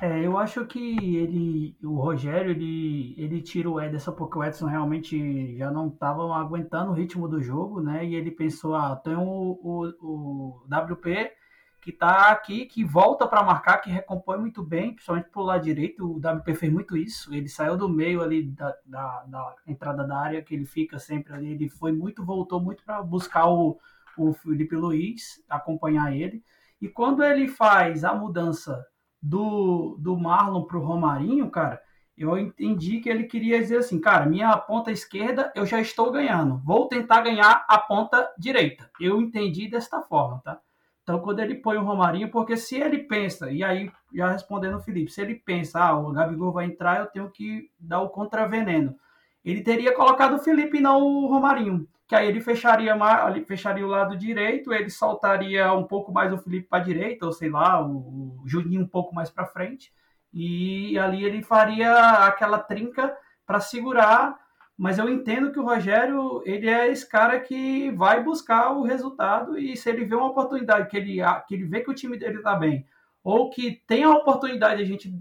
É, 0.01 0.25
eu 0.25 0.37
acho 0.37 0.65
que 0.65 1.15
ele, 1.17 1.77
o 1.83 1.95
Rogério, 1.99 2.51
ele, 2.51 3.15
ele 3.17 3.41
tira 3.41 3.69
o 3.69 3.81
Ederson 3.81 4.11
porque 4.11 4.37
o 4.37 4.43
Edson 4.43 4.67
realmente 4.67 5.57
já 5.57 5.71
não 5.71 5.87
estava 5.87 6.35
aguentando 6.35 6.91
o 6.91 6.93
ritmo 6.93 7.27
do 7.27 7.41
jogo, 7.41 7.81
né? 7.81 8.05
E 8.05 8.13
ele 8.15 8.29
pensou, 8.29 8.75
ah, 8.75 8.95
tem 8.95 9.15
o, 9.15 9.21
o, 9.21 9.87
o 10.01 10.65
WP 10.67 11.31
que 11.81 11.91
está 11.91 12.31
aqui, 12.31 12.65
que 12.65 12.83
volta 12.83 13.25
para 13.25 13.41
marcar, 13.41 13.77
que 13.77 13.89
recompõe 13.89 14.37
muito 14.37 14.61
bem, 14.61 14.93
principalmente 14.93 15.29
pro 15.29 15.41
lado 15.41 15.63
direito. 15.63 16.05
O 16.05 16.17
WP 16.17 16.53
fez 16.53 16.71
muito 16.71 16.97
isso. 16.97 17.33
Ele 17.33 17.47
saiu 17.47 17.77
do 17.77 17.87
meio 17.87 18.21
ali 18.21 18.43
da, 18.43 18.75
da, 18.85 19.23
da 19.23 19.55
entrada 19.65 20.05
da 20.05 20.17
área, 20.17 20.43
que 20.43 20.53
ele 20.53 20.65
fica 20.65 20.99
sempre 20.99 21.33
ali. 21.33 21.53
Ele 21.53 21.69
foi 21.69 21.93
muito, 21.93 22.25
voltou 22.25 22.61
muito 22.61 22.83
para 22.83 23.01
buscar 23.01 23.47
o, 23.47 23.79
o 24.17 24.33
Felipe 24.33 24.75
Luiz, 24.75 25.41
acompanhar 25.49 26.13
ele. 26.13 26.43
E 26.81 26.89
quando 26.89 27.23
ele 27.23 27.47
faz 27.47 28.03
a 28.03 28.13
mudança 28.13 28.85
do, 29.21 29.97
do 29.99 30.17
Marlon 30.17 30.63
para 30.63 30.77
o 30.77 30.83
Romarinho, 30.83 31.49
cara, 31.49 31.81
eu 32.17 32.37
entendi 32.37 32.99
que 32.99 33.09
ele 33.09 33.25
queria 33.25 33.59
dizer 33.59 33.77
assim, 33.77 33.99
cara, 33.99 34.25
minha 34.25 34.55
ponta 34.57 34.91
esquerda 34.91 35.51
eu 35.55 35.65
já 35.65 35.79
estou 35.79 36.11
ganhando, 36.11 36.61
vou 36.65 36.87
tentar 36.87 37.21
ganhar 37.21 37.65
a 37.67 37.77
ponta 37.77 38.33
direita. 38.37 38.89
Eu 38.99 39.21
entendi 39.21 39.69
desta 39.69 40.01
forma, 40.01 40.41
tá? 40.43 40.59
Então, 41.03 41.19
quando 41.19 41.39
ele 41.39 41.55
põe 41.55 41.77
o 41.77 41.83
Romarinho, 41.83 42.29
porque 42.29 42.57
se 42.57 42.75
ele 42.75 42.97
pensa, 42.97 43.49
e 43.49 43.63
aí, 43.63 43.89
já 44.13 44.29
respondendo 44.29 44.75
o 44.75 44.81
Felipe, 44.81 45.09
se 45.09 45.21
ele 45.21 45.35
pensa, 45.35 45.79
ah, 45.79 45.97
o 45.97 46.11
Gabigol 46.11 46.51
vai 46.51 46.65
entrar, 46.65 46.99
eu 46.99 47.05
tenho 47.05 47.29
que 47.29 47.71
dar 47.79 48.01
o 48.01 48.09
contraveneno. 48.09 48.93
Ele 49.45 49.61
teria 49.61 49.95
colocado 49.95 50.35
o 50.35 50.39
Felipe 50.39 50.79
e 50.79 50.81
não 50.81 51.01
o 51.01 51.27
Romarinho 51.27 51.87
que 52.07 52.15
aí 52.15 52.27
ele 52.27 52.39
fecharia, 52.39 52.93
ali, 52.93 53.43
fecharia 53.43 53.85
o 53.85 53.89
lado 53.89 54.17
direito, 54.17 54.73
ele 54.73 54.89
soltaria 54.89 55.73
um 55.73 55.83
pouco 55.83 56.11
mais 56.11 56.31
o 56.31 56.37
Felipe 56.37 56.69
para 56.69 56.79
a 56.79 56.83
direita, 56.83 57.25
ou 57.25 57.33
sei 57.33 57.49
lá, 57.49 57.85
o, 57.85 58.39
o 58.41 58.47
Juninho 58.47 58.81
um 58.81 58.87
pouco 58.87 59.13
mais 59.13 59.29
para 59.29 59.45
frente, 59.45 59.93
e 60.33 60.97
ali 60.97 61.25
ele 61.25 61.43
faria 61.43 62.25
aquela 62.25 62.59
trinca 62.59 63.15
para 63.45 63.59
segurar. 63.59 64.39
Mas 64.77 64.99
eu 64.99 65.09
entendo 65.09 65.51
que 65.51 65.59
o 65.59 65.65
Rogério 65.65 66.41
ele 66.45 66.69
é 66.69 66.87
esse 66.87 67.09
cara 67.09 67.39
que 67.39 67.89
vai 67.91 68.23
buscar 68.23 68.71
o 68.73 68.83
resultado 68.83 69.57
e 69.57 69.75
se 69.75 69.89
ele 69.89 70.05
vê 70.05 70.13
uma 70.13 70.27
oportunidade 70.27 70.87
que 70.87 70.95
ele, 70.95 71.17
que 71.47 71.55
ele 71.55 71.65
vê 71.65 71.81
que 71.81 71.89
o 71.89 71.95
time 71.95 72.15
dele 72.15 72.37
está 72.37 72.55
bem, 72.55 72.85
ou 73.23 73.49
que 73.49 73.83
tem 73.87 74.03
a 74.03 74.11
oportunidade 74.11 74.77
de 74.77 74.83
a 74.83 74.85
gente 74.85 75.19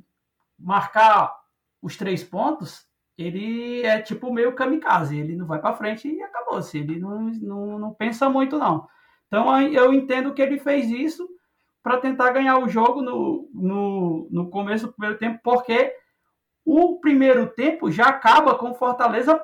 marcar 0.59 1.35
os 1.81 1.97
três 1.97 2.23
pontos, 2.23 2.86
ele 3.19 3.83
é 3.83 4.01
tipo 4.01 4.33
meio 4.33 4.55
kamikaze, 4.55 5.19
ele 5.19 5.37
não 5.37 5.47
vai 5.47 5.59
para 5.59 5.77
frente 5.77 6.09
e 6.09 6.23
acabou. 6.23 6.61
Se 6.63 6.79
ele 6.79 6.99
não, 6.99 7.21
não, 7.21 7.79
não 7.79 7.95
pensa 7.95 8.29
muito, 8.29 8.59
não. 8.59 8.87
Então 9.27 9.61
eu 9.73 9.93
entendo 9.93 10.35
que 10.35 10.43
ele 10.43 10.59
fez 10.59 10.91
isso 10.91 11.27
para 11.83 11.99
tentar 11.99 12.31
ganhar 12.31 12.59
o 12.59 12.69
jogo 12.69 13.01
no, 13.01 13.49
no, 13.55 14.29
no 14.31 14.51
começo 14.51 14.87
do 14.87 14.93
primeiro 14.93 15.19
tempo, 15.19 15.41
porque 15.43 15.95
o 16.65 16.99
primeiro 17.01 17.47
tempo 17.47 17.91
já 17.91 18.07
acaba 18.07 18.57
com 18.57 18.71
o 18.71 18.75
Fortaleza 18.75 19.41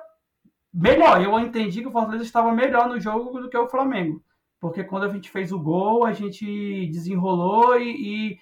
melhor. 0.72 1.22
Eu 1.22 1.38
entendi 1.38 1.80
que 1.80 1.88
o 1.88 1.92
Fortaleza 1.92 2.24
estava 2.24 2.52
melhor 2.52 2.88
no 2.88 3.00
jogo 3.00 3.40
do 3.40 3.48
que 3.48 3.56
o 3.56 3.68
Flamengo. 3.68 4.22
Porque 4.60 4.84
quando 4.84 5.04
a 5.04 5.08
gente 5.08 5.30
fez 5.30 5.50
o 5.52 5.58
gol, 5.58 6.04
a 6.04 6.12
gente 6.12 6.86
desenrolou 6.86 7.78
e, 7.78 8.32
e, 8.32 8.38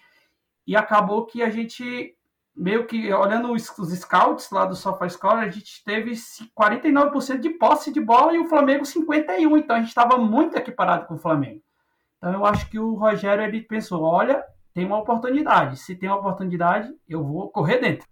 e 0.67 0.77
acabou 0.77 1.27
que 1.27 1.43
a 1.43 1.51
gente 1.51 2.15
meio 2.61 2.87
que 2.87 3.11
olhando 3.13 3.53
os, 3.53 3.67
os 3.79 3.89
scouts 3.89 4.51
lá 4.51 4.67
do 4.67 4.77
SofaScore, 4.77 5.45
a 5.45 5.49
gente 5.49 5.83
teve 5.83 6.13
49% 6.13 7.39
de 7.39 7.51
posse 7.51 7.91
de 7.91 8.01
bola 8.01 8.35
e 8.35 8.39
o 8.39 8.49
Flamengo 8.49 8.85
51%. 8.85 9.59
Então 9.59 9.77
a 9.77 9.79
gente 9.81 9.89
estava 9.89 10.19
muito 10.19 10.57
equiparado 10.57 11.07
com 11.07 11.15
o 11.15 11.19
Flamengo. 11.19 11.63
Então 12.19 12.35
eu 12.35 12.45
acho 12.45 12.69
que 12.69 12.79
o 12.79 12.95
Rogério 12.95 13.43
ele 13.43 13.63
pensou: 13.63 14.03
olha, 14.03 14.45
tem 14.75 14.85
uma 14.85 14.99
oportunidade. 14.99 15.79
Se 15.79 15.97
tem 15.97 16.09
uma 16.09 16.19
oportunidade, 16.19 16.95
eu 17.09 17.25
vou 17.25 17.51
correr 17.51 17.79
dentro. 17.79 18.07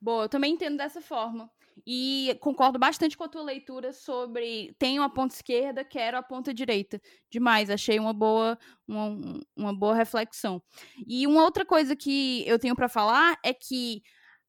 Boa, 0.00 0.24
eu 0.24 0.28
também 0.28 0.54
entendo 0.54 0.78
dessa 0.78 1.00
forma. 1.00 1.48
E 1.86 2.36
concordo 2.40 2.78
bastante 2.78 3.16
com 3.16 3.24
a 3.24 3.28
tua 3.28 3.42
leitura 3.42 3.92
sobre 3.92 4.74
tenho 4.78 5.02
a 5.02 5.08
ponta 5.10 5.34
esquerda, 5.34 5.84
quero 5.84 6.16
a 6.16 6.22
ponta 6.22 6.52
direita. 6.52 7.00
Demais, 7.30 7.70
achei 7.70 7.98
uma 7.98 8.12
boa, 8.12 8.58
uma, 8.86 9.40
uma 9.56 9.74
boa 9.74 9.94
reflexão. 9.94 10.62
E 11.06 11.26
uma 11.26 11.42
outra 11.42 11.64
coisa 11.64 11.96
que 11.96 12.46
eu 12.46 12.58
tenho 12.58 12.76
para 12.76 12.88
falar 12.88 13.38
é 13.44 13.52
que 13.52 14.02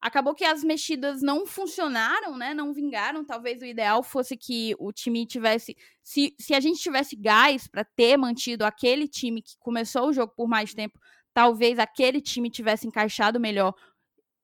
acabou 0.03 0.35
que 0.35 0.43
as 0.43 0.63
mexidas 0.63 1.21
não 1.21 1.45
funcionaram, 1.45 2.37
né? 2.37 2.53
Não 2.53 2.73
vingaram. 2.73 3.23
Talvez 3.23 3.61
o 3.61 3.65
ideal 3.65 4.03
fosse 4.03 4.35
que 4.35 4.75
o 4.77 4.91
time 4.91 5.25
tivesse. 5.25 5.75
Se, 6.03 6.35
se 6.39 6.53
a 6.53 6.59
gente 6.59 6.81
tivesse 6.81 7.15
gás 7.15 7.67
para 7.67 7.85
ter 7.85 8.17
mantido 8.17 8.65
aquele 8.65 9.07
time 9.07 9.41
que 9.41 9.57
começou 9.59 10.09
o 10.09 10.13
jogo 10.13 10.33
por 10.35 10.47
mais 10.47 10.73
tempo, 10.73 10.99
talvez 11.33 11.79
aquele 11.79 12.19
time 12.21 12.49
tivesse 12.49 12.85
encaixado 12.85 13.39
melhor 13.39 13.73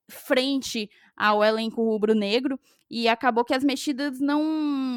frente 0.09 0.89
ao 1.19 1.43
elenco 1.43 1.83
rubro-negro 1.83 2.57
e 2.89 3.07
acabou 3.07 3.43
que 3.43 3.53
as 3.53 3.63
mexidas 3.63 4.19
não, 4.19 4.41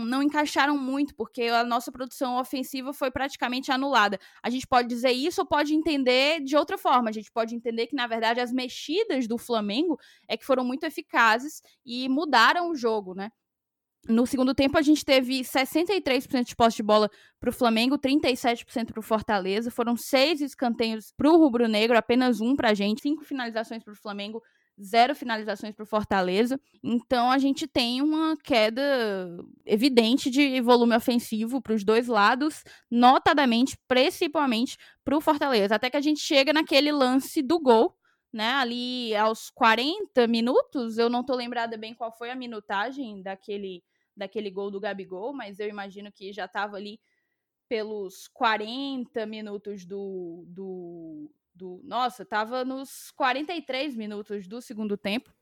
não 0.06 0.22
encaixaram 0.22 0.78
muito, 0.78 1.14
porque 1.14 1.42
a 1.42 1.64
nossa 1.64 1.90
produção 1.90 2.38
ofensiva 2.38 2.92
foi 2.92 3.11
praticamente 3.11 3.72
anulada. 3.72 4.18
A 4.42 4.48
gente 4.48 4.66
pode 4.66 4.88
dizer 4.88 5.11
isso 5.11 5.42
ou 5.42 5.46
pode 5.46 5.74
entender 5.74 6.40
de 6.40 6.56
outra 6.56 6.78
forma. 6.78 7.11
A 7.11 7.12
gente 7.12 7.30
pode 7.30 7.54
entender 7.54 7.88
que, 7.88 7.96
na 7.96 8.06
verdade, 8.06 8.40
as 8.40 8.52
mexidas 8.52 9.26
do 9.26 9.37
Flamengo 9.37 9.98
é 10.28 10.37
que 10.37 10.46
foram 10.46 10.64
muito 10.64 10.85
eficazes 10.85 11.61
e 11.85 12.08
mudaram 12.08 12.70
o 12.70 12.74
jogo, 12.74 13.14
né? 13.14 13.30
No 14.08 14.26
segundo 14.26 14.52
tempo, 14.52 14.76
a 14.76 14.82
gente 14.82 15.04
teve 15.04 15.42
63% 15.42 16.44
de 16.44 16.56
posse 16.56 16.76
de 16.76 16.82
bola 16.82 17.08
para 17.38 17.50
o 17.50 17.52
Flamengo, 17.52 17.96
37% 17.96 18.87
para 18.87 18.98
o 18.98 19.02
Fortaleza. 19.02 19.70
Foram 19.70 19.96
seis 19.96 20.40
escanteios 20.40 21.12
para 21.16 21.30
o 21.30 21.37
Rubro 21.37 21.68
Negro, 21.68 21.96
apenas 21.96 22.40
um 22.40 22.56
para 22.56 22.70
a 22.70 22.74
gente. 22.74 23.02
Cinco 23.02 23.24
finalizações 23.24 23.85
para 23.85 23.92
o 23.92 23.96
Flamengo, 23.96 24.42
zero 24.80 25.14
finalizações 25.14 25.74
para 25.74 25.82
o 25.82 25.87
Fortaleza. 25.87 26.61
Então 26.82 27.30
a 27.30 27.38
gente 27.38 27.66
tem 27.66 28.00
uma 28.00 28.37
queda 28.37 28.82
evidente 29.64 30.30
de 30.30 30.61
volume 30.61 30.96
ofensivo 30.96 31.61
para 31.61 31.74
os 31.74 31.85
dois 31.85 32.06
lados, 32.08 32.62
notadamente, 32.90 33.76
principalmente 33.87 34.76
para 35.04 35.16
o 35.16 35.20
Fortaleza. 35.20 35.74
Até 35.74 35.90
que 35.90 35.96
a 35.96 36.00
gente 36.00 36.20
chega 36.20 36.52
naquele 36.52 36.92
lance 36.92 37.42
do 37.42 37.58
gol. 37.58 37.96
Né, 38.35 38.48
ali 38.48 39.14
aos 39.14 39.50
40 39.50 40.26
minutos, 40.26 40.96
eu 40.96 41.11
não 41.11 41.20
estou 41.20 41.37
lembrada 41.37 41.76
bem 41.76 41.92
qual 41.92 42.11
foi 42.11 42.30
a 42.30 42.35
minutagem 42.35 43.20
daquele, 43.20 43.85
daquele 44.16 44.50
gol 44.50 44.70
do 44.70 44.80
Gabigol, 44.80 45.35
mas 45.35 45.61
eu 45.61 45.68
imagino 45.68 46.11
que 46.11 46.32
já 46.32 46.46
estava 46.46 46.78
ali 46.78 46.98
pelos 47.68 48.28
40 48.28 49.26
minutos 49.26 49.85
do, 49.85 50.44
do, 50.46 51.30
do. 51.54 51.80
Nossa, 51.84 52.24
tava 52.24 52.64
nos 52.64 53.10
43 53.16 53.96
minutos 53.96 54.46
do 54.46 54.60
segundo 54.60 54.96
tempo. 54.96 55.32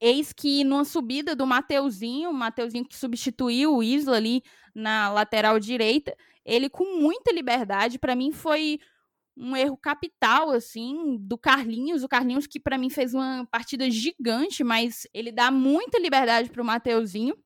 Eis 0.00 0.32
que 0.32 0.62
numa 0.64 0.84
subida 0.84 1.34
do 1.34 1.46
Mateuzinho, 1.46 2.32
Mateuzinho 2.32 2.84
que 2.84 2.96
substituiu 2.96 3.76
o 3.76 3.82
Isla 3.82 4.16
ali 4.16 4.42
na 4.74 5.10
lateral 5.10 5.58
direita, 5.58 6.16
ele 6.44 6.68
com 6.68 7.00
muita 7.00 7.32
liberdade, 7.32 7.98
para 7.98 8.14
mim 8.14 8.30
foi 8.30 8.78
um 9.36 9.56
erro 9.56 9.76
capital 9.76 10.50
assim 10.50 11.16
do 11.20 11.38
Carlinhos, 11.38 12.02
o 12.02 12.08
Carlinhos 12.08 12.46
que 12.46 12.58
para 12.58 12.76
mim 12.76 12.90
fez 12.90 13.14
uma 13.14 13.46
partida 13.50 13.90
gigante, 13.90 14.64
mas 14.64 15.06
ele 15.14 15.32
dá 15.32 15.50
muita 15.50 15.98
liberdade 15.98 16.50
para 16.50 16.62
o 16.62 16.64
Mateuzinho. 16.64 17.36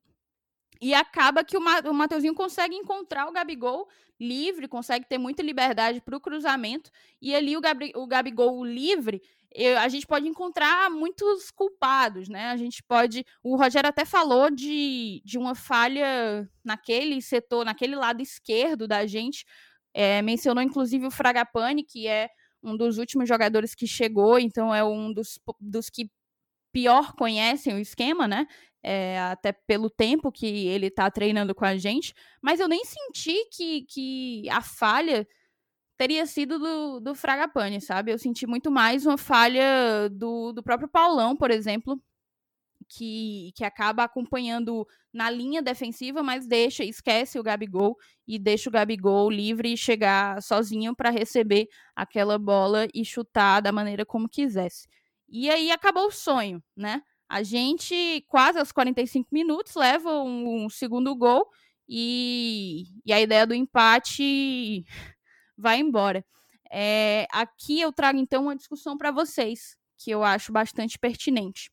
E 0.82 0.92
acaba 0.94 1.44
que 1.44 1.56
o, 1.56 1.60
Ma 1.60 1.78
o 1.88 1.94
Mateuzinho 1.94 2.34
consegue 2.34 2.74
encontrar 2.74 3.28
o 3.28 3.32
Gabigol 3.32 3.88
livre, 4.18 4.66
consegue 4.66 5.06
ter 5.06 5.16
muita 5.16 5.40
liberdade 5.40 6.00
para 6.00 6.16
o 6.16 6.20
cruzamento. 6.20 6.90
E 7.20 7.32
ali 7.32 7.56
o, 7.56 7.60
Gabri 7.60 7.92
o 7.94 8.04
Gabigol 8.04 8.64
livre, 8.64 9.22
eu, 9.54 9.78
a 9.78 9.86
gente 9.86 10.04
pode 10.08 10.26
encontrar 10.26 10.90
muitos 10.90 11.52
culpados, 11.52 12.28
né? 12.28 12.46
A 12.46 12.56
gente 12.56 12.82
pode. 12.82 13.24
O 13.44 13.54
Rogério 13.54 13.88
até 13.88 14.04
falou 14.04 14.50
de, 14.50 15.22
de 15.24 15.38
uma 15.38 15.54
falha 15.54 16.50
naquele 16.64 17.22
setor, 17.22 17.64
naquele 17.64 17.94
lado 17.94 18.20
esquerdo 18.20 18.88
da 18.88 19.06
gente. 19.06 19.44
É, 19.94 20.20
mencionou 20.20 20.64
inclusive 20.64 21.06
o 21.06 21.12
Fragapane, 21.12 21.84
que 21.84 22.08
é 22.08 22.28
um 22.60 22.76
dos 22.76 22.98
últimos 22.98 23.28
jogadores 23.28 23.72
que 23.72 23.86
chegou, 23.86 24.36
então 24.36 24.74
é 24.74 24.82
um 24.82 25.12
dos, 25.12 25.38
dos 25.60 25.88
que 25.88 26.10
pior 26.72 27.12
conhecem 27.14 27.74
o 27.74 27.78
esquema, 27.78 28.26
né? 28.26 28.46
É, 28.82 29.20
até 29.20 29.52
pelo 29.52 29.88
tempo 29.88 30.32
que 30.32 30.66
ele 30.66 30.90
tá 30.90 31.08
treinando 31.10 31.54
com 31.54 31.64
a 31.64 31.76
gente, 31.76 32.12
mas 32.42 32.58
eu 32.58 32.66
nem 32.66 32.84
senti 32.84 33.48
que, 33.52 33.82
que 33.82 34.50
a 34.50 34.60
falha 34.60 35.26
teria 35.96 36.26
sido 36.26 36.58
do, 36.58 37.00
do 37.00 37.14
Fragapane, 37.14 37.80
sabe? 37.80 38.10
Eu 38.10 38.18
senti 38.18 38.44
muito 38.44 38.72
mais 38.72 39.06
uma 39.06 39.16
falha 39.16 40.08
do, 40.10 40.52
do 40.52 40.62
próprio 40.62 40.88
Paulão, 40.88 41.36
por 41.36 41.50
exemplo, 41.50 42.02
que, 42.88 43.52
que 43.54 43.64
acaba 43.64 44.04
acompanhando 44.04 44.86
na 45.12 45.30
linha 45.30 45.62
defensiva, 45.62 46.22
mas 46.22 46.46
deixa, 46.46 46.84
esquece 46.84 47.38
o 47.38 47.42
Gabigol 47.42 47.96
e 48.26 48.38
deixa 48.38 48.68
o 48.68 48.72
Gabigol 48.72 49.30
livre 49.30 49.72
e 49.72 49.76
chegar 49.76 50.42
sozinho 50.42 50.94
para 50.94 51.10
receber 51.10 51.68
aquela 51.94 52.38
bola 52.38 52.88
e 52.92 53.04
chutar 53.04 53.60
da 53.60 53.72
maneira 53.72 54.04
como 54.04 54.28
quisesse. 54.28 54.88
E 55.32 55.48
aí 55.48 55.70
acabou 55.70 56.08
o 56.08 56.10
sonho, 56.10 56.62
né? 56.76 57.02
A 57.26 57.42
gente, 57.42 58.22
quase 58.28 58.58
aos 58.58 58.70
45 58.70 59.30
minutos, 59.32 59.74
leva 59.74 60.10
um, 60.22 60.66
um 60.66 60.68
segundo 60.68 61.16
gol 61.16 61.48
e, 61.88 62.84
e, 63.02 63.12
a 63.14 63.18
ideia 63.18 63.46
do 63.46 63.54
empate 63.54 64.84
vai 65.56 65.80
embora. 65.80 66.22
É, 66.70 67.26
aqui 67.32 67.80
eu 67.80 67.90
trago 67.90 68.18
então 68.18 68.42
uma 68.42 68.56
discussão 68.56 68.98
para 68.98 69.10
vocês, 69.10 69.74
que 69.96 70.10
eu 70.10 70.22
acho 70.22 70.52
bastante 70.52 70.98
pertinente. 70.98 71.72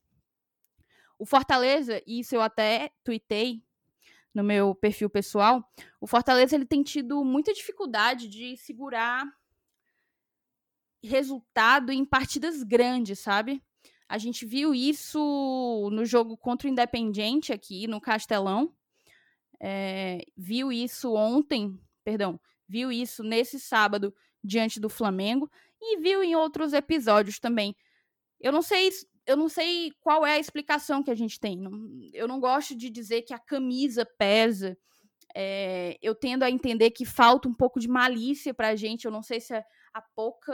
O 1.17 1.25
Fortaleza, 1.25 2.01
e 2.07 2.21
isso 2.21 2.33
eu 2.33 2.41
até 2.41 2.91
tuitei 3.03 3.61
no 4.33 4.41
meu 4.41 4.73
perfil 4.73 5.09
pessoal, 5.09 5.61
o 5.99 6.07
Fortaleza 6.07 6.55
ele 6.55 6.65
tem 6.65 6.81
tido 6.81 7.25
muita 7.25 7.53
dificuldade 7.53 8.29
de 8.29 8.55
segurar 8.55 9.25
resultado 11.03 11.91
em 11.91 12.05
partidas 12.05 12.63
grandes, 12.63 13.19
sabe? 13.19 13.61
A 14.07 14.17
gente 14.17 14.45
viu 14.45 14.73
isso 14.73 15.89
no 15.91 16.03
jogo 16.03 16.35
contra 16.35 16.67
o 16.67 16.71
Independiente 16.71 17.53
aqui 17.53 17.87
no 17.87 18.01
Castelão. 18.01 18.73
É, 19.61 20.25
viu 20.35 20.71
isso 20.71 21.13
ontem, 21.13 21.79
perdão, 22.03 22.39
viu 22.67 22.91
isso 22.91 23.23
nesse 23.23 23.59
sábado 23.59 24.13
diante 24.43 24.79
do 24.79 24.89
Flamengo 24.89 25.49
e 25.81 25.97
viu 25.99 26.23
em 26.23 26.35
outros 26.35 26.73
episódios 26.73 27.39
também. 27.39 27.75
Eu 28.39 28.51
não 28.51 28.61
sei, 28.61 28.89
eu 29.25 29.37
não 29.37 29.49
sei 29.49 29.91
qual 29.99 30.25
é 30.25 30.33
a 30.33 30.39
explicação 30.39 31.03
que 31.03 31.11
a 31.11 31.15
gente 31.15 31.39
tem. 31.39 31.59
Eu 32.13 32.27
não 32.27 32.39
gosto 32.39 32.75
de 32.75 32.89
dizer 32.89 33.21
que 33.23 33.33
a 33.33 33.39
camisa 33.39 34.05
pesa. 34.17 34.77
É, 35.35 35.97
eu 36.01 36.15
tendo 36.15 36.41
a 36.41 36.49
entender 36.49 36.89
que 36.89 37.05
falta 37.05 37.47
um 37.47 37.53
pouco 37.53 37.79
de 37.79 37.87
malícia 37.87 38.53
para 38.53 38.69
a 38.69 38.75
gente. 38.75 39.05
Eu 39.05 39.11
não 39.11 39.21
sei 39.21 39.39
se 39.39 39.53
é 39.53 39.63
a 39.93 40.01
pouca, 40.01 40.53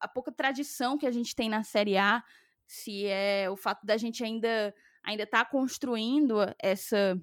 a 0.00 0.08
pouca 0.08 0.32
tradição 0.32 0.98
que 0.98 1.06
a 1.06 1.12
gente 1.12 1.34
tem 1.34 1.48
na 1.48 1.62
Série 1.62 1.96
A 1.96 2.22
se 2.66 3.06
é 3.06 3.48
o 3.48 3.56
fato 3.56 3.86
da 3.86 3.96
gente 3.96 4.24
ainda 4.24 4.74
ainda 5.04 5.22
estar 5.22 5.44
tá 5.44 5.50
construindo 5.50 6.36
essa 6.60 7.16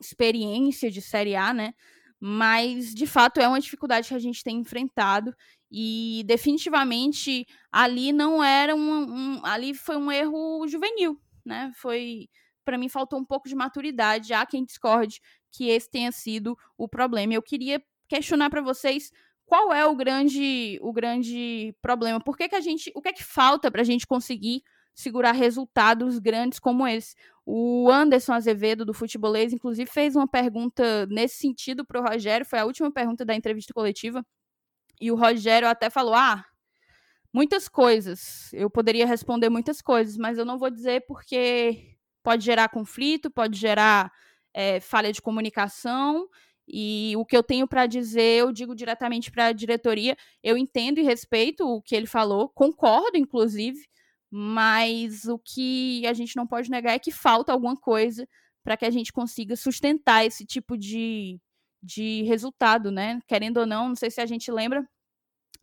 experiência 0.00 0.90
de 0.90 1.00
Série 1.00 1.36
A, 1.36 1.54
né? 1.54 1.72
Mas 2.18 2.92
de 2.92 3.06
fato 3.06 3.38
é 3.38 3.46
uma 3.46 3.60
dificuldade 3.60 4.08
que 4.08 4.14
a 4.14 4.18
gente 4.18 4.42
tem 4.42 4.58
enfrentado 4.58 5.34
e 5.70 6.24
definitivamente 6.26 7.46
ali 7.70 8.12
não 8.12 8.42
era 8.42 8.74
um, 8.74 8.80
um 8.80 9.46
ali 9.46 9.72
foi 9.74 9.96
um 9.96 10.10
erro 10.10 10.66
juvenil, 10.66 11.20
né? 11.44 11.70
Foi 11.76 12.28
para 12.64 12.76
mim 12.76 12.88
faltou 12.88 13.20
um 13.20 13.24
pouco 13.24 13.48
de 13.48 13.54
maturidade, 13.54 14.34
há 14.34 14.44
quem 14.44 14.64
discorde 14.64 15.20
que 15.52 15.68
esse 15.68 15.88
tenha 15.88 16.10
sido 16.10 16.58
o 16.76 16.88
problema. 16.88 17.32
Eu 17.32 17.42
queria 17.42 17.80
questionar 18.08 18.50
para 18.50 18.60
vocês 18.60 19.12
qual 19.46 19.72
é 19.72 19.86
o 19.86 19.94
grande, 19.94 20.78
o 20.82 20.92
grande 20.92 21.74
problema? 21.80 22.20
Por 22.20 22.36
que, 22.36 22.48
que 22.48 22.56
a 22.56 22.60
gente. 22.60 22.90
O 22.94 23.00
que 23.00 23.08
é 23.08 23.12
que 23.12 23.24
falta 23.24 23.70
para 23.70 23.80
a 23.80 23.84
gente 23.84 24.06
conseguir 24.06 24.62
segurar 24.92 25.32
resultados 25.32 26.18
grandes 26.18 26.58
como 26.58 26.86
esse? 26.86 27.14
O 27.44 27.88
Anderson 27.90 28.32
Azevedo, 28.32 28.84
do 28.84 28.92
Futebolês, 28.92 29.52
inclusive, 29.52 29.88
fez 29.88 30.16
uma 30.16 30.26
pergunta 30.26 31.06
nesse 31.06 31.36
sentido 31.36 31.84
para 31.86 32.00
o 32.00 32.04
Rogério, 32.04 32.44
foi 32.44 32.58
a 32.58 32.64
última 32.64 32.90
pergunta 32.90 33.24
da 33.24 33.36
entrevista 33.36 33.72
coletiva. 33.72 34.26
E 35.00 35.12
o 35.12 35.14
Rogério 35.14 35.68
até 35.68 35.88
falou: 35.88 36.14
ah, 36.14 36.44
muitas 37.32 37.68
coisas. 37.68 38.52
Eu 38.52 38.68
poderia 38.68 39.06
responder 39.06 39.48
muitas 39.48 39.80
coisas, 39.80 40.16
mas 40.16 40.38
eu 40.38 40.44
não 40.44 40.58
vou 40.58 40.70
dizer 40.70 41.04
porque 41.06 41.96
pode 42.20 42.44
gerar 42.44 42.68
conflito, 42.68 43.30
pode 43.30 43.56
gerar 43.56 44.10
é, 44.52 44.80
falha 44.80 45.12
de 45.12 45.22
comunicação 45.22 46.28
e 46.68 47.14
o 47.16 47.24
que 47.24 47.36
eu 47.36 47.42
tenho 47.42 47.66
para 47.68 47.86
dizer, 47.86 48.40
eu 48.40 48.52
digo 48.52 48.74
diretamente 48.74 49.30
para 49.30 49.46
a 49.46 49.52
diretoria. 49.52 50.16
Eu 50.42 50.56
entendo 50.56 50.98
e 50.98 51.02
respeito 51.02 51.64
o 51.64 51.80
que 51.80 51.94
ele 51.94 52.06
falou, 52.06 52.48
concordo, 52.48 53.16
inclusive, 53.16 53.78
mas 54.30 55.24
o 55.26 55.38
que 55.38 56.06
a 56.06 56.12
gente 56.12 56.36
não 56.36 56.46
pode 56.46 56.70
negar 56.70 56.94
é 56.94 56.98
que 56.98 57.12
falta 57.12 57.52
alguma 57.52 57.76
coisa 57.76 58.28
para 58.64 58.76
que 58.76 58.84
a 58.84 58.90
gente 58.90 59.12
consiga 59.12 59.54
sustentar 59.54 60.26
esse 60.26 60.44
tipo 60.44 60.76
de, 60.76 61.40
de 61.80 62.22
resultado, 62.24 62.90
né? 62.90 63.20
Querendo 63.28 63.58
ou 63.58 63.66
não, 63.66 63.90
não 63.90 63.96
sei 63.96 64.10
se 64.10 64.20
a 64.20 64.26
gente 64.26 64.50
lembra 64.50 64.84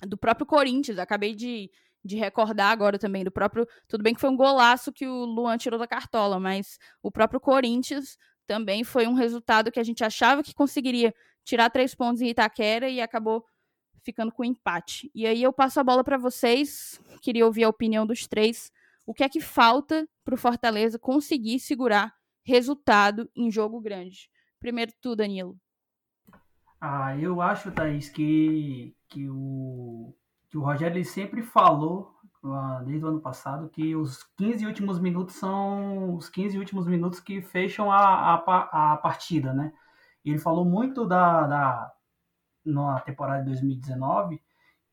do 0.08 0.18
próprio 0.18 0.45
Corinthians, 0.45 0.97
acabei 0.97 1.36
de, 1.36 1.70
de 2.04 2.16
recordar 2.16 2.72
agora 2.72 2.97
também 2.97 3.26
do 3.26 3.32
próprio. 3.32 3.68
Tudo 3.89 4.04
bem 4.04 4.14
que 4.14 4.22
foi 4.22 4.30
um 4.30 4.38
golaço 4.38 4.93
que 4.93 5.06
o 5.06 5.26
Luan 5.26 5.58
tirou 5.58 5.78
da 5.78 5.88
cartola, 5.88 6.39
mas 6.39 6.78
o 7.01 7.12
próprio 7.12 7.41
Corinthians 7.41 8.18
também 8.45 8.83
foi 8.83 9.07
um 9.07 9.13
resultado 9.13 9.71
que 9.71 9.79
a 9.79 9.83
gente 9.83 10.03
achava 10.03 10.43
que 10.43 10.53
conseguiria 10.53 11.13
tirar 11.43 11.69
três 11.69 11.93
pontos 11.93 12.21
em 12.21 12.29
Itaquera 12.29 12.89
e 12.89 13.01
acabou 13.01 13.45
ficando 14.01 14.31
com 14.31 14.43
empate. 14.43 15.09
E 15.15 15.25
aí 15.25 15.41
eu 15.41 15.53
passo 15.53 15.79
a 15.79 15.83
bola 15.83 16.03
para 16.03 16.17
vocês, 16.17 16.99
queria 17.21 17.45
ouvir 17.45 17.63
a 17.63 17.69
opinião 17.69 18.05
dos 18.05 18.27
três. 18.27 18.71
O 19.05 19.13
que 19.13 19.23
é 19.23 19.29
que 19.29 19.41
falta 19.41 20.07
para 20.23 20.35
o 20.35 20.37
Fortaleza 20.37 20.99
conseguir 20.99 21.59
segurar 21.59 22.13
resultado 22.43 23.29
em 23.35 23.49
jogo 23.49 23.79
grande? 23.79 24.29
Primeiro 24.59 24.91
tu, 25.01 25.15
Danilo. 25.15 25.57
Ah, 26.79 27.17
eu 27.17 27.41
acho, 27.41 27.71
Thaís, 27.71 28.09
que, 28.09 28.93
que, 29.07 29.29
o, 29.29 30.13
que 30.49 30.57
o 30.57 30.61
Rogério 30.61 31.03
sempre 31.05 31.41
falou, 31.41 32.13
desde 32.85 33.05
o 33.05 33.07
ano 33.07 33.21
passado, 33.21 33.69
que 33.69 33.95
os 33.95 34.23
15 34.37 34.65
últimos 34.65 34.99
minutos 34.99 35.35
são 35.35 36.15
os 36.15 36.27
15 36.29 36.57
últimos 36.59 36.85
minutos 36.85 37.19
que 37.19 37.41
fecham 37.41 37.91
a, 37.91 38.35
a, 38.35 38.93
a 38.93 38.97
partida, 38.97 39.53
né? 39.53 39.73
Ele 40.25 40.37
falou 40.39 40.65
muito 40.65 41.05
da, 41.05 41.47
da, 41.47 41.93
na 42.65 42.99
temporada 42.99 43.39
de 43.39 43.47
2019 43.47 44.41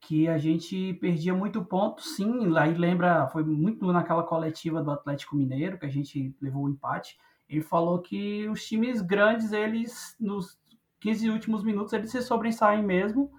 que 0.01 0.29
a 0.29 0.39
gente 0.39 0.95
perdia 0.95 1.35
muito 1.35 1.65
ponto, 1.65 2.03
sim. 2.03 2.57
Aí 2.57 2.75
lembra, 2.75 3.27
foi 3.29 3.45
muito 3.45 3.93
naquela 3.93 4.23
coletiva 4.23 4.83
do 4.83 4.91
Atlético 4.91 5.37
Mineiro 5.37 5.79
que 5.79 5.87
a 5.87 5.91
gente 5.91 6.35
levou 6.41 6.65
o 6.65 6.71
empate. 6.71 7.19
Ele 7.49 7.61
falou 7.61 8.01
que 8.01 8.49
os 8.49 8.65
times 8.65 9.03
grandes, 9.03 9.53
eles 9.53 10.17
nos 10.19 10.59
15 11.01 11.31
últimos 11.31 11.63
minutos, 11.63 11.93
eles 11.93 12.11
se 12.11 12.23
sobressaem 12.23 12.83
mesmo 12.83 13.31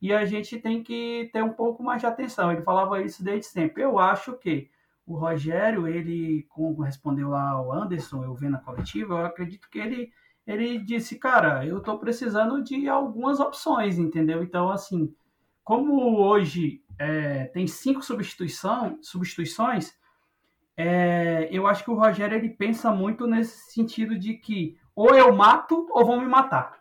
e 0.00 0.12
a 0.12 0.24
gente 0.24 0.58
tem 0.58 0.82
que 0.82 1.30
ter 1.32 1.42
um 1.42 1.52
pouco 1.52 1.82
mais 1.82 2.00
de 2.00 2.06
atenção. 2.06 2.52
Ele 2.52 2.62
falava 2.62 3.02
isso 3.02 3.24
desde 3.24 3.46
sempre. 3.46 3.82
Eu 3.82 3.98
acho 3.98 4.34
que 4.34 4.70
o 5.06 5.16
Rogério, 5.16 5.86
ele, 5.86 6.44
como 6.48 6.82
respondeu 6.82 7.30
lá 7.30 7.50
ao 7.50 7.72
Anderson, 7.72 8.24
eu 8.24 8.34
vendo 8.34 8.56
a 8.56 8.60
coletiva, 8.60 9.14
eu 9.14 9.26
acredito 9.26 9.68
que 9.70 9.78
ele 9.78 10.12
ele 10.46 10.78
disse, 10.78 11.18
cara, 11.18 11.66
eu 11.66 11.78
estou 11.78 11.98
precisando 11.98 12.62
de 12.62 12.88
algumas 12.88 13.40
opções, 13.40 13.98
entendeu? 13.98 14.44
Então, 14.44 14.70
assim, 14.70 15.12
como 15.64 16.20
hoje 16.20 16.84
é, 16.96 17.46
tem 17.46 17.66
cinco 17.66 18.00
substituição, 18.00 18.96
substituições, 19.02 19.92
é, 20.76 21.48
eu 21.50 21.66
acho 21.66 21.82
que 21.82 21.90
o 21.90 21.98
Rogério 21.98 22.36
ele 22.36 22.50
pensa 22.50 22.92
muito 22.92 23.26
nesse 23.26 23.72
sentido 23.72 24.16
de 24.16 24.34
que 24.34 24.78
ou 24.94 25.14
eu 25.14 25.34
mato 25.34 25.88
ou 25.90 26.06
vão 26.06 26.20
me 26.20 26.28
matar. 26.28 26.78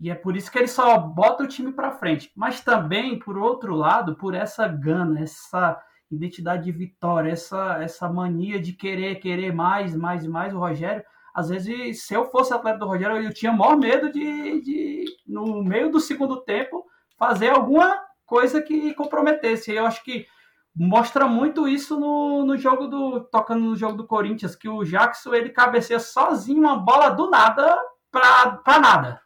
E 0.00 0.10
é 0.10 0.14
por 0.14 0.36
isso 0.36 0.50
que 0.50 0.58
ele 0.58 0.68
só 0.68 0.98
bota 0.98 1.44
o 1.44 1.48
time 1.48 1.72
para 1.72 1.92
frente. 1.92 2.30
Mas 2.36 2.60
também, 2.60 3.18
por 3.18 3.38
outro 3.38 3.74
lado, 3.74 4.16
por 4.16 4.34
essa 4.34 4.66
gana, 4.66 5.20
essa 5.20 5.80
identidade 6.10 6.64
de 6.64 6.72
vitória, 6.72 7.30
essa, 7.30 7.82
essa 7.82 8.08
mania 8.08 8.60
de 8.60 8.72
querer, 8.72 9.16
querer 9.16 9.52
mais, 9.52 9.94
mais 9.94 10.24
e 10.24 10.28
mais, 10.28 10.54
o 10.54 10.58
Rogério 10.58 11.02
às 11.34 11.48
vezes, 11.48 12.06
se 12.06 12.14
eu 12.14 12.30
fosse 12.30 12.54
atleta 12.54 12.78
do 12.78 12.86
Rogério, 12.86 13.16
eu 13.16 13.34
tinha 13.34 13.52
maior 13.52 13.76
medo 13.76 14.10
de, 14.12 14.60
de, 14.60 15.04
no 15.26 15.64
meio 15.64 15.90
do 15.90 15.98
segundo 15.98 16.40
tempo, 16.42 16.86
fazer 17.18 17.48
alguma 17.48 18.00
coisa 18.24 18.62
que 18.62 18.94
comprometesse. 18.94 19.72
Eu 19.72 19.84
acho 19.84 20.04
que 20.04 20.24
mostra 20.72 21.26
muito 21.26 21.66
isso 21.66 21.98
no, 21.98 22.44
no 22.44 22.56
jogo 22.56 22.86
do. 22.86 23.20
tocando 23.32 23.64
no 23.64 23.74
jogo 23.74 23.96
do 23.96 24.06
Corinthians, 24.06 24.54
que 24.54 24.68
o 24.68 24.84
Jackson 24.84 25.34
ele 25.34 25.50
cabeceia 25.50 25.98
sozinho 25.98 26.60
uma 26.60 26.76
bola 26.76 27.08
do 27.08 27.28
nada 27.28 27.76
para 28.12 28.78
nada. 28.78 29.20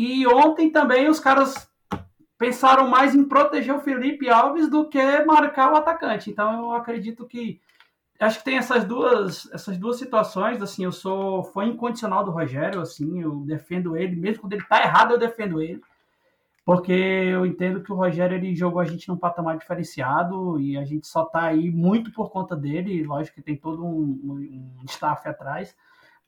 E 0.00 0.24
ontem 0.28 0.70
também 0.70 1.08
os 1.08 1.18
caras 1.18 1.68
pensaram 2.38 2.86
mais 2.86 3.16
em 3.16 3.24
proteger 3.24 3.74
o 3.74 3.80
Felipe 3.80 4.30
Alves 4.30 4.70
do 4.70 4.88
que 4.88 5.24
marcar 5.24 5.72
o 5.72 5.76
atacante. 5.76 6.30
Então 6.30 6.66
eu 6.66 6.72
acredito 6.72 7.26
que 7.26 7.60
acho 8.20 8.38
que 8.38 8.44
tem 8.44 8.58
essas 8.58 8.84
duas, 8.84 9.52
essas 9.52 9.76
duas 9.76 9.98
situações, 9.98 10.62
assim, 10.62 10.84
eu 10.84 10.92
sou 10.92 11.42
fã 11.42 11.64
incondicional 11.64 12.24
do 12.24 12.30
Rogério, 12.30 12.80
assim, 12.80 13.20
eu 13.20 13.40
defendo 13.40 13.96
ele, 13.96 14.14
mesmo 14.14 14.42
quando 14.42 14.52
ele 14.52 14.64
tá 14.66 14.80
errado, 14.80 15.14
eu 15.14 15.18
defendo 15.18 15.60
ele, 15.60 15.80
porque 16.64 16.92
eu 16.92 17.44
entendo 17.44 17.82
que 17.82 17.90
o 17.90 17.96
Rogério, 17.96 18.36
ele 18.36 18.54
jogou 18.54 18.80
a 18.80 18.84
gente 18.84 19.08
num 19.08 19.16
patamar 19.16 19.58
diferenciado 19.58 20.60
e 20.60 20.78
a 20.78 20.84
gente 20.84 21.08
só 21.08 21.24
tá 21.24 21.42
aí 21.42 21.72
muito 21.72 22.12
por 22.12 22.30
conta 22.30 22.54
dele, 22.54 23.02
lógico 23.02 23.34
que 23.34 23.42
tem 23.42 23.56
todo 23.56 23.84
um, 23.84 24.78
um 24.80 24.84
staff 24.84 25.28
atrás, 25.28 25.74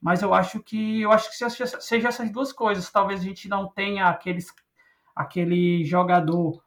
mas 0.01 0.21
eu 0.21 0.33
acho 0.33 0.59
que, 0.61 1.01
eu 1.01 1.11
acho 1.11 1.29
que 1.29 1.35
seja, 1.35 2.07
essas 2.07 2.31
duas 2.31 2.51
coisas, 2.51 2.91
talvez 2.91 3.19
a 3.19 3.23
gente 3.23 3.47
não 3.47 3.67
tenha 3.67 4.07
aqueles, 4.07 4.47
aquele 5.15 5.85
jogador 5.85 6.63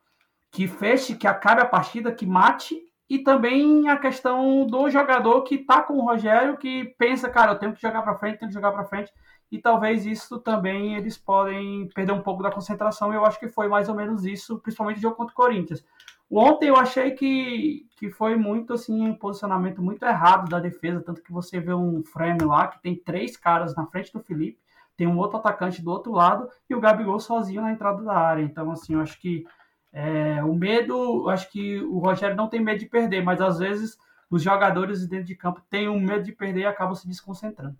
que 0.52 0.68
feche, 0.68 1.16
que 1.16 1.26
acabe 1.26 1.60
a 1.60 1.66
partida, 1.66 2.14
que 2.14 2.24
mate, 2.24 2.80
e 3.10 3.18
também 3.18 3.88
a 3.88 3.98
questão 3.98 4.64
do 4.66 4.88
jogador 4.88 5.42
que 5.42 5.58
tá 5.58 5.82
com 5.82 5.94
o 5.94 6.04
Rogério, 6.04 6.56
que 6.56 6.94
pensa, 6.96 7.28
cara, 7.28 7.52
eu 7.52 7.58
tenho 7.58 7.74
que 7.74 7.82
jogar 7.82 8.02
para 8.02 8.14
frente, 8.14 8.38
tenho 8.38 8.50
que 8.50 8.54
jogar 8.54 8.70
para 8.70 8.84
frente, 8.84 9.12
e 9.50 9.58
talvez 9.58 10.06
isso 10.06 10.38
também 10.38 10.94
eles 10.94 11.18
podem 11.18 11.88
perder 11.88 12.12
um 12.12 12.22
pouco 12.22 12.42
da 12.42 12.52
concentração, 12.52 13.12
e 13.12 13.16
eu 13.16 13.24
acho 13.24 13.38
que 13.40 13.48
foi 13.48 13.66
mais 13.66 13.88
ou 13.88 13.96
menos 13.96 14.24
isso, 14.24 14.60
principalmente 14.60 14.96
no 14.96 15.02
jogo 15.02 15.16
contra 15.16 15.32
o 15.32 15.36
Corinthians. 15.36 15.84
Ontem 16.30 16.68
eu 16.68 16.76
achei 16.76 17.12
que, 17.12 17.86
que 17.96 18.10
foi 18.10 18.34
muito 18.34 18.72
assim, 18.72 19.02
um 19.02 19.14
posicionamento 19.14 19.82
muito 19.82 20.04
errado 20.04 20.48
da 20.48 20.58
defesa, 20.58 21.02
tanto 21.02 21.22
que 21.22 21.32
você 21.32 21.60
vê 21.60 21.72
um 21.72 22.02
frame 22.02 22.42
lá 22.42 22.66
que 22.68 22.82
tem 22.82 22.96
três 22.96 23.36
caras 23.36 23.74
na 23.74 23.86
frente 23.86 24.12
do 24.12 24.20
Felipe, 24.20 24.58
tem 24.96 25.06
um 25.06 25.18
outro 25.18 25.36
atacante 25.36 25.82
do 25.82 25.90
outro 25.90 26.12
lado 26.12 26.48
e 26.68 26.74
o 26.74 26.80
Gabigol 26.80 27.20
sozinho 27.20 27.62
na 27.62 27.72
entrada 27.72 28.02
da 28.02 28.16
área. 28.16 28.42
Então, 28.42 28.70
assim, 28.70 28.94
eu 28.94 29.00
acho 29.00 29.20
que 29.20 29.44
é, 29.92 30.42
o 30.42 30.54
medo, 30.54 31.28
acho 31.28 31.50
que 31.50 31.80
o 31.80 31.98
Rogério 31.98 32.36
não 32.36 32.48
tem 32.48 32.60
medo 32.60 32.80
de 32.80 32.86
perder, 32.86 33.22
mas 33.22 33.40
às 33.40 33.58
vezes 33.58 33.96
os 34.30 34.42
jogadores 34.42 35.06
dentro 35.06 35.26
de 35.26 35.36
campo 35.36 35.62
têm 35.70 35.88
um 35.88 36.00
medo 36.00 36.24
de 36.24 36.32
perder 36.32 36.62
e 36.62 36.66
acabam 36.66 36.94
se 36.94 37.06
desconcentrando. 37.06 37.76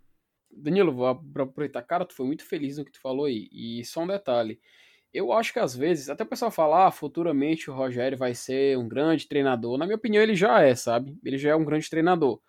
Danilo, 0.57 0.92
vou 0.92 1.07
aproveitar. 1.07 1.82
Cara, 1.82 2.05
tu 2.05 2.14
foi 2.14 2.26
muito 2.26 2.47
feliz 2.47 2.78
no 2.78 2.84
que 2.84 2.92
tu 2.92 3.01
falou 3.01 3.26
aí. 3.26 3.49
E 3.51 3.84
só 3.84 4.03
um 4.03 4.07
detalhe. 4.07 4.61
Eu 5.15 5.33
acho 5.33 5.53
que 5.53 5.61
às 5.61 5.77
vezes, 5.77 6.11
até 6.11 6.25
o 6.25 6.27
pessoal 6.27 6.51
falar, 6.51 6.89
ah, 6.89 6.91
futuramente 6.91 7.71
o 7.71 7.75
Rogério 7.75 8.19
vai 8.19 8.35
ser 8.35 8.77
um 8.77 8.89
grande 8.89 9.29
treinador. 9.29 9.79
Na 9.79 9.87
minha 9.87 9.97
opinião, 9.97 10.23
ele 10.23 10.35
já 10.35 10.61
é, 10.61 10.75
sabe? 10.75 11.17
Ele 11.25 11.39
já 11.39 11.51
é 11.51 11.57
um 11.57 11.65
grande 11.65 11.89
treinador. 11.89 12.41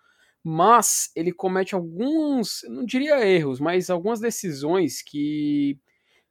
Mas 0.42 1.10
ele 1.16 1.32
comete 1.32 1.74
alguns, 1.74 2.62
não 2.68 2.84
diria 2.84 3.24
erros, 3.26 3.60
mas 3.60 3.88
algumas 3.90 4.20
decisões 4.20 5.02
que 5.02 5.78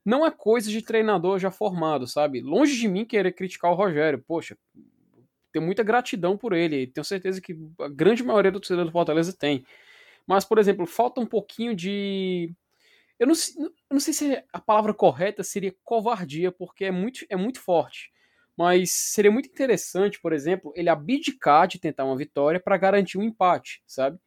não 0.05 0.25
é 0.25 0.31
coisa 0.31 0.69
de 0.69 0.81
treinador 0.81 1.39
já 1.39 1.49
formado, 1.51 2.07
sabe? 2.07 2.41
Longe 2.41 2.77
de 2.77 2.87
mim 2.87 3.05
querer 3.05 3.33
criticar 3.33 3.71
o 3.71 3.75
Rogério. 3.75 4.23
Poxa, 4.27 4.57
tenho 5.51 5.65
muita 5.65 5.83
gratidão 5.83 6.37
por 6.37 6.53
ele. 6.53 6.87
Tenho 6.87 7.05
certeza 7.05 7.41
que 7.41 7.57
a 7.79 7.87
grande 7.87 8.23
maioria 8.23 8.51
do 8.51 8.59
torcedor 8.59 8.85
do 8.85 8.91
Fortaleza 8.91 9.33
tem. 9.33 9.65
Mas, 10.27 10.43
por 10.45 10.59
exemplo, 10.59 10.85
falta 10.85 11.21
um 11.21 11.25
pouquinho 11.25 11.75
de. 11.75 12.53
Eu 13.19 13.27
não, 13.27 13.33
eu 13.57 13.71
não 13.91 13.99
sei 13.99 14.13
se 14.13 14.43
a 14.51 14.59
palavra 14.59 14.93
correta 14.93 15.43
seria 15.43 15.73
covardia, 15.83 16.51
porque 16.51 16.85
é 16.85 16.91
muito, 16.91 17.25
é 17.29 17.35
muito 17.35 17.61
forte. 17.61 18.11
Mas 18.57 18.91
seria 18.91 19.31
muito 19.31 19.49
interessante, 19.49 20.19
por 20.21 20.33
exemplo, 20.33 20.71
ele 20.75 20.89
abdicar 20.89 21.67
de 21.67 21.79
tentar 21.79 22.05
uma 22.05 22.17
vitória 22.17 22.59
para 22.59 22.77
garantir 22.77 23.17
um 23.17 23.23
empate, 23.23 23.83
sabe? 23.85 24.17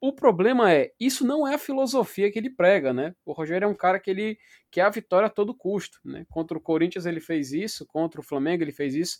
O 0.00 0.14
problema 0.14 0.72
é, 0.72 0.92
isso 0.98 1.26
não 1.26 1.46
é 1.46 1.54
a 1.54 1.58
filosofia 1.58 2.32
que 2.32 2.38
ele 2.38 2.48
prega, 2.48 2.92
né? 2.92 3.14
O 3.24 3.32
Rogério 3.32 3.66
é 3.66 3.68
um 3.68 3.74
cara 3.74 4.00
que 4.00 4.10
ele 4.10 4.38
quer 4.70 4.82
a 4.82 4.90
vitória 4.90 5.26
a 5.26 5.30
todo 5.30 5.54
custo, 5.54 5.98
né? 6.02 6.24
Contra 6.30 6.56
o 6.56 6.60
Corinthians 6.60 7.04
ele 7.04 7.20
fez 7.20 7.52
isso, 7.52 7.86
contra 7.86 8.20
o 8.20 8.24
Flamengo 8.24 8.62
ele 8.62 8.72
fez 8.72 8.94
isso. 8.94 9.18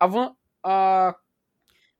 A, 0.00 0.08
a... 0.64 1.14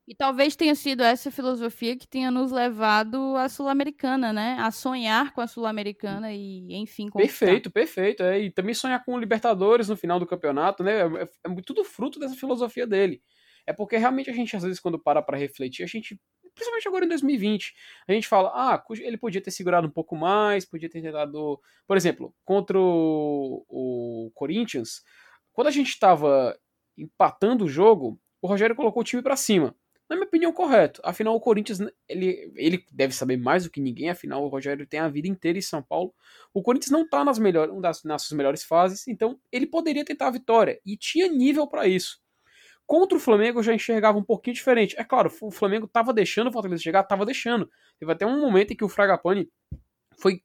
E 0.07 0.15
talvez 0.15 0.55
tenha 0.55 0.75
sido 0.75 1.03
essa 1.03 1.31
filosofia 1.31 1.97
que 1.97 2.07
tenha 2.07 2.31
nos 2.31 2.53
levado 2.53 3.37
à 3.37 3.49
Sul-Americana, 3.49 4.35
né? 4.35 4.57
A 4.61 4.71
sonhar 4.71 5.33
com 5.33 5.41
a 5.41 5.47
Sul-Americana 5.47 6.31
e, 6.31 6.75
enfim, 6.75 7.09
conquistar. 7.09 7.47
Perfeito, 7.47 7.71
perfeito. 7.71 8.23
É, 8.23 8.39
e 8.39 8.51
também 8.51 8.75
sonhar 8.75 9.03
com 9.03 9.15
o 9.15 9.19
Libertadores 9.19 9.89
no 9.89 9.97
final 9.97 10.21
do 10.21 10.27
campeonato, 10.27 10.83
né? 10.83 11.01
É, 11.01 11.05
é, 11.05 11.23
é 11.23 11.63
tudo 11.65 11.83
fruto 11.85 12.19
dessa 12.19 12.35
filosofia 12.35 12.87
dele. 12.87 13.23
É 13.67 13.73
porque 13.73 13.97
realmente 13.97 14.29
a 14.29 14.35
gente, 14.35 14.55
às 14.55 14.63
vezes, 14.63 14.79
quando 14.79 14.99
para 14.99 15.23
para 15.23 15.39
refletir, 15.39 15.83
a 15.83 15.87
gente 15.87 16.21
principalmente 16.55 16.87
agora 16.87 17.05
em 17.05 17.09
2020. 17.09 17.75
A 18.07 18.13
gente 18.13 18.29
fala, 18.29 18.51
ah, 18.55 18.83
ele 19.01 19.17
podia 19.17 19.41
ter 19.41 19.51
segurado 19.51 19.87
um 19.87 19.91
pouco 19.91 20.15
mais, 20.15 20.65
podia 20.65 20.89
ter 20.89 21.03
tentado. 21.03 21.61
Por 21.87 21.97
exemplo, 21.97 22.35
contra 22.45 22.79
o, 22.79 23.65
o 23.69 24.31
Corinthians, 24.35 25.03
quando 25.53 25.69
a 25.69 25.73
gente 25.73 25.89
estava 25.89 26.57
empatando 26.97 27.65
o 27.65 27.69
jogo, 27.69 28.21
o 28.41 28.47
Rogério 28.47 28.77
colocou 28.77 29.01
o 29.01 29.05
time 29.05 29.23
para 29.23 29.37
cima. 29.37 29.75
Na 30.09 30.17
minha 30.17 30.27
opinião, 30.27 30.53
correto. 30.53 31.01
Afinal, 31.05 31.35
o 31.35 31.41
Corinthians, 31.41 31.79
ele, 32.09 32.53
ele 32.57 32.85
deve 32.93 33.15
saber 33.15 33.39
mais 33.39 33.65
do 33.65 33.71
que 33.71 33.81
ninguém, 33.81 34.11
afinal, 34.11 34.45
o 34.45 34.49
Rogério 34.49 34.87
tem 34.87 35.01
a 35.01 35.09
vida 35.09 35.29
inteira 35.29 35.59
em 35.59 35.63
São 35.63 35.83
Paulo. 35.83 36.15
O 36.53 36.63
Corinthians 36.63 36.91
não 36.91 37.03
está 37.03 37.25
nas, 37.25 37.39
melhores, 37.39 37.75
nas, 37.81 38.05
nas 38.05 38.23
suas 38.23 38.37
melhores 38.37 38.63
fases, 38.63 39.09
então 39.09 39.39
ele 39.51 39.67
poderia 39.67 40.05
tentar 40.05 40.29
a 40.29 40.31
vitória, 40.31 40.79
e 40.85 40.97
tinha 40.97 41.27
nível 41.29 41.67
para 41.67 41.89
isso. 41.89 42.23
Contra 42.87 43.17
o 43.17 43.21
Flamengo 43.21 43.61
eu 43.61 43.63
já 43.63 43.75
enxergava 43.75 44.19
um 44.19 44.23
pouquinho 44.23 44.55
diferente. 44.55 44.95
É 44.99 45.05
claro, 45.05 45.33
o 45.41 45.51
Flamengo 45.51 45.89
tava 45.89 46.13
deixando 46.13 46.49
o 46.49 46.53
Fortaleza 46.53 46.83
chegar, 46.83 47.03
tava 47.05 47.25
deixando. 47.25 47.71
Teve 47.99 48.13
até 48.13 48.27
um 48.27 48.39
momento 48.39 48.73
em 48.73 48.77
que 48.77 48.85
o 48.85 48.91
Fragapane 48.91 49.49
foi 50.19 50.43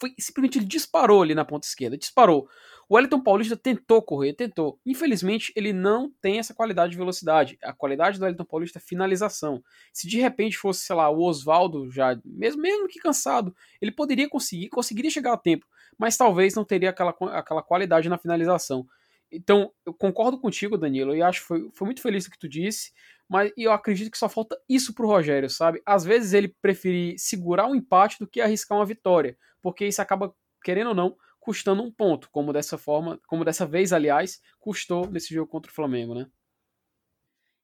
foi 0.00 0.12
simplesmente 0.18 0.58
ele 0.58 0.66
disparou 0.66 1.22
ali 1.22 1.34
na 1.34 1.44
ponta 1.44 1.66
esquerda, 1.66 1.96
disparou. 1.96 2.48
O 2.88 2.96
Wellington 2.96 3.20
Paulista 3.20 3.56
tentou 3.56 4.02
correr, 4.02 4.34
tentou. 4.34 4.78
Infelizmente, 4.84 5.52
ele 5.56 5.72
não 5.72 6.10
tem 6.20 6.38
essa 6.38 6.54
qualidade 6.54 6.92
de 6.92 6.98
velocidade. 6.98 7.58
A 7.62 7.72
qualidade 7.72 8.18
do 8.18 8.24
Wellington 8.24 8.44
Paulista 8.44 8.78
é 8.78 8.82
finalização. 8.82 9.62
Se 9.92 10.06
de 10.06 10.20
repente 10.20 10.56
fosse, 10.56 10.84
sei 10.84 10.96
lá, 10.96 11.08
o 11.08 11.22
Oswaldo 11.22 11.90
já, 11.90 12.18
mesmo, 12.24 12.60
mesmo 12.62 12.88
que 12.88 12.98
cansado, 12.98 13.54
ele 13.80 13.90
poderia 13.90 14.28
conseguir, 14.28 14.68
conseguiria 14.68 15.10
chegar 15.10 15.32
a 15.32 15.38
tempo, 15.38 15.66
mas 15.98 16.16
talvez 16.16 16.54
não 16.54 16.64
teria 16.64 16.90
aquela, 16.90 17.14
aquela 17.32 17.62
qualidade 17.62 18.08
na 18.08 18.18
finalização. 18.18 18.86
Então, 19.32 19.72
eu 19.84 19.92
concordo 19.92 20.38
contigo, 20.38 20.78
Danilo, 20.78 21.14
e 21.14 21.20
acho 21.20 21.40
que 21.40 21.46
foi, 21.46 21.70
foi 21.72 21.86
muito 21.86 22.00
feliz 22.00 22.26
o 22.26 22.30
que 22.30 22.38
tu 22.38 22.48
disse, 22.48 22.92
mas 23.28 23.52
eu 23.56 23.72
acredito 23.72 24.10
que 24.10 24.18
só 24.18 24.28
falta 24.28 24.56
isso 24.68 24.94
pro 24.94 25.08
Rogério, 25.08 25.50
sabe? 25.50 25.82
Às 25.84 26.04
vezes 26.04 26.32
ele 26.32 26.54
preferir 26.62 27.18
segurar 27.18 27.66
um 27.66 27.74
empate 27.74 28.18
do 28.18 28.28
que 28.28 28.40
arriscar 28.40 28.78
uma 28.78 28.86
vitória, 28.86 29.36
porque 29.60 29.86
isso 29.86 30.00
acaba, 30.00 30.32
querendo 30.62 30.88
ou 30.88 30.94
não, 30.94 31.16
custando 31.44 31.82
um 31.82 31.90
ponto, 31.90 32.30
como 32.30 32.52
dessa 32.52 32.78
forma, 32.78 33.20
como 33.26 33.44
dessa 33.44 33.66
vez, 33.66 33.92
aliás, 33.92 34.40
custou 34.58 35.06
nesse 35.08 35.34
jogo 35.34 35.50
contra 35.50 35.70
o 35.70 35.74
Flamengo, 35.74 36.14
né? 36.14 36.26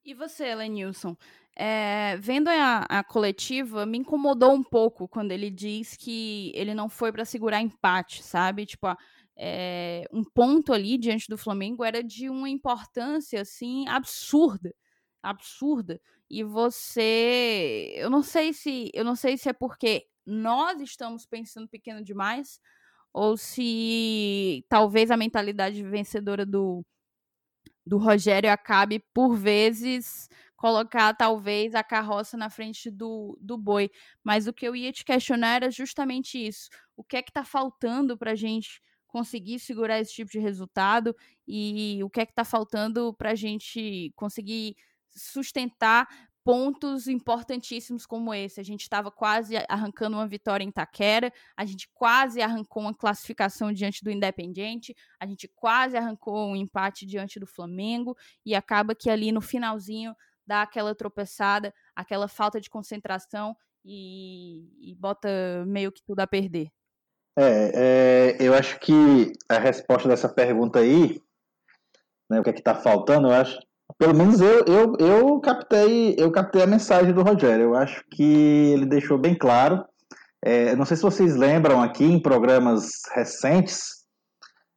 E 0.05 0.13
você, 0.15 0.55
Lenilson? 0.55 1.17
É, 1.57 2.17
vendo 2.19 2.49
a, 2.49 2.87
a, 2.89 3.03
coletiva, 3.03 3.85
me 3.87 3.99
incomodou 3.99 4.53
um 4.53 4.63
pouco 4.63 5.09
quando 5.09 5.33
ele 5.33 5.51
diz 5.51 5.97
que 5.97 6.53
ele 6.55 6.75
não 6.75 6.89
foi 6.89 7.11
para 7.11 7.25
segurar 7.25 7.61
empate, 7.61 8.23
sabe? 8.23 8.67
Tipo, 8.67 8.95
é, 9.37 10.05
um 10.13 10.23
ponto 10.23 10.73
ali 10.73 10.99
diante 10.99 11.27
do 11.29 11.39
Flamengo 11.39 11.83
era 11.83 12.05
de 12.05 12.29
uma 12.29 12.49
importância 12.49 13.41
assim 13.41 13.89
absurda 13.89 14.75
absurda. 15.23 16.01
E 16.29 16.43
você, 16.43 17.93
eu 17.97 18.09
não 18.09 18.23
sei 18.23 18.53
se, 18.53 18.91
eu 18.95 19.05
não 19.05 19.17
sei 19.17 19.37
se 19.37 19.49
é 19.49 19.53
porque 19.53 20.07
nós 20.25 20.81
estamos 20.81 21.27
pensando 21.27 21.69
pequeno 21.69 22.03
demais 22.03 22.61
ou 23.13 23.37
se 23.37 24.65
talvez 24.69 25.11
a 25.11 25.17
mentalidade 25.17 25.83
vencedora 25.83 26.47
do 26.47 26.85
do 27.85 27.99
Rogério 27.99 28.51
acabe 28.51 29.01
por 29.13 29.35
vezes 29.37 30.29
colocar 30.57 31.15
talvez 31.15 31.75
a 31.75 31.83
carroça 31.83 32.37
na 32.37 32.51
frente 32.51 32.91
do, 32.91 33.39
do 33.41 33.57
boi. 33.57 33.91
Mas 34.23 34.47
o 34.47 34.53
que 34.53 34.67
eu 34.67 34.77
ia 34.77 34.93
te 34.93 35.05
questionar 35.05 35.57
era 35.57 35.71
justamente 35.71 36.39
isso. 36.39 36.69
O 36.97 37.03
que 37.03 37.17
é 37.17 37.23
que 37.23 37.31
está 37.31 37.45
faltando 37.45 38.17
para 38.17 38.33
a 38.33 38.35
gente 38.37 38.81
conseguir 39.07 39.59
segurar 39.59 39.99
esse 39.99 40.13
tipo 40.13 40.31
de 40.31 40.39
resultado 40.39 41.17
e 41.49 42.01
o 42.05 42.11
que 42.11 42.21
é 42.21 42.27
que 42.27 42.33
está 42.33 42.45
faltando 42.45 43.13
para 43.15 43.31
a 43.31 43.35
gente 43.35 44.13
conseguir 44.15 44.77
sustentar 45.11 46.07
pontos 46.51 47.07
importantíssimos 47.07 48.05
como 48.05 48.35
esse. 48.35 48.59
A 48.59 48.65
gente 48.65 48.81
estava 48.81 49.09
quase 49.09 49.55
arrancando 49.69 50.17
uma 50.17 50.27
vitória 50.27 50.65
em 50.65 50.71
Taquera, 50.73 51.33
a 51.57 51.65
gente 51.65 51.89
quase 51.95 52.43
arrancou 52.43 52.83
uma 52.83 52.93
classificação 52.93 53.73
diante 53.73 54.03
do 54.03 54.11
Independiente, 54.11 54.93
a 55.21 55.27
gente 55.27 55.47
quase 55.47 55.97
arrancou 55.97 56.49
um 56.49 56.57
empate 56.57 57.07
diante 57.07 57.39
do 57.39 57.47
Flamengo 57.47 58.17
e 58.45 58.53
acaba 58.53 58.97
que 58.97 59.09
ali 59.09 59.31
no 59.31 59.41
finalzinho 59.41 60.13
dá 60.45 60.63
aquela 60.63 60.93
tropeçada, 60.93 61.73
aquela 61.95 62.27
falta 62.27 62.61
de 62.61 62.69
concentração 62.69 63.57
e, 63.85 64.91
e 64.91 64.97
bota 64.97 65.29
meio 65.69 65.93
que 65.93 66.03
tudo 66.03 66.19
a 66.19 66.27
perder. 66.27 66.69
É, 67.39 68.33
é, 68.35 68.37
eu 68.41 68.55
acho 68.55 68.81
que 68.81 69.31
a 69.49 69.57
resposta 69.57 70.09
dessa 70.09 70.29
pergunta 70.29 70.81
aí, 70.81 71.23
né, 72.29 72.41
o 72.41 72.43
que 72.43 72.51
é 72.51 72.53
que 72.53 72.59
está 72.59 72.75
faltando, 72.75 73.29
eu 73.29 73.35
acho 73.35 73.57
pelo 73.99 74.15
menos 74.15 74.41
eu, 74.41 74.65
eu, 74.65 74.97
eu 74.99 75.41
captei 75.41 76.15
eu 76.19 76.31
captei 76.31 76.63
a 76.63 76.67
mensagem 76.67 77.13
do 77.13 77.23
Rogério. 77.23 77.65
Eu 77.67 77.75
acho 77.75 78.05
que 78.11 78.23
ele 78.73 78.87
deixou 78.87 79.19
bem 79.19 79.35
claro. 79.35 79.85
É, 80.43 80.75
não 80.75 80.85
sei 80.85 80.97
se 80.97 81.03
vocês 81.03 81.37
lembram 81.37 81.83
aqui 81.83 82.05
em 82.05 82.21
programas 82.21 82.91
recentes, 83.15 84.01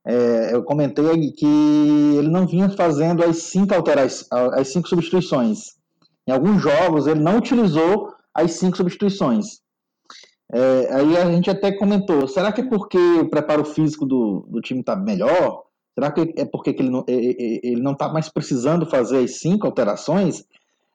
é, 0.05 0.53
eu 0.53 0.63
comentei 0.63 1.31
que 1.31 2.15
ele 2.17 2.27
não 2.27 2.45
vinha 2.45 2.69
fazendo 2.69 3.23
as 3.23 3.37
cinco 3.43 3.73
alterações, 3.73 4.27
as 4.53 4.67
cinco 4.67 4.89
substituições. 4.89 5.59
Em 6.27 6.31
alguns 6.31 6.61
jogos 6.61 7.07
ele 7.07 7.21
não 7.21 7.37
utilizou 7.37 8.13
as 8.33 8.53
cinco 8.53 8.75
substituições. 8.75 9.61
É, 10.51 10.93
aí 10.93 11.17
a 11.17 11.31
gente 11.31 11.49
até 11.49 11.71
comentou, 11.71 12.27
será 12.27 12.51
que 12.51 12.61
é 12.61 12.67
porque 12.67 12.97
o 12.97 13.29
preparo 13.29 13.63
físico 13.63 14.05
do, 14.05 14.45
do 14.49 14.61
time 14.61 14.81
está 14.81 14.95
melhor? 14.95 15.63
Será 15.95 16.11
que 16.11 16.33
é 16.37 16.45
porque 16.45 16.71
ele 16.71 16.89
não 16.89 17.03
ele 17.07 17.81
não 17.81 17.93
está 17.93 18.09
mais 18.09 18.29
precisando 18.29 18.85
fazer 18.85 19.23
as 19.23 19.39
cinco 19.39 19.67
alterações? 19.67 20.43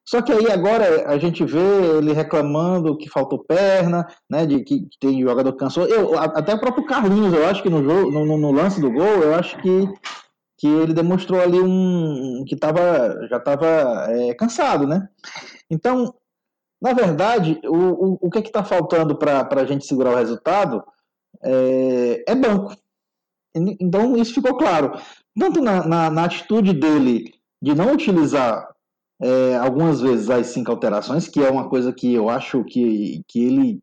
Só 0.08 0.22
que 0.22 0.32
aí 0.32 0.50
agora 0.50 1.06
a 1.06 1.18
gente 1.18 1.44
vê 1.44 1.98
ele 1.98 2.14
reclamando 2.14 2.96
que 2.96 3.10
faltou 3.10 3.44
perna, 3.44 4.06
né? 4.28 4.46
De 4.46 4.64
que, 4.64 4.88
tem 4.98 5.20
jogador 5.20 5.52
cansou. 5.52 5.86
Eu, 5.86 6.18
até 6.18 6.54
o 6.54 6.58
próprio 6.58 6.86
Carlinhos, 6.86 7.34
eu 7.34 7.46
acho 7.46 7.62
que 7.62 7.68
no, 7.68 7.84
jogo, 7.84 8.10
no, 8.10 8.38
no 8.38 8.50
lance 8.50 8.80
do 8.80 8.90
gol, 8.90 9.22
eu 9.22 9.34
acho 9.34 9.60
que, 9.60 9.86
que 10.56 10.66
ele 10.66 10.94
demonstrou 10.94 11.38
ali 11.38 11.60
um 11.60 12.42
que 12.48 12.56
tava, 12.56 13.28
já 13.28 13.36
estava 13.36 13.66
é, 14.08 14.32
cansado, 14.32 14.86
né? 14.86 15.06
Então, 15.70 16.14
na 16.80 16.94
verdade, 16.94 17.60
o, 17.66 17.76
o, 17.76 18.18
o 18.22 18.30
que 18.30 18.38
está 18.38 18.64
faltando 18.64 19.14
para 19.14 19.46
a 19.60 19.64
gente 19.66 19.84
segurar 19.84 20.12
o 20.12 20.16
resultado 20.16 20.82
é, 21.42 22.24
é 22.26 22.34
banco. 22.34 22.74
Então 23.54 24.16
isso 24.16 24.34
ficou 24.34 24.56
claro. 24.56 24.92
Tanto 25.38 25.60
na, 25.60 25.86
na, 25.86 26.10
na 26.10 26.24
atitude 26.24 26.72
dele 26.72 27.32
de 27.62 27.74
não 27.74 27.92
utilizar 27.92 28.68
é, 29.20 29.56
algumas 29.56 30.00
vezes 30.00 30.30
as 30.30 30.48
cinco 30.48 30.70
alterações, 30.70 31.28
que 31.28 31.40
é 31.40 31.50
uma 31.50 31.68
coisa 31.68 31.92
que 31.92 32.12
eu 32.14 32.28
acho 32.28 32.64
que, 32.64 33.22
que, 33.26 33.44
ele, 33.44 33.80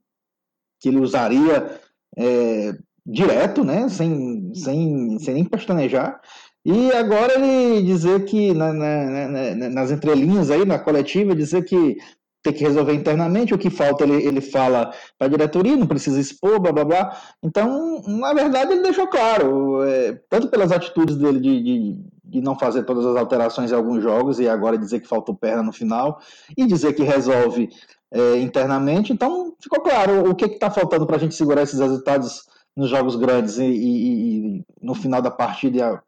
que 0.79 0.89
ele 0.89 0.99
usaria 0.99 1.79
é, 2.17 2.73
direto, 3.05 3.63
né? 3.63 3.89
sem, 3.89 4.53
sem, 4.55 5.19
sem 5.19 5.33
nem 5.33 5.45
pestanejar. 5.45 6.19
E 6.65 6.91
agora 6.93 7.35
ele 7.35 7.83
dizer 7.83 8.25
que 8.25 8.53
na, 8.53 8.73
na, 8.73 9.27
na, 9.27 9.69
nas 9.69 9.91
entrelinhas 9.91 10.49
aí, 10.49 10.65
na 10.65 10.79
coletiva, 10.79 11.35
dizer 11.35 11.63
que 11.63 11.97
ter 12.45 12.53
que 12.53 12.63
resolver 12.63 12.93
internamente, 12.93 13.55
o 13.55 13.57
que 13.57 13.71
falta 13.71 14.03
ele, 14.03 14.23
ele 14.23 14.39
fala 14.39 14.93
para 15.17 15.25
a 15.25 15.29
diretoria, 15.29 15.75
não 15.75 15.87
precisa 15.87 16.19
expor, 16.19 16.59
blá 16.59 16.71
blá 16.71 16.85
blá. 16.85 17.17
Então, 17.41 18.03
na 18.05 18.33
verdade, 18.33 18.73
ele 18.73 18.83
deixou 18.83 19.07
claro, 19.07 19.81
é, 19.83 20.13
tanto 20.29 20.47
pelas 20.47 20.71
atitudes 20.71 21.15
dele 21.15 21.39
de, 21.39 21.63
de, 21.63 21.99
de, 22.23 22.41
não 22.41 22.55
fazer 22.55 22.83
todas 22.83 23.03
as 23.03 23.15
alterações 23.15 23.71
em 23.71 23.75
alguns 23.75 24.03
jogos 24.03 24.39
e 24.39 24.47
agora 24.47 24.77
dizer 24.77 24.99
que 24.99 25.07
faltou 25.07 25.33
perna 25.33 25.63
no 25.63 25.73
final, 25.73 26.19
e 26.55 26.67
dizer 26.67 26.93
que 26.93 27.01
resolve 27.01 27.67
é, 28.11 28.37
internamente. 28.37 29.11
Então, 29.11 29.55
ficou 29.59 29.81
claro 29.81 30.29
o 30.29 30.35
que 30.35 30.45
está 30.45 30.69
faltando 30.69 31.07
para 31.07 31.15
a 31.15 31.19
gente 31.19 31.33
segurar 31.33 31.63
esses 31.63 31.79
resultados 31.79 32.45
nos 32.75 32.89
jogos 32.91 33.15
grandes 33.15 33.57
e, 33.57 33.65
e, 33.65 34.57
e 34.59 34.65
no 34.79 34.93
final 34.93 35.19
da 35.19 35.31
partida 35.31 36.03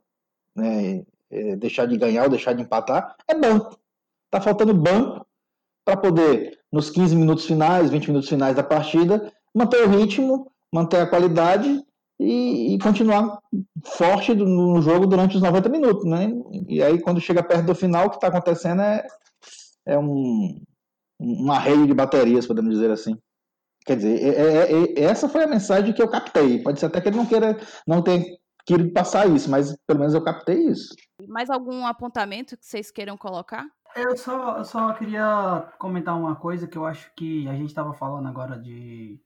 né, 0.56 1.04
é, 1.32 1.56
deixar 1.56 1.88
de 1.88 1.98
ganhar 1.98 2.26
ou 2.26 2.30
deixar 2.30 2.54
de 2.54 2.62
empatar, 2.62 3.16
é 3.28 3.34
banco. 3.34 3.80
Está 4.26 4.40
faltando 4.40 4.74
banco 4.74 5.27
para 5.88 5.96
poder, 5.96 6.60
nos 6.70 6.90
15 6.90 7.16
minutos 7.16 7.46
finais, 7.46 7.90
20 7.90 8.08
minutos 8.10 8.28
finais 8.28 8.54
da 8.54 8.62
partida, 8.62 9.32
manter 9.56 9.88
o 9.88 9.90
ritmo, 9.90 10.52
manter 10.74 10.98
a 10.98 11.08
qualidade 11.08 11.82
e, 12.20 12.76
e 12.76 12.80
continuar 12.80 13.40
forte 13.86 14.36
no 14.36 14.82
jogo 14.82 15.08
durante 15.08 15.38
os 15.38 15.42
90 15.42 15.70
minutos, 15.70 16.04
né? 16.04 16.30
E 16.68 16.84
aí, 16.84 17.00
quando 17.00 17.22
chega 17.22 17.42
perto 17.42 17.68
do 17.68 17.74
final, 17.74 18.08
o 18.08 18.10
que 18.10 18.18
está 18.18 18.28
acontecendo 18.28 18.82
é, 18.82 19.08
é 19.86 19.98
um, 19.98 20.60
um 21.22 21.50
arreio 21.54 21.88
de 21.88 21.94
baterias, 21.94 22.46
podemos 22.46 22.74
dizer 22.74 22.92
assim. 22.92 23.18
Quer 23.86 23.96
dizer, 23.96 24.22
é, 24.22 24.42
é, 24.44 24.74
é, 24.74 25.04
essa 25.06 25.30
foi 25.30 25.46
a 25.46 25.48
mensagem 25.48 25.94
que 25.94 26.02
eu 26.02 26.10
captei. 26.10 26.62
Pode 26.62 26.82
ser 26.82 26.88
até 26.88 27.00
que 27.00 27.08
ele 27.08 27.16
não 27.16 27.26
queira, 27.26 27.58
não 27.88 28.02
tenha 28.02 28.26
querido 28.66 28.92
passar 28.92 29.26
isso, 29.30 29.50
mas 29.50 29.74
pelo 29.88 30.00
menos 30.00 30.14
eu 30.14 30.22
captei 30.22 30.68
isso. 30.68 30.94
Mais 31.30 31.50
algum 31.50 31.88
apontamento 31.88 32.58
que 32.58 32.66
vocês 32.66 32.92
queiram 32.92 33.16
colocar? 33.16 33.66
Eu 33.98 34.16
só, 34.16 34.60
eu 34.60 34.64
só 34.64 34.94
queria 34.94 35.74
comentar 35.80 36.16
uma 36.16 36.36
coisa 36.36 36.68
que 36.68 36.78
eu 36.78 36.86
acho 36.86 37.12
que 37.16 37.48
a 37.48 37.54
gente 37.54 37.70
estava 37.70 37.96
falando 37.96 38.28
agora 38.28 38.56
de, 38.56 39.20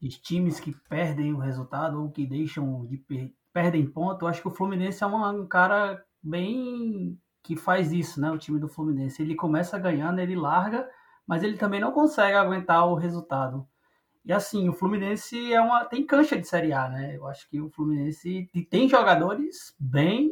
de, 0.00 0.08
times 0.10 0.60
que 0.60 0.70
perdem 0.88 1.32
o 1.32 1.38
resultado 1.38 2.00
ou 2.00 2.08
que 2.08 2.24
deixam 2.24 2.86
de 2.86 2.98
per, 2.98 3.34
perdem 3.52 3.84
ponto. 3.84 4.24
Eu 4.24 4.28
acho 4.28 4.40
que 4.40 4.46
o 4.46 4.52
Fluminense 4.52 5.02
é 5.02 5.06
um 5.08 5.44
cara 5.44 6.04
bem 6.22 7.18
que 7.42 7.56
faz 7.56 7.90
isso, 7.90 8.20
né? 8.20 8.30
O 8.30 8.38
time 8.38 8.60
do 8.60 8.68
Fluminense. 8.68 9.20
Ele 9.20 9.34
começa 9.34 9.76
ganhando, 9.76 10.20
ele 10.20 10.36
larga, 10.36 10.88
mas 11.26 11.42
ele 11.42 11.58
também 11.58 11.80
não 11.80 11.90
consegue 11.90 12.36
aguentar 12.36 12.86
o 12.86 12.94
resultado. 12.94 13.66
E 14.24 14.32
assim, 14.32 14.68
o 14.68 14.72
Fluminense 14.72 15.52
é 15.52 15.60
uma 15.60 15.84
tem 15.84 16.06
cancha 16.06 16.38
de 16.38 16.46
Série 16.46 16.72
A, 16.72 16.88
né? 16.88 17.16
Eu 17.16 17.26
acho 17.26 17.50
que 17.50 17.60
o 17.60 17.70
Fluminense 17.70 18.48
tem 18.70 18.88
jogadores 18.88 19.74
bem 19.80 20.30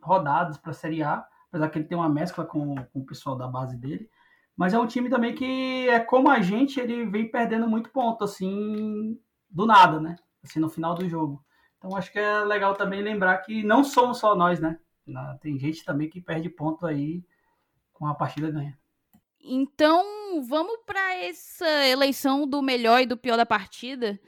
rodados 0.00 0.58
para 0.58 0.72
Série 0.72 1.02
A 1.02 1.26
apesar 1.52 1.68
que 1.68 1.78
ele 1.78 1.84
tem 1.84 1.98
uma 1.98 2.08
mescla 2.08 2.46
com, 2.46 2.74
com 2.74 3.00
o 3.00 3.04
pessoal 3.04 3.36
da 3.36 3.46
base 3.46 3.76
dele. 3.76 4.08
Mas 4.56 4.72
é 4.72 4.78
um 4.78 4.86
time 4.86 5.10
também 5.10 5.34
que 5.34 5.86
é 5.86 6.00
como 6.00 6.30
a 6.30 6.40
gente, 6.40 6.80
ele 6.80 7.04
vem 7.04 7.30
perdendo 7.30 7.68
muito 7.68 7.90
ponto, 7.90 8.24
assim, 8.24 9.20
do 9.50 9.66
nada, 9.66 10.00
né? 10.00 10.16
Assim, 10.42 10.58
no 10.58 10.70
final 10.70 10.94
do 10.94 11.06
jogo. 11.06 11.44
Então 11.76 11.94
acho 11.94 12.10
que 12.10 12.18
é 12.18 12.42
legal 12.44 12.74
também 12.74 13.02
lembrar 13.02 13.36
que 13.38 13.62
não 13.62 13.84
somos 13.84 14.18
só 14.18 14.34
nós, 14.34 14.60
né? 14.60 14.78
Tem 15.40 15.58
gente 15.58 15.84
também 15.84 16.08
que 16.08 16.22
perde 16.22 16.48
ponto 16.48 16.86
aí 16.86 17.22
com 17.92 18.06
a 18.06 18.14
partida 18.14 18.50
ganha. 18.50 18.78
Então, 19.44 20.42
vamos 20.42 20.78
para 20.86 21.16
essa 21.16 21.86
eleição 21.86 22.46
do 22.46 22.62
melhor 22.62 23.02
e 23.02 23.06
do 23.06 23.16
pior 23.16 23.36
da 23.36 23.44
partida. 23.44 24.18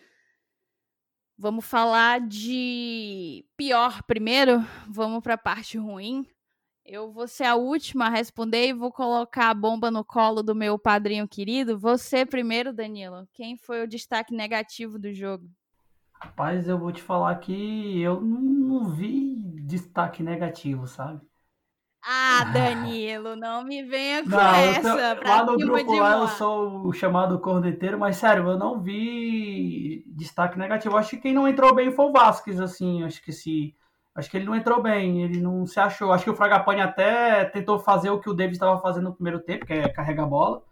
Vamos 1.38 1.64
falar 1.64 2.20
de 2.20 3.46
pior 3.56 4.02
primeiro. 4.02 4.64
Vamos 4.88 5.22
para 5.22 5.34
a 5.34 5.38
parte 5.38 5.78
ruim. 5.78 6.26
Eu 6.84 7.10
vou 7.10 7.26
ser 7.26 7.44
a 7.44 7.54
última 7.54 8.06
a 8.06 8.10
responder 8.10 8.68
e 8.68 8.72
vou 8.74 8.92
colocar 8.92 9.48
a 9.48 9.54
bomba 9.54 9.90
no 9.90 10.04
colo 10.04 10.42
do 10.42 10.54
meu 10.54 10.78
padrinho 10.78 11.26
querido. 11.26 11.78
Você 11.78 12.26
primeiro, 12.26 12.74
Danilo. 12.74 13.26
Quem 13.32 13.56
foi 13.56 13.82
o 13.82 13.88
destaque 13.88 14.34
negativo 14.34 14.98
do 14.98 15.12
jogo? 15.12 15.48
Rapaz, 16.12 16.68
eu 16.68 16.78
vou 16.78 16.92
te 16.92 17.02
falar 17.02 17.34
que 17.36 18.00
eu 18.00 18.20
não 18.20 18.90
vi 18.90 19.34
destaque 19.62 20.22
negativo, 20.22 20.86
sabe? 20.86 21.20
Ah, 22.02 22.44
Danilo, 22.52 23.34
não 23.34 23.64
me 23.64 23.82
venha 23.82 24.22
com 24.22 24.28
não, 24.28 24.54
essa. 24.54 25.16
Tô, 25.16 25.28
lá 25.28 25.44
no 25.44 25.56
grupo 25.56 25.94
lá 25.94 26.18
eu 26.18 26.28
sou 26.28 26.86
o 26.86 26.92
chamado 26.92 27.38
corneteiro, 27.40 27.98
mas 27.98 28.16
sério, 28.16 28.46
eu 28.46 28.58
não 28.58 28.80
vi 28.80 30.04
destaque 30.08 30.58
negativo. 30.58 30.96
Acho 30.96 31.10
que 31.10 31.22
quem 31.22 31.32
não 31.32 31.48
entrou 31.48 31.74
bem 31.74 31.90
foi 31.90 32.04
o 32.06 32.12
Vasquez, 32.12 32.60
assim. 32.60 33.02
Acho 33.02 33.22
que 33.22 33.32
se. 33.32 33.74
Acho 34.14 34.30
que 34.30 34.36
ele 34.36 34.46
não 34.46 34.54
entrou 34.54 34.80
bem, 34.80 35.22
ele 35.22 35.40
não 35.40 35.66
se 35.66 35.80
achou. 35.80 36.12
Acho 36.12 36.24
que 36.24 36.30
o 36.30 36.36
Fragapane 36.36 36.80
até 36.80 37.44
tentou 37.46 37.78
fazer 37.78 38.10
o 38.10 38.20
que 38.20 38.30
o 38.30 38.34
David 38.34 38.54
estava 38.54 38.80
fazendo 38.80 39.04
no 39.04 39.14
primeiro 39.14 39.40
tempo, 39.40 39.66
que 39.66 39.72
é 39.72 39.88
carregar 39.88 40.24
a 40.24 40.28
bola. 40.28 40.62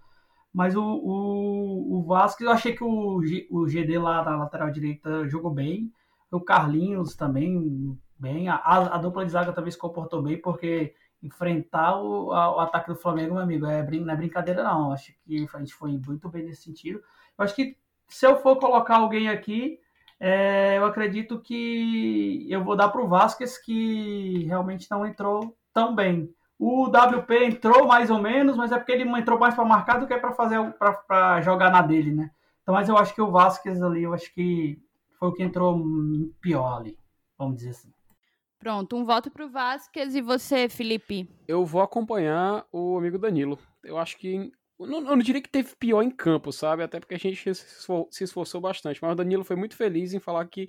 Mas 0.52 0.76
o, 0.76 0.82
o, 0.82 1.98
o 1.98 2.04
Vasquez, 2.04 2.46
eu 2.46 2.54
achei 2.54 2.74
que 2.74 2.84
o, 2.84 3.20
o 3.50 3.66
GD 3.66 3.98
lá 3.98 4.22
da 4.22 4.36
lateral 4.36 4.70
direita 4.70 5.28
jogou 5.28 5.50
bem. 5.50 5.92
O 6.30 6.40
Carlinhos 6.40 7.16
também 7.16 7.98
bem. 8.18 8.48
A, 8.48 8.56
a 8.56 8.98
dupla 8.98 9.24
de 9.24 9.32
zaga 9.32 9.52
também 9.52 9.72
se 9.72 9.78
comportou 9.78 10.22
bem, 10.22 10.40
porque 10.40 10.94
enfrentar 11.22 12.00
o, 12.00 12.32
a, 12.32 12.56
o 12.56 12.60
ataque 12.60 12.88
do 12.88 12.96
Flamengo, 12.96 13.34
meu 13.34 13.42
amigo, 13.42 13.66
é, 13.66 13.82
não 13.82 14.12
é 14.12 14.16
brincadeira 14.16 14.62
não. 14.62 14.92
Acho 14.92 15.12
que 15.24 15.46
a 15.52 15.58
gente 15.58 15.74
foi 15.74 15.98
muito 15.98 16.28
bem 16.28 16.44
nesse 16.44 16.62
sentido. 16.62 17.02
Eu 17.38 17.44
acho 17.44 17.54
que 17.54 17.76
se 18.08 18.26
eu 18.26 18.36
for 18.36 18.56
colocar 18.56 18.98
alguém 18.98 19.28
aqui, 19.28 19.78
é, 20.24 20.78
eu 20.78 20.84
acredito 20.84 21.40
que 21.40 22.46
eu 22.48 22.62
vou 22.62 22.76
dar 22.76 22.90
para 22.90 23.02
o 23.02 23.08
Vasquez, 23.08 23.58
que 23.58 24.44
realmente 24.44 24.88
não 24.88 25.04
entrou 25.04 25.56
tão 25.74 25.96
bem. 25.96 26.32
O 26.56 26.84
WP 26.84 27.44
entrou 27.44 27.88
mais 27.88 28.08
ou 28.08 28.22
menos, 28.22 28.56
mas 28.56 28.70
é 28.70 28.78
porque 28.78 28.92
ele 28.92 29.02
entrou 29.18 29.36
mais 29.36 29.52
para 29.52 29.64
marcar 29.64 29.98
do 29.98 30.06
que 30.06 30.16
para 30.16 30.30
fazer 30.30 30.60
para 31.08 31.40
jogar 31.40 31.72
na 31.72 31.82
dele, 31.82 32.14
né? 32.14 32.30
Então, 32.62 32.72
mas 32.72 32.88
eu 32.88 32.96
acho 32.96 33.12
que 33.12 33.20
o 33.20 33.32
Vasquez 33.32 33.82
ali, 33.82 34.04
eu 34.04 34.14
acho 34.14 34.32
que 34.32 34.80
foi 35.18 35.28
o 35.28 35.32
que 35.32 35.42
entrou 35.42 35.82
pior 36.40 36.76
ali, 36.76 36.96
vamos 37.36 37.56
dizer 37.56 37.70
assim. 37.70 37.92
Pronto, 38.60 38.94
um 38.94 39.04
voto 39.04 39.28
pro 39.28 39.50
Vasquez 39.50 40.14
e 40.14 40.22
você, 40.22 40.68
Felipe? 40.68 41.28
Eu 41.48 41.64
vou 41.64 41.82
acompanhar 41.82 42.64
o 42.70 42.96
amigo 42.96 43.18
Danilo. 43.18 43.58
Eu 43.82 43.98
acho 43.98 44.16
que. 44.16 44.52
Eu 44.84 44.90
não, 44.90 44.98
eu 44.98 45.16
não 45.16 45.18
diria 45.18 45.40
que 45.40 45.48
teve 45.48 45.70
pior 45.78 46.02
em 46.02 46.10
campo, 46.10 46.52
sabe? 46.52 46.82
Até 46.82 47.00
porque 47.00 47.14
a 47.14 47.18
gente 47.18 47.54
se 47.54 48.24
esforçou 48.24 48.60
bastante. 48.60 49.00
Mas 49.02 49.12
o 49.12 49.16
Danilo 49.16 49.44
foi 49.44 49.56
muito 49.56 49.76
feliz 49.76 50.12
em 50.12 50.20
falar 50.20 50.44
que 50.46 50.68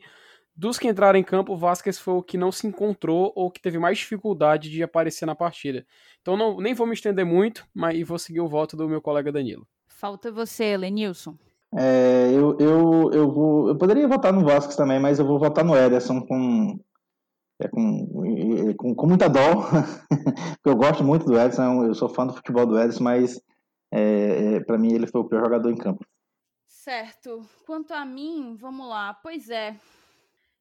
dos 0.56 0.78
que 0.78 0.88
entraram 0.88 1.18
em 1.18 1.24
campo, 1.24 1.54
o 1.54 1.58
Vasquez 1.58 1.98
foi 1.98 2.14
o 2.14 2.24
que 2.24 2.38
não 2.38 2.52
se 2.52 2.68
encontrou 2.68 3.34
ou 3.36 3.50
que 3.50 3.62
teve 3.62 3.80
mais 3.80 3.98
dificuldade 3.98 4.70
de 4.70 4.84
aparecer 4.84 5.26
na 5.26 5.36
partida. 5.36 5.86
Então 6.22 6.38
não, 6.38 6.58
nem 6.58 6.74
vou 6.74 6.86
me 6.86 6.94
estender 6.94 7.26
muito, 7.26 7.66
mas 7.74 8.08
vou 8.08 8.20
seguir 8.20 8.42
o 8.42 8.48
voto 8.48 8.78
do 8.78 8.88
meu 8.88 9.02
colega 9.02 9.32
Danilo. 9.32 9.68
Falta 9.88 10.32
você, 10.32 10.78
Lenilson. 10.78 11.36
É, 11.76 12.30
eu, 12.32 12.56
eu, 12.60 13.12
eu, 13.12 13.32
vou, 13.32 13.70
eu 13.70 13.76
poderia 13.76 14.08
votar 14.08 14.32
no 14.32 14.46
Vasquez 14.46 14.76
também, 14.76 15.00
mas 15.00 15.18
eu 15.18 15.26
vou 15.26 15.40
votar 15.40 15.66
no 15.66 15.76
Ederson 15.76 16.22
com, 16.22 16.80
é 17.60 17.68
com, 17.68 18.76
com, 18.78 18.94
com, 18.94 19.08
muita 19.08 19.28
dó, 19.28 19.56
porque 20.08 20.70
eu 20.70 20.76
gosto 20.76 21.04
muito 21.04 21.26
do 21.26 21.40
Edson, 21.40 21.86
eu 21.86 21.96
sou 21.96 22.10
fã 22.10 22.28
do 22.28 22.34
futebol 22.34 22.68
do 22.68 22.80
Edson, 22.80 23.04
mas 23.04 23.42
é, 23.96 24.56
é, 24.56 24.60
para 24.60 24.78
mim 24.78 24.94
ele 24.94 25.08
foi 25.08 25.22
o 25.22 25.28
pior 25.28 25.44
jogador 25.44 25.70
em 25.72 25.78
campo. 25.78 26.06
Certo. 26.66 27.48
Quanto 27.66 27.94
a 27.94 28.04
mim, 28.04 28.56
vamos 28.56 28.88
lá. 28.88 29.14
Pois 29.14 29.50
é. 29.50 29.80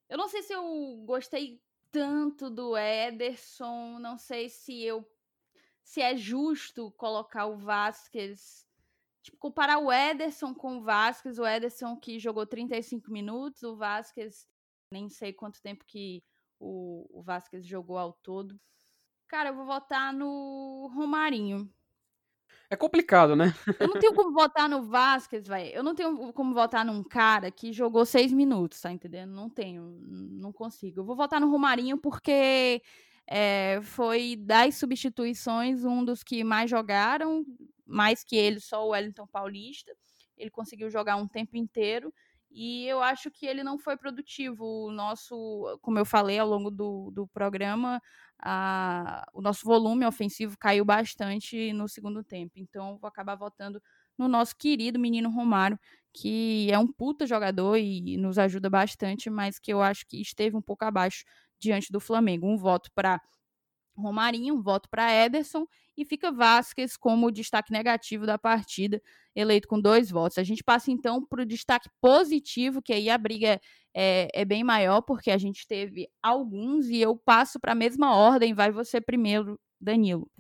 Eu 0.09 0.19
não 0.19 0.29
sei 0.29 0.43
se 0.43 0.53
eu 0.53 1.03
gostei 1.07 1.61
tanto 1.91 2.51
do 2.51 2.77
Ederson, 2.77 3.99
não 3.99 4.19
sei 4.19 4.49
se 4.49 4.83
eu 4.83 5.05
se 5.83 6.01
é 6.01 6.17
justo 6.17 6.93
colocar 6.93 7.47
o 7.47 7.57
Vasquez, 7.57 8.67
tipo, 9.23 9.37
comparar 9.39 9.79
o 9.79 9.93
Ederson 9.93 10.55
com 10.55 10.79
o 10.79 10.83
Vasquez, 10.83 11.39
o 11.39 11.47
Ederson 11.47 11.97
que 11.97 12.19
jogou 12.19 12.47
35 12.47 13.11
minutos, 13.11 13.63
o 13.63 13.77
Vasquez 13.77 14.47
nem 14.93 15.09
sei 15.09 15.33
quanto 15.33 15.61
tempo 15.61 15.85
que 15.87 16.23
o, 16.61 17.09
o 17.11 17.23
Vasquez 17.23 17.67
jogou 17.67 17.99
ao 17.99 18.13
todo. 18.13 18.61
Cara, 19.27 19.49
eu 19.49 19.57
vou 19.57 19.65
votar 19.65 20.13
no 20.13 20.91
Romarinho. 20.95 21.69
É 22.73 22.77
complicado, 22.77 23.37
né? 23.37 23.55
eu 23.79 23.87
não 23.87 24.01
tenho 24.01 24.15
como 24.15 24.33
votar 24.33 24.67
no 24.67 24.83
Vasquez, 24.83 25.47
velho. 25.47 25.75
Eu 25.75 25.83
não 25.83 25.95
tenho 25.95 26.33
como 26.33 26.55
votar 26.55 26.83
num 26.87 27.05
cara 27.05 27.51
que 27.51 27.71
jogou 27.71 28.07
seis 28.07 28.33
minutos, 28.33 28.81
tá 28.81 28.91
entendendo? 28.91 29.31
Não 29.31 29.51
tenho, 29.51 30.01
não 30.01 30.51
consigo. 30.55 31.01
Eu 31.01 31.05
vou 31.05 31.15
votar 31.15 31.39
no 31.39 31.51
Romarinho 31.51 31.99
porque 31.99 32.81
é, 33.27 33.79
foi 33.83 34.37
das 34.37 34.77
substituições 34.77 35.85
um 35.85 36.03
dos 36.03 36.23
que 36.23 36.43
mais 36.43 36.71
jogaram, 36.71 37.45
mais 37.85 38.25
que 38.25 38.37
ele, 38.37 38.59
só 38.59 38.87
o 38.87 38.93
Wellington 38.93 39.27
Paulista. 39.27 39.93
Ele 40.39 40.49
conseguiu 40.49 40.89
jogar 40.89 41.17
um 41.17 41.29
tempo 41.29 41.59
inteiro. 41.59 42.11
E 42.55 42.87
eu 42.87 43.03
acho 43.03 43.31
que 43.31 43.47
ele 43.47 43.63
não 43.63 43.79
foi 43.79 43.97
produtivo. 43.97 44.65
O 44.87 44.93
nosso, 44.93 45.79
como 45.83 45.99
eu 45.99 46.05
falei 46.05 46.39
ao 46.39 46.49
longo 46.49 46.71
do, 46.71 47.11
do 47.13 47.27
programa, 47.29 48.01
a, 48.41 49.25
o 49.33 49.41
nosso 49.41 49.65
volume 49.65 50.05
ofensivo 50.07 50.57
caiu 50.59 50.85
bastante 50.85 51.73
no 51.73 51.89
segundo 51.89 52.23
tempo. 52.23 52.53
Então, 52.57 52.99
vou 52.99 53.09
acabar 53.09 53.37
votando 53.37 53.81
no 54.19 54.29
nosso 54.29 54.57
querido 54.57 54.99
menino 54.99 55.31
Romário, 55.31 55.79
que 56.13 56.69
é 56.71 56.79
um 56.79 56.87
puta 56.87 57.27
jogador 57.27 57.77
e 57.79 58.17
nos 58.19 58.39
ajuda 58.39 58.69
bastante, 58.69 59.31
mas 59.31 59.59
que 59.59 59.73
eu 59.73 59.81
acho 59.83 60.07
que 60.07 60.21
esteve 60.21 60.57
um 60.57 60.63
pouco 60.63 60.85
abaixo 60.85 61.25
diante 61.59 61.91
do 61.91 62.01
Flamengo. 62.01 62.47
Um 62.47 62.57
voto 62.57 62.91
para 62.95 63.21
Romarinho, 64.03 64.55
um 64.55 64.61
voto 64.63 64.89
para 64.91 65.13
Ederson 65.13 65.67
e 65.97 66.05
fica 66.05 66.33
Vasquez 66.33 66.97
como 66.97 67.31
destaque 67.31 67.73
negativo 67.73 68.27
da 68.27 68.39
partida, 68.39 69.01
eleito 69.35 69.69
com 69.69 69.81
dois 69.81 70.11
votos. 70.11 70.39
A 70.39 70.43
gente 70.43 70.63
passa 70.63 70.91
então 70.91 71.25
para 71.25 71.43
o 71.43 71.47
destaque 71.47 71.89
positivo, 72.01 72.83
que 72.83 72.93
aí 72.93 73.09
a 73.09 73.17
briga 73.17 73.61
é, 73.95 74.29
é, 74.35 74.45
bem 74.45 74.65
maior, 74.65 75.03
porque 75.03 75.31
a 75.31 75.39
gente 75.39 75.67
teve 75.67 76.09
alguns 76.23 76.87
e 76.87 77.01
eu 77.01 77.17
passo 77.17 77.61
para 77.61 77.73
a 77.73 77.77
mesma 77.77 78.15
ordem. 78.15 78.55
Vai 78.55 78.71
você 78.71 79.01
primeiro, 79.01 79.59
Danilo. 79.81 80.31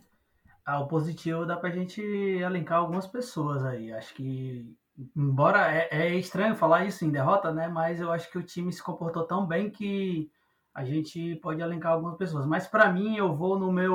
Ah, 0.64 0.80
o 0.80 0.86
positivo 0.86 1.44
dá 1.44 1.56
para 1.56 1.70
a 1.70 1.72
gente 1.72 2.00
elencar 2.00 2.78
algumas 2.78 3.06
pessoas 3.06 3.64
aí. 3.64 3.92
Acho 3.92 4.14
que, 4.14 4.76
embora 5.16 5.72
é, 5.72 5.88
é 5.90 6.14
estranho 6.14 6.54
falar 6.54 6.84
isso 6.84 7.04
em 7.04 7.10
derrota, 7.10 7.52
né? 7.52 7.68
Mas 7.68 8.00
eu 8.00 8.12
acho 8.12 8.30
que 8.30 8.38
o 8.38 8.42
time 8.42 8.72
se 8.72 8.82
comportou 8.82 9.24
tão 9.24 9.44
bem 9.46 9.68
que 9.70 10.30
a 10.74 10.84
gente 10.84 11.36
pode 11.36 11.60
elencar 11.60 11.92
algumas 11.92 12.16
pessoas. 12.16 12.46
Mas 12.46 12.66
para 12.66 12.90
mim, 12.92 13.16
eu 13.16 13.34
vou 13.34 13.58
no 13.58 13.70
meu, 13.70 13.94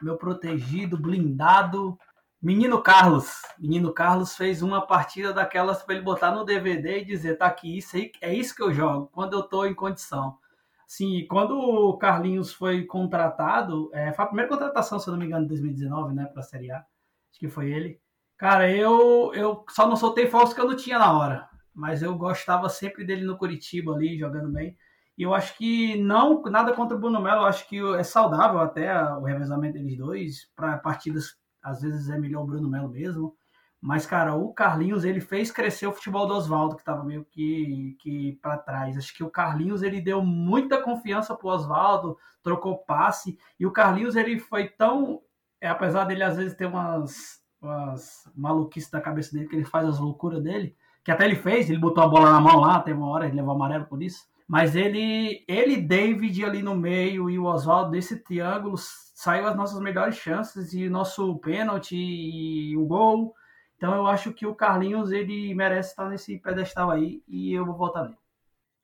meu 0.00 0.16
protegido, 0.16 0.96
blindado, 0.96 1.98
Menino 2.40 2.82
Carlos. 2.82 3.42
Menino 3.58 3.92
Carlos 3.92 4.36
fez 4.36 4.62
uma 4.62 4.86
partida 4.86 5.32
daquelas 5.32 5.82
para 5.82 5.94
ele 5.94 6.04
botar 6.04 6.30
no 6.30 6.44
DVD 6.44 7.00
e 7.00 7.04
dizer: 7.04 7.36
tá 7.36 7.46
aqui, 7.46 7.78
isso 7.78 7.96
aí, 7.96 8.12
é 8.20 8.32
isso 8.32 8.54
que 8.54 8.62
eu 8.62 8.72
jogo, 8.72 9.10
quando 9.12 9.34
eu 9.34 9.42
tô 9.42 9.66
em 9.66 9.74
condição. 9.74 10.38
Sim, 10.86 11.26
quando 11.28 11.58
o 11.58 11.98
Carlinhos 11.98 12.52
foi 12.52 12.84
contratado, 12.84 13.90
é, 13.92 14.12
foi 14.12 14.24
a 14.24 14.28
primeira 14.28 14.48
contratação, 14.48 14.98
se 15.00 15.08
eu 15.08 15.12
não 15.12 15.18
me 15.18 15.26
engano, 15.26 15.42
de 15.42 15.48
2019, 15.48 16.14
né, 16.14 16.26
para 16.26 16.40
a 16.40 16.44
Série 16.44 16.70
A. 16.70 16.76
Acho 16.76 17.40
que 17.40 17.48
foi 17.48 17.72
ele. 17.72 18.00
Cara, 18.36 18.70
eu, 18.70 19.32
eu 19.34 19.64
só 19.70 19.88
não 19.88 19.96
soltei 19.96 20.28
falso 20.28 20.54
que 20.54 20.60
eu 20.60 20.68
não 20.68 20.76
tinha 20.76 20.98
na 20.98 21.12
hora. 21.12 21.48
Mas 21.74 22.02
eu 22.02 22.16
gostava 22.16 22.68
sempre 22.68 23.04
dele 23.04 23.24
no 23.24 23.36
Curitiba 23.36 23.94
ali, 23.94 24.18
jogando 24.18 24.52
bem. 24.52 24.76
E 25.16 25.22
eu 25.22 25.32
acho 25.34 25.56
que 25.56 25.96
não, 25.96 26.42
nada 26.42 26.74
contra 26.74 26.96
o 26.96 27.00
Bruno 27.00 27.20
Melo, 27.20 27.42
eu 27.42 27.46
acho 27.46 27.66
que 27.68 27.78
é 27.94 28.02
saudável 28.02 28.60
até 28.60 28.92
o 29.14 29.22
revezamento 29.22 29.74
deles 29.74 29.96
dois. 29.96 30.50
Para 30.54 30.76
partidas, 30.78 31.36
às 31.62 31.80
vezes 31.80 32.10
é 32.10 32.18
melhor 32.18 32.42
o 32.42 32.46
Bruno 32.46 32.68
Melo 32.68 32.88
mesmo. 32.88 33.34
Mas, 33.80 34.04
cara, 34.04 34.34
o 34.34 34.52
Carlinhos, 34.52 35.04
ele 35.04 35.20
fez 35.20 35.50
crescer 35.50 35.86
o 35.86 35.92
futebol 35.92 36.26
do 36.26 36.34
Oswaldo, 36.34 36.74
que 36.74 36.82
estava 36.82 37.04
meio 37.04 37.24
que, 37.24 37.96
que 38.00 38.38
para 38.42 38.58
trás. 38.58 38.96
Acho 38.96 39.14
que 39.14 39.22
o 39.22 39.30
Carlinhos, 39.30 39.82
ele 39.82 40.00
deu 40.00 40.22
muita 40.22 40.82
confiança 40.82 41.34
pro 41.34 41.48
Oswaldo, 41.48 42.18
trocou 42.42 42.78
passe. 42.78 43.38
E 43.58 43.66
o 43.66 43.70
Carlinhos, 43.70 44.16
ele 44.16 44.38
foi 44.38 44.68
tão. 44.68 45.22
É, 45.60 45.68
apesar 45.68 46.04
dele, 46.04 46.22
às 46.22 46.36
vezes, 46.36 46.56
ter 46.56 46.66
umas, 46.66 47.40
umas 47.60 48.30
maluquices 48.34 48.90
da 48.90 49.00
cabeça 49.00 49.32
dele, 49.32 49.48
que 49.48 49.56
ele 49.56 49.64
faz 49.64 49.86
as 49.86 49.98
loucuras 49.98 50.42
dele, 50.42 50.76
que 51.04 51.10
até 51.10 51.24
ele 51.24 51.36
fez, 51.36 51.70
ele 51.70 51.78
botou 51.78 52.02
a 52.02 52.08
bola 52.08 52.32
na 52.32 52.40
mão 52.40 52.60
lá, 52.60 52.80
teve 52.80 52.98
uma 52.98 53.08
hora, 53.08 53.26
ele 53.26 53.36
levou 53.36 53.54
amarelo 53.54 53.86
por 53.86 54.02
isso. 54.02 54.26
Mas 54.46 54.76
ele, 54.76 55.44
ele, 55.48 55.76
David 55.80 56.44
ali 56.44 56.62
no 56.62 56.76
meio 56.76 57.28
e 57.28 57.38
o 57.38 57.44
Oswaldo 57.44 57.90
desse 57.90 58.22
triângulo 58.22 58.76
saiu 58.78 59.48
as 59.48 59.56
nossas 59.56 59.80
melhores 59.80 60.16
chances 60.16 60.72
e 60.72 60.88
nosso 60.88 61.36
pênalti 61.38 61.96
e 61.96 62.76
o 62.76 62.86
gol. 62.86 63.34
Então 63.76 63.94
eu 63.94 64.06
acho 64.06 64.32
que 64.32 64.46
o 64.46 64.54
Carlinhos 64.54 65.10
ele 65.10 65.54
merece 65.54 65.90
estar 65.90 66.08
nesse 66.08 66.38
pedestal 66.38 66.90
aí 66.90 67.22
e 67.26 67.52
eu 67.52 67.66
vou 67.66 67.76
votar 67.76 68.04
nele. 68.04 68.25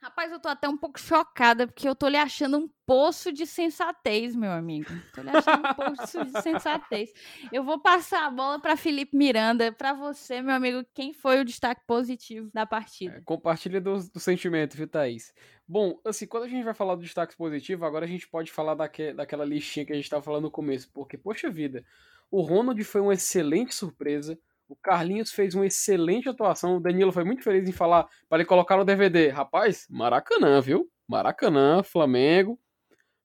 Rapaz, 0.02 0.32
eu 0.32 0.40
tô 0.40 0.48
até 0.48 0.68
um 0.68 0.76
pouco 0.76 0.98
chocada, 0.98 1.64
porque 1.64 1.88
eu 1.88 1.94
tô 1.94 2.08
lhe 2.08 2.16
achando 2.16 2.58
um 2.58 2.68
poço 2.84 3.30
de 3.30 3.46
sensatez, 3.46 4.34
meu 4.34 4.50
amigo. 4.50 4.90
Tô 5.14 5.22
lhe 5.22 5.30
achando 5.30 5.64
um 5.64 5.74
poço 5.74 6.24
de 6.24 6.42
sensatez. 6.42 7.12
Eu 7.52 7.62
vou 7.62 7.78
passar 7.78 8.26
a 8.26 8.30
bola 8.30 8.60
para 8.60 8.76
Felipe 8.76 9.16
Miranda. 9.16 9.70
Para 9.70 9.92
você, 9.92 10.42
meu 10.42 10.56
amigo, 10.56 10.84
quem 10.92 11.12
foi 11.12 11.40
o 11.40 11.44
destaque 11.44 11.82
positivo 11.86 12.50
da 12.52 12.66
partida? 12.66 13.14
É, 13.14 13.20
compartilha 13.20 13.80
do, 13.80 13.96
do, 14.10 14.18
sentimento, 14.18 14.76
viu, 14.76 14.88
Thaís? 14.88 15.32
Bom, 15.68 16.00
assim, 16.04 16.26
quando 16.26 16.44
a 16.44 16.48
gente 16.48 16.64
vai 16.64 16.74
falar 16.74 16.96
do 16.96 17.02
destaque 17.02 17.36
positivo, 17.36 17.84
agora 17.84 18.04
a 18.04 18.08
gente 18.08 18.26
pode 18.26 18.50
falar 18.50 18.74
daque, 18.74 19.12
daquela 19.12 19.44
listinha 19.44 19.86
que 19.86 19.92
a 19.92 19.96
gente 19.96 20.10
tava 20.10 20.22
falando 20.24 20.42
no 20.42 20.50
começo, 20.50 20.90
porque, 20.92 21.16
poxa 21.16 21.48
vida, 21.48 21.84
o 22.28 22.40
Ronald 22.40 22.82
foi 22.82 23.00
uma 23.00 23.14
excelente 23.14 23.72
surpresa. 23.72 24.36
O 24.72 24.76
Carlinhos 24.76 25.30
fez 25.30 25.54
uma 25.54 25.66
excelente 25.66 26.30
atuação. 26.30 26.78
O 26.78 26.80
Danilo 26.80 27.12
foi 27.12 27.24
muito 27.24 27.42
feliz 27.42 27.68
em 27.68 27.72
falar 27.72 28.08
para 28.26 28.38
ele 28.38 28.48
colocar 28.48 28.74
no 28.78 28.86
DVD. 28.86 29.28
Rapaz, 29.28 29.86
Maracanã, 29.90 30.62
viu? 30.62 30.90
Maracanã, 31.06 31.82
Flamengo. 31.82 32.58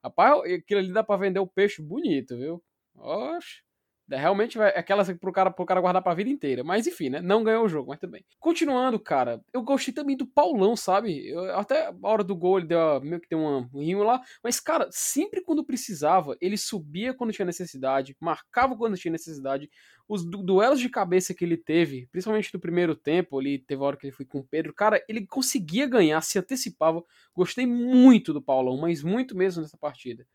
Rapaz, 0.03 0.41
aquilo 0.51 0.81
ali 0.81 0.91
dá 0.91 1.05
para 1.05 1.21
vender 1.21 1.39
o 1.39 1.47
peixe 1.47 1.81
bonito, 1.81 2.35
viu? 2.37 2.61
Oxe. 2.97 3.65
Realmente 4.09 4.57
vai, 4.57 4.69
é 4.69 4.79
aquela 4.79 5.03
pro 5.15 5.33
cara, 5.33 5.51
pro 5.51 5.65
cara 5.65 5.81
guardar 5.81 6.01
pra 6.01 6.13
vida 6.13 6.29
inteira. 6.29 6.63
Mas 6.63 6.87
enfim, 6.87 7.09
né? 7.09 7.21
Não 7.21 7.43
ganhou 7.43 7.65
o 7.65 7.69
jogo, 7.69 7.89
mas 7.89 7.99
também. 7.99 8.25
Continuando, 8.39 8.99
cara, 8.99 9.41
eu 9.53 9.61
gostei 9.61 9.93
também 9.93 10.15
do 10.15 10.25
Paulão, 10.25 10.75
sabe? 10.77 11.27
Eu, 11.27 11.57
até 11.57 11.87
a 11.87 11.95
hora 12.03 12.23
do 12.23 12.35
gol 12.35 12.59
ele 12.59 12.67
deu 12.67 13.01
meio 13.01 13.19
que 13.19 13.27
tem 13.27 13.37
um 13.37 13.67
rimo 13.73 14.03
lá. 14.03 14.21
Mas, 14.41 14.61
cara, 14.61 14.87
sempre 14.91 15.41
quando 15.41 15.65
precisava, 15.65 16.37
ele 16.39 16.57
subia 16.57 17.13
quando 17.13 17.33
tinha 17.33 17.45
necessidade, 17.45 18.15
marcava 18.19 18.77
quando 18.77 18.97
tinha 18.97 19.11
necessidade. 19.11 19.69
Os 20.07 20.23
du 20.23 20.41
duelos 20.41 20.79
de 20.79 20.89
cabeça 20.89 21.33
que 21.33 21.43
ele 21.43 21.57
teve, 21.57 22.07
principalmente 22.11 22.53
no 22.53 22.59
primeiro 22.59 22.95
tempo, 22.95 23.37
ali 23.37 23.59
teve 23.59 23.81
a 23.81 23.85
hora 23.85 23.97
que 23.97 24.05
ele 24.05 24.13
foi 24.13 24.25
com 24.25 24.39
o 24.39 24.43
Pedro, 24.43 24.73
cara, 24.73 25.03
ele 25.09 25.27
conseguia 25.27 25.85
ganhar, 25.85 26.21
se 26.21 26.39
antecipava. 26.39 27.03
Gostei 27.35 27.65
muito 27.65 28.33
do 28.33 28.41
Paulão, 28.41 28.77
mas 28.77 29.03
muito 29.03 29.35
mesmo 29.35 29.61
nessa 29.61 29.77
partida. 29.77 30.25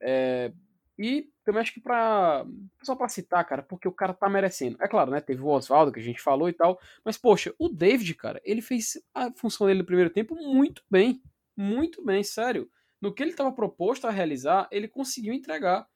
É, 0.00 0.52
e 0.98 1.28
também 1.44 1.62
acho 1.62 1.72
que 1.72 1.80
pra. 1.80 2.44
Só 2.82 2.94
pra 2.94 3.08
citar, 3.08 3.44
cara, 3.46 3.62
porque 3.62 3.88
o 3.88 3.92
cara 3.92 4.12
tá 4.12 4.28
merecendo. 4.28 4.76
É 4.80 4.86
claro, 4.86 5.10
né? 5.10 5.20
Teve 5.20 5.42
o 5.42 5.48
Oswaldo 5.48 5.92
que 5.92 6.00
a 6.00 6.02
gente 6.02 6.20
falou 6.20 6.48
e 6.48 6.52
tal. 6.52 6.78
Mas, 7.04 7.16
poxa, 7.16 7.54
o 7.58 7.68
David, 7.68 8.14
cara, 8.14 8.40
ele 8.44 8.60
fez 8.60 9.02
a 9.14 9.32
função 9.32 9.66
dele 9.66 9.80
no 9.80 9.86
primeiro 9.86 10.10
tempo 10.10 10.34
muito 10.34 10.82
bem. 10.90 11.22
Muito 11.56 12.04
bem, 12.04 12.22
sério. 12.22 12.70
No 13.00 13.12
que 13.12 13.22
ele 13.22 13.30
estava 13.30 13.52
proposto 13.52 14.06
a 14.06 14.10
realizar, 14.10 14.68
ele 14.70 14.86
conseguiu 14.86 15.32
entregar. 15.34 15.86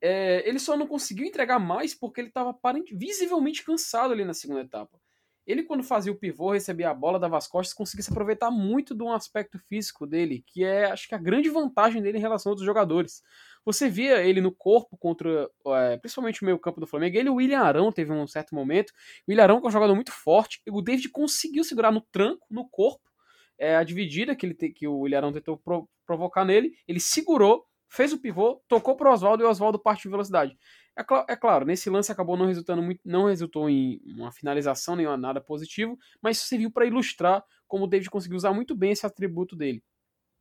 É, 0.00 0.46
ele 0.48 0.58
só 0.58 0.76
não 0.76 0.86
conseguiu 0.86 1.26
entregar 1.26 1.58
mais 1.58 1.94
porque 1.94 2.20
ele 2.20 2.28
estava 2.28 2.56
visivelmente 2.92 3.64
cansado 3.64 4.12
ali 4.12 4.24
na 4.24 4.34
segunda 4.34 4.60
etapa. 4.60 4.98
Ele, 5.46 5.62
quando 5.62 5.84
fazia 5.84 6.10
o 6.10 6.16
pivô, 6.16 6.50
recebia 6.50 6.90
a 6.90 6.94
bola, 6.94 7.20
dava 7.20 7.36
as 7.36 7.46
costas, 7.46 7.72
conseguia 7.72 8.02
se 8.02 8.10
aproveitar 8.10 8.50
muito 8.50 8.96
de 8.96 9.02
um 9.04 9.12
aspecto 9.12 9.58
físico 9.60 10.04
dele, 10.04 10.42
que 10.44 10.64
é, 10.64 10.86
acho 10.86 11.06
que, 11.08 11.14
a 11.14 11.18
grande 11.18 11.48
vantagem 11.48 12.02
dele 12.02 12.18
em 12.18 12.20
relação 12.20 12.50
a 12.50 12.52
outros 12.52 12.66
jogadores. 12.66 13.22
Você 13.64 13.88
via 13.88 14.24
ele 14.24 14.40
no 14.40 14.50
corpo 14.50 14.96
contra, 14.96 15.48
é, 15.66 15.96
principalmente 15.98 16.42
o 16.42 16.44
meio 16.44 16.58
campo 16.58 16.80
do 16.80 16.86
Flamengo. 16.86 17.16
Ele 17.16 17.28
e 17.28 17.30
o 17.30 17.36
William 17.36 17.60
Arão 17.60 17.92
teve 17.92 18.12
um 18.12 18.26
certo 18.26 18.56
momento. 18.56 18.90
O 18.90 19.30
William 19.30 19.44
Arão, 19.44 19.60
que 19.60 19.66
é 19.66 19.68
um 19.68 19.72
jogador 19.72 19.94
muito 19.94 20.10
forte, 20.10 20.60
o 20.68 20.82
David 20.82 21.10
conseguiu 21.10 21.62
segurar 21.62 21.92
no 21.92 22.00
tranco, 22.00 22.44
no 22.50 22.68
corpo, 22.68 23.08
é, 23.56 23.76
a 23.76 23.84
dividida 23.84 24.34
que, 24.34 24.44
ele 24.44 24.54
te, 24.54 24.70
que 24.70 24.88
o 24.88 24.98
William 24.98 25.18
Arão 25.18 25.32
tentou 25.32 25.56
pro, 25.56 25.88
provocar 26.04 26.44
nele. 26.44 26.74
Ele 26.88 26.98
segurou, 26.98 27.64
fez 27.88 28.12
o 28.12 28.18
pivô, 28.18 28.62
tocou 28.68 28.96
para 28.96 29.10
o 29.10 29.12
Oswaldo 29.12 29.42
e 29.42 29.46
o 29.46 29.50
Oswaldo 29.50 29.78
partiu 29.78 30.08
de 30.08 30.12
velocidade. 30.12 30.58
É, 30.96 31.02
cl 31.02 31.24
é, 31.28 31.36
claro, 31.36 31.66
nesse 31.66 31.90
lance 31.90 32.10
acabou 32.10 32.36
não 32.36 32.46
resultando 32.46 32.82
muito, 32.82 33.00
não 33.04 33.26
resultou 33.26 33.68
em 33.68 34.00
uma 34.06 34.32
finalização 34.32 34.96
nem 34.96 35.06
nada 35.18 35.40
positivo, 35.40 35.98
mas 36.22 36.38
serviu 36.38 36.70
para 36.70 36.86
ilustrar 36.86 37.44
como 37.66 37.84
o 37.84 37.86
David 37.86 38.08
conseguiu 38.10 38.36
usar 38.36 38.52
muito 38.52 38.74
bem 38.74 38.92
esse 38.92 39.04
atributo 39.04 39.54
dele. 39.54 39.82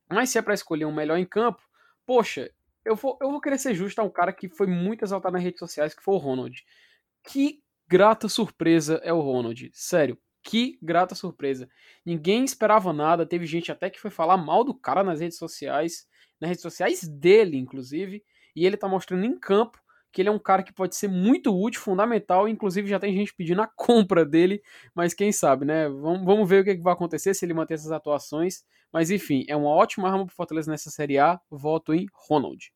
Mas 0.09 0.29
se 0.29 0.37
é 0.37 0.41
para 0.41 0.53
escolher 0.53 0.85
um 0.85 0.93
melhor 0.93 1.17
em 1.17 1.25
campo, 1.25 1.61
poxa, 2.05 2.49
eu 2.85 2.95
vou, 2.95 3.17
eu 3.21 3.31
vou 3.31 3.41
querer 3.41 3.57
ser 3.57 3.73
justo 3.73 3.99
a 3.99 4.03
um 4.03 4.09
cara 4.09 4.31
que 4.31 4.47
foi 4.47 4.67
muito 4.67 5.03
exaltado 5.03 5.33
nas 5.33 5.43
redes 5.43 5.59
sociais, 5.59 5.93
que 5.93 6.03
foi 6.03 6.13
o 6.13 6.19
Ronald. 6.19 6.63
Que 7.23 7.61
grata 7.87 8.29
surpresa 8.29 9.01
é 9.03 9.11
o 9.11 9.19
Ronald. 9.19 9.71
Sério, 9.73 10.17
que 10.43 10.77
grata 10.81 11.15
surpresa. 11.15 11.67
Ninguém 12.05 12.45
esperava 12.45 12.93
nada, 12.93 13.25
teve 13.25 13.47
gente 13.47 13.71
até 13.71 13.89
que 13.89 13.99
foi 13.99 14.11
falar 14.11 14.37
mal 14.37 14.63
do 14.63 14.75
cara 14.75 15.03
nas 15.03 15.19
redes 15.19 15.39
sociais, 15.39 16.07
nas 16.39 16.49
redes 16.49 16.61
sociais 16.61 17.07
dele, 17.07 17.57
inclusive, 17.57 18.23
e 18.55 18.65
ele 18.65 18.77
tá 18.77 18.87
mostrando 18.87 19.25
em 19.25 19.37
campo 19.37 19.79
que 20.15 20.21
ele 20.21 20.29
é 20.29 20.31
um 20.31 20.39
cara 20.39 20.63
que 20.63 20.71
pode 20.71 20.95
ser 20.95 21.09
muito 21.09 21.53
útil, 21.53 21.81
fundamental, 21.81 22.47
inclusive 22.47 22.87
já 22.87 22.97
tem 22.97 23.13
gente 23.13 23.35
pedindo 23.35 23.61
a 23.61 23.67
compra 23.75 24.25
dele, 24.25 24.63
mas 24.95 25.13
quem 25.13 25.29
sabe, 25.33 25.65
né? 25.65 25.89
Vamos, 25.89 26.23
vamos 26.25 26.47
ver 26.47 26.61
o 26.61 26.63
que, 26.63 26.69
é 26.69 26.75
que 26.75 26.81
vai 26.81 26.93
acontecer 26.93 27.33
se 27.33 27.45
ele 27.45 27.53
manter 27.53 27.73
essas 27.73 27.91
atuações. 27.91 28.63
Mas 28.93 29.11
enfim, 29.11 29.43
é 29.49 29.57
uma 29.57 29.67
ótima 29.67 30.07
arma 30.07 30.25
pro 30.25 30.33
Fortaleza 30.33 30.71
nessa 30.71 30.89
Série 30.89 31.19
A. 31.19 31.37
Voto 31.51 31.93
em 31.93 32.07
Ronald. 32.13 32.71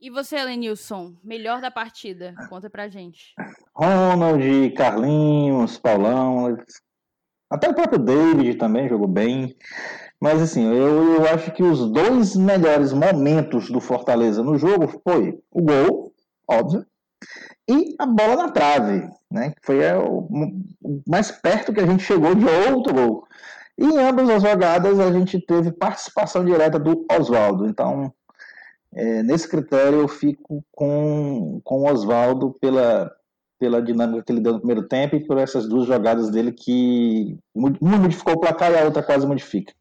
E 0.00 0.10
você, 0.10 0.36
Elenilson, 0.36 1.16
melhor 1.22 1.60
da 1.60 1.70
partida? 1.70 2.34
Conta 2.48 2.68
pra 2.68 2.88
gente. 2.88 3.34
Ronald, 3.72 4.70
Carlinhos, 4.72 5.78
Paulão, 5.78 6.56
até 7.50 7.68
o 7.68 7.74
próprio 7.74 7.98
David 7.98 8.56
também 8.56 8.88
jogou 8.88 9.08
bem. 9.08 9.56
Mas 10.20 10.42
assim, 10.42 10.66
eu, 10.66 11.14
eu 11.14 11.26
acho 11.28 11.52
que 11.52 11.62
os 11.62 11.90
dois 11.90 12.34
melhores 12.34 12.92
momentos 12.92 13.70
do 13.70 13.80
Fortaleza 13.80 14.42
no 14.42 14.58
jogo 14.58 15.00
foi 15.04 15.38
o 15.50 15.62
gol, 15.62 16.12
óbvio, 16.48 16.84
e 17.68 17.94
a 17.98 18.06
bola 18.06 18.36
na 18.36 18.50
trave, 18.50 19.08
né? 19.30 19.52
Foi 19.62 19.78
o, 19.92 20.28
o 20.82 21.02
mais 21.06 21.30
perto 21.30 21.72
que 21.72 21.80
a 21.80 21.86
gente 21.86 22.02
chegou 22.02 22.34
de 22.34 22.44
outro 22.44 22.94
gol. 22.94 23.28
E 23.76 23.84
em 23.84 23.98
ambas 23.98 24.28
as 24.28 24.42
jogadas 24.42 24.98
a 24.98 25.12
gente 25.12 25.40
teve 25.40 25.70
participação 25.70 26.44
direta 26.44 26.78
do 26.78 27.06
Oswaldo. 27.12 27.66
Então, 27.66 28.12
é, 28.92 29.22
nesse 29.22 29.48
critério, 29.48 30.00
eu 30.00 30.08
fico 30.08 30.64
com, 30.72 31.60
com 31.62 31.82
o 31.82 31.92
Oswaldo 31.92 32.56
pela, 32.60 33.10
pela 33.58 33.82
dinâmica 33.82 34.24
que 34.24 34.32
ele 34.32 34.40
deu 34.40 34.54
no 34.54 34.60
primeiro 34.60 34.88
tempo 34.88 35.14
e 35.14 35.24
por 35.24 35.38
essas 35.38 35.68
duas 35.68 35.86
jogadas 35.86 36.30
dele 36.30 36.52
que 36.52 37.38
uma 37.54 37.72
modificou 37.80 38.34
o 38.34 38.40
placar 38.40 38.72
e 38.72 38.78
a 38.78 38.84
outra 38.84 39.02
quase 39.02 39.26
modifica. 39.26 39.72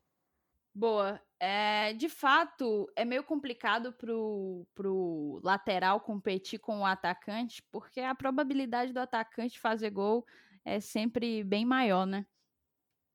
Boa. 0.77 1.19
É, 1.39 1.93
de 1.93 2.07
fato, 2.07 2.87
é 2.95 3.03
meio 3.03 3.23
complicado 3.23 3.91
pro, 3.93 4.63
pro 4.75 5.39
lateral 5.43 5.99
competir 5.99 6.59
com 6.59 6.81
o 6.81 6.85
atacante, 6.85 7.63
porque 7.71 7.99
a 7.99 8.13
probabilidade 8.13 8.93
do 8.93 8.99
atacante 8.99 9.59
fazer 9.59 9.89
gol 9.89 10.23
é 10.63 10.79
sempre 10.79 11.43
bem 11.43 11.65
maior, 11.65 12.05
né? 12.05 12.27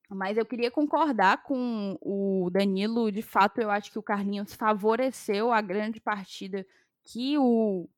Mas 0.08 0.36
eu 0.36 0.44
queria 0.44 0.72
concordar 0.72 1.44
com 1.44 1.96
o 2.00 2.50
Danilo. 2.50 3.12
De 3.12 3.22
fato, 3.22 3.60
eu 3.60 3.70
acho 3.70 3.92
que 3.92 3.98
o 3.98 4.02
Carlinhos 4.02 4.54
favoreceu 4.54 5.52
a 5.52 5.60
grande 5.60 6.00
partida 6.00 6.66
que 7.04 7.38
o, 7.38 7.88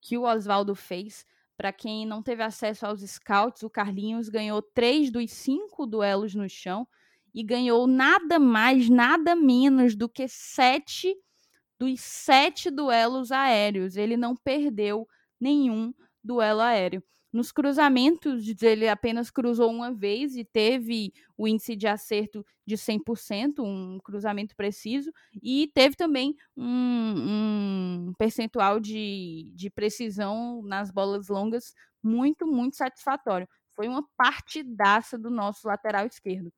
que 0.00 0.18
o 0.18 0.24
Oswaldo 0.24 0.74
fez. 0.74 1.24
Para 1.56 1.72
quem 1.72 2.04
não 2.04 2.24
teve 2.24 2.42
acesso 2.42 2.84
aos 2.84 3.02
scouts, 3.02 3.62
o 3.62 3.70
Carlinhos 3.70 4.28
ganhou 4.28 4.60
três 4.60 5.12
dos 5.12 5.30
cinco 5.30 5.86
duelos 5.86 6.34
no 6.34 6.48
chão 6.48 6.88
e 7.36 7.42
ganhou 7.42 7.86
nada 7.86 8.38
mais, 8.38 8.88
nada 8.88 9.36
menos 9.36 9.94
do 9.94 10.08
que 10.08 10.26
sete 10.26 11.14
dos 11.78 12.00
sete 12.00 12.70
duelos 12.70 13.30
aéreos. 13.30 13.96
Ele 13.98 14.16
não 14.16 14.34
perdeu 14.34 15.06
nenhum 15.38 15.92
duelo 16.24 16.62
aéreo. 16.62 17.04
Nos 17.30 17.52
cruzamentos, 17.52 18.46
ele 18.62 18.88
apenas 18.88 19.30
cruzou 19.30 19.70
uma 19.70 19.92
vez 19.92 20.34
e 20.34 20.44
teve 20.46 21.12
o 21.36 21.46
índice 21.46 21.76
de 21.76 21.86
acerto 21.86 22.42
de 22.66 22.78
100%, 22.78 23.58
um 23.62 23.98
cruzamento 24.02 24.56
preciso, 24.56 25.12
e 25.42 25.70
teve 25.74 25.94
também 25.94 26.34
um, 26.56 28.08
um 28.08 28.14
percentual 28.16 28.80
de, 28.80 29.52
de 29.54 29.68
precisão 29.68 30.62
nas 30.62 30.90
bolas 30.90 31.28
longas 31.28 31.74
muito, 32.02 32.46
muito 32.46 32.76
satisfatório. 32.76 33.46
Foi 33.74 33.86
uma 33.86 34.02
partidaça 34.16 35.18
do 35.18 35.28
nosso 35.28 35.68
lateral 35.68 36.06
esquerdo. 36.06 36.50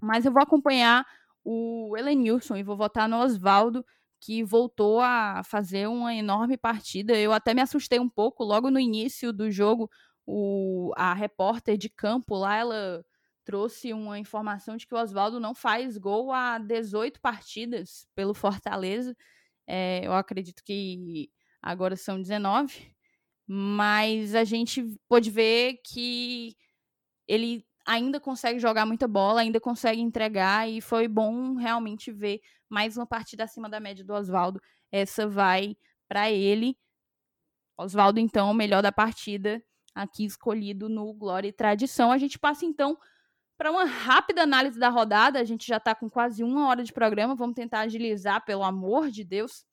Mas 0.00 0.24
eu 0.24 0.32
vou 0.32 0.42
acompanhar 0.42 1.06
o 1.44 1.96
Elenilson 1.96 2.56
e 2.56 2.62
vou 2.62 2.76
votar 2.76 3.08
no 3.08 3.18
Oswaldo, 3.18 3.84
que 4.20 4.42
voltou 4.42 5.00
a 5.00 5.42
fazer 5.44 5.88
uma 5.88 6.14
enorme 6.14 6.56
partida. 6.56 7.16
Eu 7.16 7.32
até 7.32 7.54
me 7.54 7.60
assustei 7.62 8.00
um 8.00 8.08
pouco 8.08 8.42
logo 8.44 8.70
no 8.70 8.80
início 8.80 9.32
do 9.32 9.50
jogo. 9.50 9.90
O, 10.26 10.92
a 10.96 11.14
repórter 11.14 11.76
de 11.76 11.88
campo 11.88 12.34
lá, 12.34 12.56
ela 12.56 13.04
trouxe 13.44 13.92
uma 13.92 14.18
informação 14.18 14.76
de 14.76 14.86
que 14.86 14.94
o 14.94 14.98
Oswaldo 14.98 15.38
não 15.38 15.54
faz 15.54 15.96
gol 15.96 16.32
há 16.32 16.58
18 16.58 17.20
partidas 17.20 18.08
pelo 18.14 18.34
Fortaleza. 18.34 19.16
É, 19.66 20.04
eu 20.04 20.12
acredito 20.12 20.64
que 20.64 21.30
agora 21.62 21.96
são 21.96 22.20
19. 22.20 22.92
Mas 23.46 24.34
a 24.34 24.42
gente 24.42 24.82
pode 25.08 25.30
ver 25.30 25.80
que 25.84 26.56
ele 27.28 27.64
ainda 27.86 28.20
consegue 28.20 28.58
jogar 28.58 28.86
muita 28.86 29.08
bola, 29.08 29.40
ainda 29.42 29.60
consegue 29.60 30.00
entregar, 30.00 30.68
e 30.68 30.80
foi 30.80 31.08
bom 31.08 31.54
realmente 31.54 32.12
ver 32.12 32.40
mais 32.68 32.96
uma 32.96 33.06
partida 33.06 33.44
acima 33.44 33.68
da 33.68 33.80
média 33.80 34.04
do 34.04 34.12
Oswaldo. 34.14 34.60
Essa 34.90 35.28
vai 35.28 35.76
para 36.08 36.30
ele. 36.30 36.76
Oswaldo, 37.78 38.18
então, 38.20 38.50
o 38.50 38.54
melhor 38.54 38.82
da 38.82 38.92
partida, 38.92 39.62
aqui 39.94 40.24
escolhido 40.24 40.88
no 40.88 41.12
Glória 41.14 41.48
e 41.48 41.52
Tradição. 41.52 42.10
A 42.12 42.18
gente 42.18 42.38
passa 42.38 42.64
então 42.64 42.98
Para 43.58 43.70
uma 43.70 43.84
rápida 43.84 44.42
análise 44.42 44.78
da 44.78 44.90
rodada, 44.90 45.40
a 45.40 45.44
gente 45.44 45.66
já 45.66 45.78
está 45.78 45.94
com 45.94 46.10
quase 46.10 46.44
uma 46.44 46.68
hora 46.68 46.84
de 46.84 46.92
programa, 46.92 47.34
vamos 47.34 47.54
tentar 47.54 47.80
agilizar, 47.80 48.44
pelo 48.44 48.62
amor 48.62 49.10
de 49.10 49.24
Deus. 49.24 49.64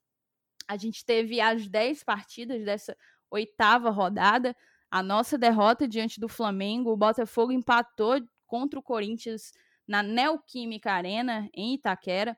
A 0.67 0.77
gente 0.77 1.05
teve 1.05 1.41
as 1.41 1.67
10 1.67 2.03
partidas 2.03 2.63
dessa 2.63 2.95
oitava 3.29 3.89
rodada. 3.89 4.55
A 4.93 5.01
nossa 5.01 5.39
derrota 5.39 5.87
diante 5.87 6.19
do 6.19 6.29
Flamengo, 6.29 6.91
o 6.91 6.95
Botafogo 6.95 7.51
empatou 7.51 8.21
contra 8.45 8.79
o 8.79 8.83
Corinthians 8.83 9.51
na 9.87 10.03
Neoquímica 10.03 10.91
Arena, 10.91 11.49
em 11.51 11.73
Itaquera. 11.73 12.37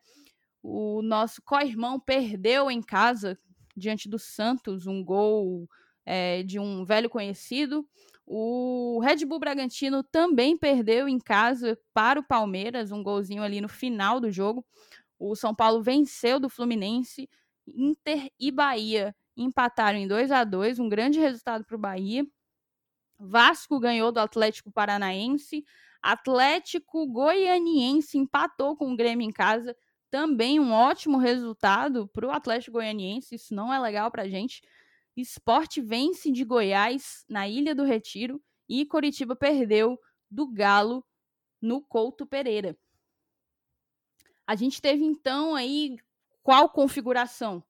O 0.63 1.01
nosso 1.01 1.41
co-irmão 1.43 1.99
perdeu 1.99 2.71
em 2.71 2.81
casa 2.81 3.37
diante 3.75 4.07
do 4.07 4.17
Santos 4.17 4.87
um 4.87 5.03
gol 5.03 5.67
é, 6.05 6.43
de 6.43 6.57
um 6.57 6.85
velho 6.85 7.09
conhecido. 7.09 7.85
O 8.25 9.01
Red 9.03 9.25
Bull 9.25 9.39
Bragantino 9.39 10.01
também 10.01 10.57
perdeu 10.57 11.09
em 11.09 11.19
casa 11.19 11.77
para 11.93 12.21
o 12.21 12.25
Palmeiras, 12.25 12.89
um 12.89 13.03
golzinho 13.03 13.43
ali 13.43 13.59
no 13.59 13.67
final 13.67 14.21
do 14.21 14.31
jogo. 14.31 14.65
O 15.19 15.35
São 15.35 15.53
Paulo 15.53 15.83
venceu 15.83 16.39
do 16.39 16.47
Fluminense, 16.47 17.29
Inter 17.67 18.31
e 18.39 18.49
Bahia 18.49 19.13
empataram 19.37 19.99
em 19.99 20.07
2 20.07 20.31
a 20.31 20.43
2 20.43 20.79
um 20.79 20.87
grande 20.87 21.19
resultado 21.19 21.65
para 21.65 21.75
o 21.75 21.79
Bahia. 21.79 22.25
Vasco 23.17 23.79
ganhou 23.79 24.11
do 24.11 24.19
Atlético 24.19 24.71
Paranaense. 24.71 25.65
Atlético 26.01 27.07
Goianiense 27.07 28.17
empatou 28.17 28.75
com 28.75 28.91
o 28.91 28.95
Grêmio 28.95 29.27
em 29.27 29.31
casa. 29.31 29.75
Também 30.09 30.59
um 30.59 30.71
ótimo 30.71 31.17
resultado 31.17 32.07
para 32.09 32.27
o 32.27 32.31
Atlético 32.31 32.73
Goianiense. 32.73 33.35
Isso 33.35 33.53
não 33.53 33.73
é 33.73 33.79
legal 33.79 34.11
para 34.11 34.23
a 34.23 34.29
gente. 34.29 34.61
Esporte 35.15 35.81
vence 35.81 36.31
de 36.31 36.43
Goiás 36.43 37.25
na 37.29 37.47
Ilha 37.47 37.73
do 37.73 37.83
Retiro 37.83 38.41
e 38.67 38.85
Coritiba 38.85 39.35
perdeu 39.35 39.99
do 40.29 40.51
Galo 40.51 41.05
no 41.61 41.81
Couto 41.81 42.25
Pereira. 42.25 42.77
A 44.45 44.55
gente 44.55 44.81
teve 44.81 45.03
então 45.03 45.55
aí 45.55 45.97
qual 46.43 46.69
configuração 46.69 47.63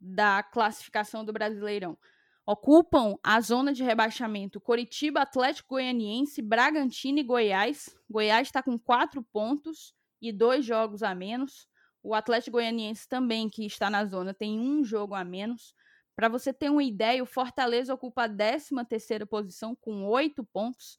da 0.00 0.42
classificação 0.42 1.24
do 1.24 1.32
Brasileirão? 1.32 1.98
Ocupam 2.46 3.16
a 3.22 3.40
zona 3.40 3.72
de 3.72 3.82
rebaixamento 3.82 4.60
Coritiba, 4.60 5.22
Atlético 5.22 5.70
Goianiense, 5.70 6.42
Bragantino 6.42 7.18
e 7.18 7.22
Goiás. 7.22 7.96
Goiás 8.08 8.48
está 8.48 8.62
com 8.62 8.78
quatro 8.78 9.22
pontos 9.22 9.94
e 10.20 10.30
dois 10.30 10.64
jogos 10.64 11.02
a 11.02 11.14
menos. 11.14 11.66
O 12.02 12.14
Atlético 12.14 12.58
Goianiense 12.58 13.08
também, 13.08 13.48
que 13.48 13.64
está 13.64 13.88
na 13.88 14.04
zona, 14.04 14.34
tem 14.34 14.60
um 14.60 14.84
jogo 14.84 15.14
a 15.14 15.24
menos. 15.24 15.74
Para 16.14 16.28
você 16.28 16.52
ter 16.52 16.70
uma 16.70 16.84
ideia, 16.84 17.22
o 17.22 17.26
Fortaleza 17.26 17.94
ocupa 17.94 18.24
a 18.24 18.28
13ª 18.28 19.26
posição 19.26 19.74
com 19.74 20.04
oito 20.04 20.44
pontos 20.44 20.98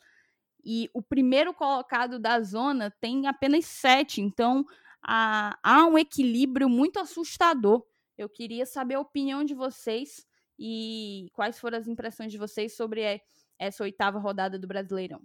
e 0.63 0.89
o 0.93 1.01
primeiro 1.01 1.53
colocado 1.53 2.17
da 2.17 2.41
zona 2.41 2.91
tem 2.99 3.27
apenas 3.27 3.65
sete. 3.65 4.19
Então 4.19 4.65
há, 5.01 5.57
há 5.61 5.85
um 5.85 5.97
equilíbrio 5.97 6.67
muito 6.67 6.99
assustador. 6.99 7.85
Eu 8.17 8.27
queria 8.27 8.65
saber 8.65 8.95
a 8.95 8.99
opinião 8.99 9.43
de 9.43 9.53
vocês 9.53 10.25
e 10.57 11.29
quais 11.33 11.59
foram 11.59 11.77
as 11.77 11.87
impressões 11.87 12.31
de 12.31 12.37
vocês 12.37 12.75
sobre 12.75 13.21
essa 13.59 13.83
oitava 13.83 14.19
rodada 14.19 14.57
do 14.57 14.67
Brasileirão. 14.67 15.21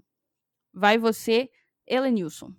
Vai 0.73 0.99
você, 0.99 1.51
Elenilson. 1.87 2.53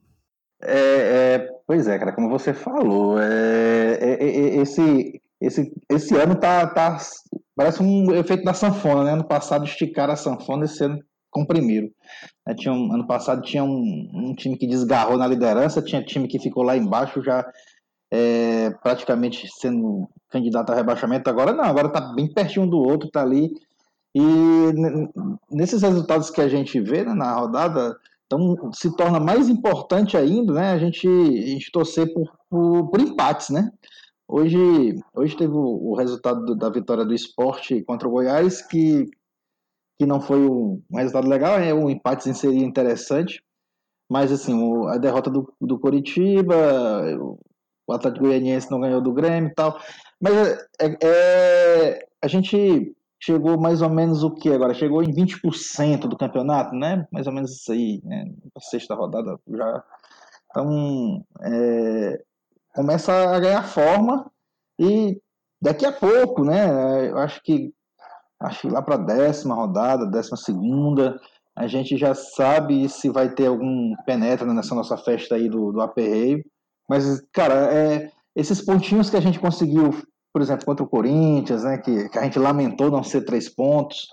É, 0.64 1.36
é, 1.36 1.50
pois 1.66 1.88
é, 1.88 1.98
cara, 1.98 2.14
como 2.14 2.30
você 2.30 2.54
falou, 2.54 3.20
é, 3.20 3.98
é, 4.00 4.24
é 4.24 4.56
esse, 4.58 5.22
esse, 5.40 5.74
esse 5.90 6.16
ano 6.16 6.36
tá, 6.36 6.68
tá. 6.68 7.00
Parece 7.56 7.82
um 7.82 8.14
efeito 8.14 8.44
da 8.44 8.54
sanfona, 8.54 9.04
né? 9.04 9.12
Ano 9.14 9.28
passado 9.28 9.66
esticaram 9.66 10.14
a 10.14 10.18
sanfona, 10.18 10.66
esse 10.66 10.84
ano 10.84 11.00
comprimiram. 11.32 11.90
É, 12.48 12.54
tinha 12.54 12.74
um, 12.74 12.94
ano 12.94 13.08
passado 13.08 13.42
tinha 13.42 13.64
um, 13.64 14.10
um, 14.14 14.36
time 14.36 14.58
que 14.58 14.68
desgarrou 14.68 15.18
na 15.18 15.26
liderança, 15.26 15.82
tinha 15.82 16.04
time 16.04 16.28
que 16.28 16.38
ficou 16.38 16.62
lá 16.62 16.78
embaixo 16.78 17.24
já 17.24 17.50
é, 18.12 18.72
praticamente 18.84 19.48
sendo 19.48 20.08
candidato 20.30 20.72
a 20.72 20.76
rebaixamento. 20.76 21.30
Agora 21.30 21.54
não, 21.54 21.64
agora 21.64 21.90
tá 21.90 22.02
bem 22.14 22.32
pertinho 22.32 22.66
um 22.66 22.70
do 22.70 22.78
outro, 22.78 23.10
tá 23.10 23.22
ali. 23.22 23.50
E 24.14 24.22
nesses 25.50 25.82
resultados 25.82 26.30
que 26.30 26.42
a 26.42 26.50
gente 26.50 26.80
vê 26.82 27.06
né, 27.06 27.14
na 27.14 27.34
rodada, 27.34 27.98
então 28.26 28.72
se 28.74 28.94
torna 28.98 29.20
mais 29.20 29.48
importante 29.48 30.18
ainda 30.18 30.54
né, 30.54 30.72
a, 30.74 30.78
gente, 30.78 31.08
a 31.08 31.48
gente 31.48 31.72
torcer 31.72 32.14
por, 32.14 32.30
por, 32.50 32.90
por 32.90 33.00
empates, 33.00 33.50
né? 33.50 33.72
Hoje, 34.28 34.96
hoje 35.14 35.36
teve 35.36 35.54
o, 35.54 35.92
o 35.92 35.96
resultado 35.96 36.46
do, 36.46 36.56
da 36.56 36.70
vitória 36.70 37.06
do 37.06 37.14
esporte 37.14 37.82
contra 37.84 38.08
o 38.08 38.12
Goiás, 38.12 38.62
que, 38.62 39.06
que 40.00 40.06
não 40.06 40.22
foi 40.22 40.40
um, 40.40 40.82
um 40.90 40.98
resultado 40.98 41.28
legal, 41.28 41.60
é 41.60 41.74
um 41.74 41.90
empate 41.90 42.34
seria 42.34 42.66
interessante, 42.66 43.44
mas 44.10 44.32
assim, 44.32 44.54
o, 44.54 44.88
a 44.88 44.98
derrota 44.98 45.30
do, 45.30 45.54
do 45.60 45.78
Coritiba, 45.78 46.56
o 47.92 47.96
Atlético 47.96 48.26
Goianiense 48.26 48.72
não 48.72 48.82
ganhou 48.82 49.02
do 49.02 49.14
Grêmio 49.14 49.50
e 49.50 49.54
tal, 49.54 49.80
mas 50.20 50.34
é, 50.80 50.98
é, 51.04 52.08
a 52.22 52.28
gente 52.28 52.96
chegou 53.20 53.60
mais 53.60 53.82
ou 53.82 53.90
menos 53.90 54.24
o 54.24 54.32
que 54.32 54.52
agora? 54.52 54.74
Chegou 54.74 55.04
em 55.04 55.14
20% 55.14 56.08
do 56.08 56.18
campeonato, 56.18 56.76
né? 56.76 57.08
Mais 57.12 57.28
ou 57.28 57.34
menos 57.34 57.52
isso 57.52 57.72
aí, 57.72 58.02
né? 58.04 58.26
Sexta 58.60 58.96
rodada 58.96 59.40
já. 59.48 59.84
Então, 60.50 61.24
é, 61.42 62.22
começa 62.74 63.14
a 63.14 63.40
ganhar 63.40 63.64
forma 63.64 64.30
e 64.80 65.22
daqui 65.62 65.86
a 65.86 65.92
pouco, 65.92 66.44
né? 66.44 67.10
Eu 67.10 67.18
acho 67.20 67.42
que 67.44 67.74
acho 68.40 68.62
que 68.62 68.70
lá 68.70 68.82
para 68.82 68.96
a 68.96 69.06
décima 69.06 69.54
rodada, 69.54 70.08
décima 70.08 70.36
segunda, 70.36 71.20
a 71.56 71.68
gente 71.68 71.96
já 71.96 72.16
sabe 72.16 72.90
se 72.90 73.10
vai 73.10 73.30
ter 73.30 73.48
algum 73.48 73.94
penetra 74.06 74.52
nessa 74.52 74.74
nossa 74.74 74.98
festa 74.98 75.36
aí 75.36 75.48
do, 75.48 75.72
do 75.72 75.82
aperreio. 75.82 76.44
Mas, 76.88 77.22
cara, 77.32 77.74
é, 77.74 78.12
esses 78.36 78.62
pontinhos 78.62 79.10
que 79.10 79.18
a 79.18 79.22
gente 79.22 79.40
conseguiu, 79.40 79.92
por 80.34 80.42
exemplo, 80.42 80.66
contra 80.66 80.84
o 80.84 80.90
Corinthians, 80.90 81.64
né? 81.64 81.78
Que, 81.78 82.10
que 82.10 82.20
a 82.20 82.24
gente 82.24 82.40
lamentou 82.40 82.92
não 82.92 83.04
ser 83.04 83.22
três 83.22 83.50
pontos. 83.50 84.08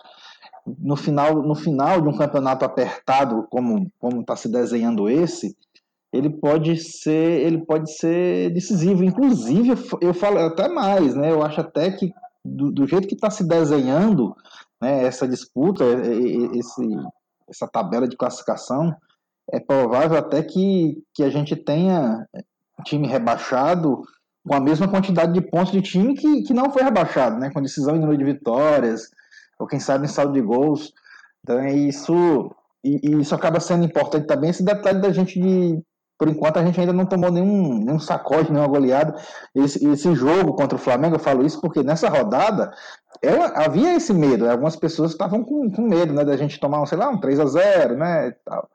No 0.79 0.97
final, 0.97 1.43
no 1.43 1.55
final 1.55 2.01
de 2.01 2.09
um 2.09 2.17
campeonato 2.17 2.65
apertado 2.65 3.47
como 3.51 3.91
como 3.99 4.21
está 4.21 4.37
se 4.37 4.51
desenhando 4.51 5.09
esse, 5.09 5.57
ele 6.13 6.29
pode 6.29 6.77
ser 6.77 7.47
ele 7.47 7.65
pode 7.65 7.91
ser 7.97 8.51
decisivo 8.51 9.03
inclusive 9.03 9.75
eu 10.01 10.13
falo 10.13 10.39
até 10.39 10.69
mais 10.69 11.15
né 11.15 11.31
eu 11.31 11.43
acho 11.43 11.61
até 11.61 11.91
que 11.91 12.13
do, 12.45 12.71
do 12.71 12.87
jeito 12.87 13.09
que 13.09 13.15
está 13.15 13.31
se 13.31 13.47
desenhando 13.47 14.35
né, 14.81 15.05
essa 15.05 15.27
disputa 15.27 15.85
esse 16.55 16.83
essa 17.49 17.67
tabela 17.67 18.07
de 18.07 18.17
classificação 18.17 18.95
é 19.51 19.59
provável 19.59 20.19
até 20.19 20.43
que, 20.43 21.03
que 21.15 21.23
a 21.23 21.31
gente 21.31 21.57
tenha 21.57 22.27
time 22.85 23.07
rebaixado 23.07 24.03
com 24.47 24.55
a 24.55 24.61
mesma 24.61 24.89
quantidade 24.89 25.33
de 25.33 25.41
pontos 25.41 25.73
de 25.73 25.83
time 25.83 26.15
que, 26.15 26.43
que 26.43 26.55
não 26.55 26.71
foi 26.71 26.83
rebaixado, 26.83 27.39
né? 27.39 27.51
Com 27.51 27.63
decisão 27.63 27.97
em 27.97 28.01
número 28.01 28.19
de 28.19 28.25
vitórias, 28.25 29.11
ou 29.59 29.67
quem 29.67 29.79
sabe 29.79 30.07
em 30.07 30.09
saldo 30.09 30.33
de 30.33 30.41
gols. 30.41 30.93
Então 31.43 31.59
é 31.59 31.73
isso. 31.73 32.51
E, 32.83 33.01
e, 33.03 33.21
isso 33.21 33.35
acaba 33.35 33.61
sendo 33.61 33.85
importante 33.85 34.27
também, 34.27 34.51
esse 34.51 34.65
detalhe 34.65 35.01
da 35.01 35.13
gente 35.13 35.41
de, 35.41 35.83
por 36.17 36.29
enquanto 36.29 36.59
a 36.59 36.65
gente 36.65 36.79
ainda 36.81 36.93
não 36.93 37.05
tomou 37.05 37.31
nenhum, 37.31 37.79
nenhum 37.79 37.99
sacode, 37.99 38.51
nenhuma 38.51 38.69
goleada. 38.69 39.15
Esse, 39.55 39.85
esse 39.87 40.15
jogo 40.15 40.55
contra 40.55 40.77
o 40.77 40.81
Flamengo, 40.81 41.17
eu 41.17 41.21
falo 41.21 41.45
isso 41.45 41.61
porque 41.61 41.83
nessa 41.83 42.09
rodada 42.09 42.73
ela, 43.21 43.47
havia 43.65 43.95
esse 43.95 44.15
medo. 44.15 44.49
Algumas 44.49 44.77
pessoas 44.77 45.11
estavam 45.11 45.45
com, 45.45 45.71
com 45.71 45.83
medo 45.83 46.15
né, 46.15 46.25
da 46.25 46.37
gente 46.37 46.61
tomar, 46.61 46.81
um, 46.81 46.87
sei 46.87 46.97
lá, 46.97 47.11
um 47.11 47.21
3 47.21 47.41
a 47.41 47.47
0 47.47 47.97
né? 47.97 48.33
Tal, 48.45 48.69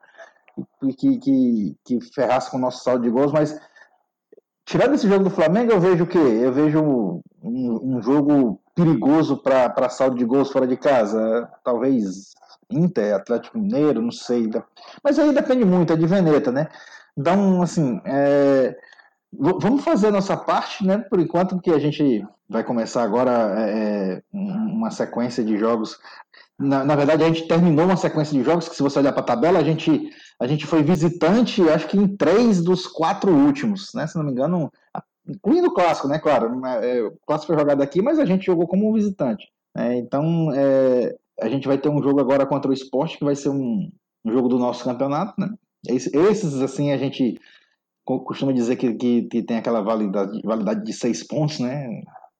e 0.83 0.93
que, 0.93 1.17
que, 1.17 1.77
que 1.83 2.01
ferrasse 2.13 2.51
com 2.51 2.57
o 2.57 2.61
nosso 2.61 2.83
saldo 2.83 3.03
de 3.03 3.09
gols, 3.09 3.31
mas 3.31 3.59
tirando 4.65 4.95
esse 4.95 5.07
jogo 5.07 5.23
do 5.23 5.29
Flamengo, 5.29 5.71
eu 5.71 5.79
vejo 5.79 6.03
o 6.03 6.07
quê? 6.07 6.17
Eu 6.17 6.51
vejo 6.51 7.21
um, 7.41 7.95
um 7.97 8.01
jogo 8.01 8.59
perigoso 8.75 9.37
para 9.37 9.89
saldo 9.89 10.17
de 10.17 10.25
gols 10.25 10.51
fora 10.51 10.67
de 10.67 10.77
casa. 10.77 11.49
Talvez 11.63 12.33
Inter, 12.69 13.15
Atlético 13.15 13.57
Mineiro, 13.57 14.01
não 14.01 14.11
sei. 14.11 14.49
Mas 15.03 15.19
aí 15.19 15.33
depende 15.33 15.65
muito, 15.65 15.93
é 15.93 15.95
de 15.95 16.07
Veneta, 16.07 16.51
né? 16.51 16.67
Então, 17.17 17.61
assim, 17.61 18.01
é, 18.05 18.75
vamos 19.31 19.83
fazer 19.83 20.07
a 20.07 20.11
nossa 20.11 20.35
parte, 20.35 20.85
né? 20.85 20.97
Por 20.97 21.19
enquanto 21.19 21.59
que 21.59 21.71
a 21.71 21.79
gente 21.79 22.25
vai 22.49 22.63
começar 22.63 23.03
agora 23.03 23.55
é, 23.57 24.21
uma 24.31 24.91
sequência 24.91 25.43
de 25.43 25.57
jogos. 25.57 25.97
Na, 26.59 26.83
na, 26.83 26.95
verdade, 26.95 27.23
a 27.23 27.27
gente 27.27 27.47
terminou 27.47 27.85
uma 27.85 27.97
sequência 27.97 28.37
de 28.37 28.43
jogos 28.43 28.67
que, 28.67 28.75
se 28.75 28.83
você 28.83 28.99
olhar 28.99 29.11
para 29.11 29.21
a 29.21 29.25
tabela, 29.25 29.59
a 29.59 29.63
gente, 29.63 30.09
a 30.39 30.47
gente 30.47 30.65
foi 30.65 30.83
visitante, 30.83 31.61
acho 31.69 31.87
que 31.87 31.97
em 31.97 32.07
três 32.15 32.61
dos 32.61 32.87
quatro 32.87 33.31
últimos, 33.31 33.91
né? 33.93 34.07
Se 34.07 34.17
não 34.17 34.25
me 34.25 34.31
engano, 34.31 34.71
incluindo 35.27 35.67
o 35.67 35.73
clássico, 35.73 36.07
né? 36.07 36.19
Claro, 36.19 36.65
é, 36.65 37.01
o 37.03 37.17
clássico 37.25 37.53
foi 37.53 37.59
jogado 37.59 37.81
aqui, 37.81 38.01
mas 38.01 38.19
a 38.19 38.25
gente 38.25 38.45
jogou 38.45 38.67
como 38.67 38.93
visitante. 38.93 39.47
Né? 39.75 39.97
Então, 39.97 40.51
é, 40.53 41.15
a 41.41 41.49
gente 41.49 41.67
vai 41.67 41.77
ter 41.77 41.89
um 41.89 42.01
jogo 42.01 42.19
agora 42.19 42.45
contra 42.45 42.69
o 42.69 42.73
esporte, 42.73 43.17
que 43.17 43.25
vai 43.25 43.35
ser 43.35 43.49
um, 43.49 43.89
um 44.25 44.31
jogo 44.31 44.47
do 44.47 44.59
nosso 44.59 44.83
campeonato, 44.83 45.33
né? 45.39 45.49
Esses, 45.87 46.61
assim, 46.61 46.91
a 46.91 46.97
gente 46.97 47.37
costuma 48.05 48.53
dizer 48.53 48.77
que, 48.77 48.93
que, 48.93 49.23
que, 49.23 49.43
tem 49.43 49.57
aquela 49.57 49.81
validade, 49.81 50.41
validade 50.43 50.83
de 50.83 50.93
seis 50.93 51.25
pontos, 51.25 51.59
né? 51.59 51.89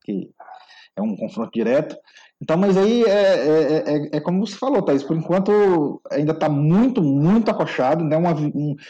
Que 0.04 0.30
é 0.96 1.02
um 1.02 1.16
confronto 1.16 1.52
direto. 1.54 1.96
Então, 2.44 2.58
mas 2.58 2.76
aí 2.76 3.04
é, 3.04 3.10
é, 3.10 3.84
é, 3.88 4.10
é, 4.18 4.20
como 4.20 4.46
você 4.46 4.58
falou, 4.58 4.82
Thaís, 4.82 5.02
por 5.02 5.16
enquanto 5.16 6.02
ainda 6.12 6.34
está 6.34 6.50
muito, 6.50 7.02
muito 7.02 7.50
acochado, 7.50 8.04
né? 8.04 8.18
Uma, 8.18 8.36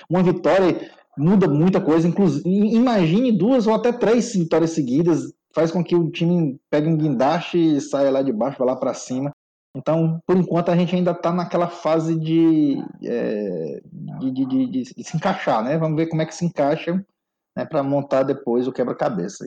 uma 0.10 0.24
vitória 0.24 0.90
muda 1.16 1.48
muita 1.48 1.80
coisa, 1.80 2.08
inclusive, 2.08 2.50
imagine 2.50 3.32
duas 3.32 3.68
ou 3.68 3.76
até 3.76 3.92
três 3.92 4.34
vitórias 4.34 4.72
seguidas, 4.72 5.32
faz 5.54 5.70
com 5.70 5.84
que 5.84 5.96
o 5.96 6.10
time 6.10 6.60
pegue 6.68 6.88
um 6.88 6.98
guindaste 6.98 7.60
e 7.60 7.80
saia 7.80 8.10
lá 8.10 8.24
de 8.24 8.34
baixo, 8.34 8.58
vá 8.58 8.66
lá 8.66 8.76
para 8.76 8.96
cima. 8.96 9.30
Então, 9.78 10.20
por 10.26 10.36
enquanto, 10.36 10.70
a 10.70 10.76
gente 10.76 10.96
ainda 10.96 11.12
está 11.12 11.32
naquela 11.32 11.68
fase 11.68 12.20
de, 12.20 12.84
é, 13.04 13.82
de, 14.20 14.32
de, 14.32 14.46
de, 14.48 14.68
de, 14.96 15.04
se 15.04 15.16
encaixar, 15.16 15.64
né? 15.64 15.78
Vamos 15.78 15.96
ver 15.96 16.08
como 16.08 16.24
é 16.24 16.26
que 16.26 16.34
se 16.34 16.44
encaixa 16.44 17.06
né, 17.56 17.66
para 17.66 17.84
montar 17.84 18.24
depois 18.24 18.68
o 18.68 18.72
quebra-cabeça 18.72 19.46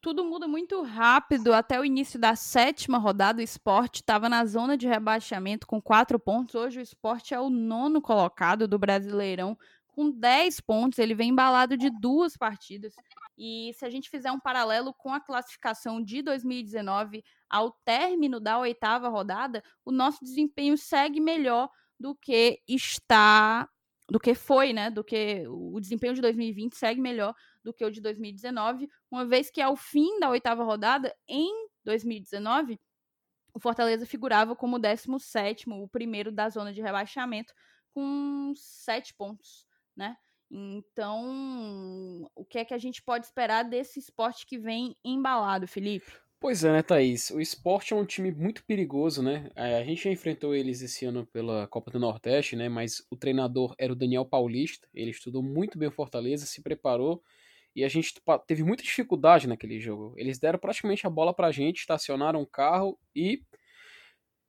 tudo 0.00 0.24
muda 0.24 0.48
muito 0.48 0.82
rápido. 0.82 1.52
Até 1.52 1.78
o 1.78 1.84
início 1.84 2.18
da 2.18 2.34
sétima 2.34 2.98
rodada, 2.98 3.40
o 3.40 3.44
esporte 3.44 3.96
estava 3.96 4.28
na 4.28 4.44
zona 4.44 4.76
de 4.76 4.86
rebaixamento 4.86 5.66
com 5.66 5.80
quatro 5.80 6.18
pontos. 6.18 6.54
Hoje 6.54 6.80
o 6.80 6.82
esporte 6.82 7.34
é 7.34 7.40
o 7.40 7.50
nono 7.50 8.00
colocado 8.00 8.66
do 8.66 8.78
Brasileirão 8.78 9.56
com 9.88 10.10
10 10.10 10.60
pontos. 10.60 10.98
Ele 10.98 11.14
vem 11.14 11.30
embalado 11.30 11.76
de 11.76 11.90
duas 11.90 12.36
partidas. 12.36 12.94
E 13.36 13.72
se 13.74 13.84
a 13.84 13.90
gente 13.90 14.10
fizer 14.10 14.32
um 14.32 14.40
paralelo 14.40 14.94
com 14.94 15.12
a 15.12 15.20
classificação 15.20 16.02
de 16.02 16.22
2019 16.22 17.22
ao 17.48 17.70
término 17.84 18.40
da 18.40 18.58
oitava 18.58 19.08
rodada, 19.08 19.62
o 19.84 19.92
nosso 19.92 20.24
desempenho 20.24 20.76
segue 20.76 21.20
melhor 21.20 21.68
do 21.98 22.14
que 22.14 22.60
está 22.66 23.68
do 24.10 24.18
que 24.18 24.34
foi, 24.34 24.72
né? 24.72 24.90
Do 24.90 25.04
que 25.04 25.44
o 25.46 25.78
desempenho 25.78 26.14
de 26.14 26.20
2020 26.20 26.74
segue 26.74 27.00
melhor 27.00 27.32
do 27.62 27.72
que 27.72 27.84
o 27.84 27.90
de 27.90 28.00
2019, 28.00 28.88
uma 29.10 29.26
vez 29.26 29.50
que 29.50 29.60
ao 29.60 29.76
fim 29.76 30.18
da 30.18 30.30
oitava 30.30 30.64
rodada, 30.64 31.14
em 31.28 31.68
2019, 31.84 32.80
o 33.52 33.60
Fortaleza 33.60 34.06
figurava 34.06 34.54
como 34.54 34.76
o 34.76 34.78
17, 34.78 35.68
o 35.68 35.88
primeiro 35.88 36.30
da 36.30 36.48
zona 36.48 36.72
de 36.72 36.80
rebaixamento, 36.80 37.52
com 37.92 38.52
sete 38.56 39.14
pontos, 39.14 39.66
né? 39.96 40.16
Então, 40.50 42.28
o 42.34 42.44
que 42.44 42.58
é 42.58 42.64
que 42.64 42.74
a 42.74 42.78
gente 42.78 43.02
pode 43.02 43.26
esperar 43.26 43.62
desse 43.62 44.00
esporte 44.00 44.46
que 44.46 44.58
vem 44.58 44.96
embalado, 45.04 45.68
Felipe? 45.68 46.10
Pois 46.40 46.64
é, 46.64 46.72
né, 46.72 46.82
Thaís? 46.82 47.30
O 47.30 47.38
esporte 47.38 47.92
é 47.92 47.96
um 47.96 48.04
time 48.04 48.32
muito 48.32 48.64
perigoso, 48.64 49.22
né? 49.22 49.50
É, 49.54 49.76
a 49.76 49.84
gente 49.84 50.04
já 50.04 50.10
enfrentou 50.10 50.54
eles 50.54 50.80
esse 50.80 51.04
ano 51.04 51.26
pela 51.26 51.66
Copa 51.68 51.90
do 51.90 52.00
Nordeste, 52.00 52.56
né? 52.56 52.68
Mas 52.68 53.06
o 53.10 53.16
treinador 53.16 53.74
era 53.78 53.92
o 53.92 53.96
Daniel 53.96 54.24
Paulista. 54.24 54.88
Ele 54.94 55.10
estudou 55.10 55.42
muito 55.42 55.78
bem 55.78 55.88
o 55.88 55.92
Fortaleza, 55.92 56.46
se 56.46 56.62
preparou 56.62 57.22
e 57.80 57.84
a 57.84 57.88
gente 57.88 58.12
teve 58.46 58.62
muita 58.62 58.82
dificuldade 58.82 59.48
naquele 59.48 59.80
jogo. 59.80 60.12
Eles 60.18 60.38
deram 60.38 60.58
praticamente 60.58 61.06
a 61.06 61.10
bola 61.10 61.32
pra 61.32 61.50
gente, 61.50 61.78
estacionaram 61.78 62.42
o 62.42 62.46
carro 62.46 62.98
e 63.16 63.42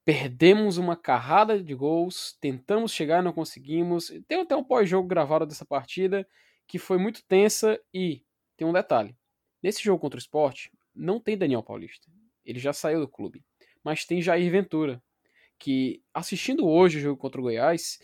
perdemos 0.04 0.78
uma 0.78 0.98
carrada 0.98 1.64
de 1.64 1.74
gols. 1.74 2.38
Tentamos 2.42 2.92
chegar 2.92 3.24
não 3.24 3.32
conseguimos. 3.32 4.12
Tem 4.28 4.42
até 4.42 4.54
um 4.54 4.64
pós-jogo 4.66 5.08
gravado 5.08 5.46
dessa 5.46 5.64
partida 5.64 6.28
que 6.68 6.78
foi 6.78 6.98
muito 6.98 7.24
tensa 7.26 7.80
e 7.94 8.22
tem 8.58 8.68
um 8.68 8.74
detalhe. 8.74 9.16
Nesse 9.64 9.82
jogo 9.82 10.02
contra 10.02 10.18
o 10.18 10.20
Sport, 10.20 10.68
não 10.94 11.18
tem 11.18 11.38
Daniel 11.38 11.64
Paulista. 11.64 12.12
Ele 12.44 12.60
já 12.60 12.74
saiu 12.74 13.00
do 13.00 13.08
clube. 13.08 13.46
Mas 13.82 14.04
tem 14.04 14.22
Jair 14.22 14.52
Ventura, 14.52 15.02
que 15.58 16.04
assistindo 16.14 16.68
hoje 16.68 16.98
o 16.98 17.02
jogo 17.02 17.18
contra 17.18 17.40
o 17.40 17.44
Goiás, 17.46 17.98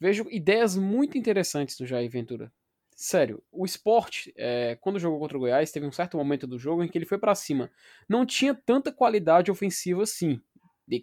vejo 0.00 0.26
ideias 0.28 0.76
muito 0.76 1.16
interessantes 1.16 1.76
do 1.76 1.86
Jair 1.86 2.10
Ventura. 2.10 2.52
Sério, 2.98 3.42
o 3.52 3.66
esporte, 3.66 4.32
é, 4.38 4.74
quando 4.80 4.98
jogou 4.98 5.20
contra 5.20 5.36
o 5.36 5.40
Goiás, 5.40 5.70
teve 5.70 5.86
um 5.86 5.92
certo 5.92 6.16
momento 6.16 6.46
do 6.46 6.58
jogo 6.58 6.82
em 6.82 6.88
que 6.88 6.96
ele 6.96 7.04
foi 7.04 7.18
para 7.18 7.34
cima. 7.34 7.70
Não 8.08 8.24
tinha 8.24 8.54
tanta 8.54 8.90
qualidade 8.90 9.50
ofensiva 9.50 10.02
assim, 10.02 10.40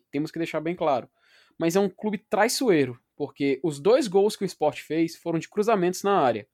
temos 0.09 0.31
que 0.31 0.39
deixar 0.39 0.59
bem 0.59 0.75
claro. 0.75 1.07
Mas 1.55 1.75
é 1.75 1.79
um 1.79 1.87
clube 1.87 2.17
traiçoeiro, 2.17 2.99
porque 3.15 3.59
os 3.63 3.79
dois 3.79 4.07
gols 4.07 4.35
que 4.35 4.43
o 4.43 4.45
esporte 4.45 4.81
fez 4.81 5.15
foram 5.15 5.37
de 5.37 5.47
cruzamentos 5.47 6.01
na 6.01 6.19
área. 6.19 6.47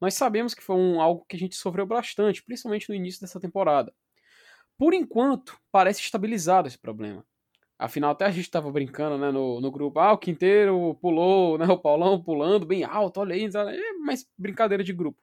Nós 0.00 0.14
sabemos 0.14 0.54
que 0.54 0.62
foi 0.62 0.74
um, 0.74 1.00
algo 1.00 1.24
que 1.28 1.36
a 1.36 1.38
gente 1.38 1.54
sofreu 1.54 1.86
bastante, 1.86 2.42
principalmente 2.42 2.88
no 2.88 2.94
início 2.94 3.20
dessa 3.20 3.38
temporada. 3.38 3.94
Por 4.76 4.92
enquanto, 4.92 5.56
parece 5.70 6.00
estabilizado 6.00 6.66
esse 6.66 6.78
problema. 6.78 7.24
Afinal, 7.80 8.10
até 8.10 8.26
a 8.26 8.30
gente 8.30 8.44
estava 8.44 8.70
brincando 8.70 9.16
né, 9.16 9.30
no, 9.30 9.58
no 9.58 9.70
grupo. 9.70 9.98
Ah, 9.98 10.12
o 10.12 10.18
Quinteiro 10.18 10.94
pulou, 11.00 11.56
né, 11.56 11.64
o 11.64 11.78
Paulão 11.78 12.22
pulando 12.22 12.66
bem 12.66 12.84
alto, 12.84 13.20
olha 13.20 13.34
aí. 13.34 13.46
É 13.46 13.92
mais 13.94 14.28
brincadeira 14.36 14.84
de 14.84 14.92
grupo. 14.92 15.22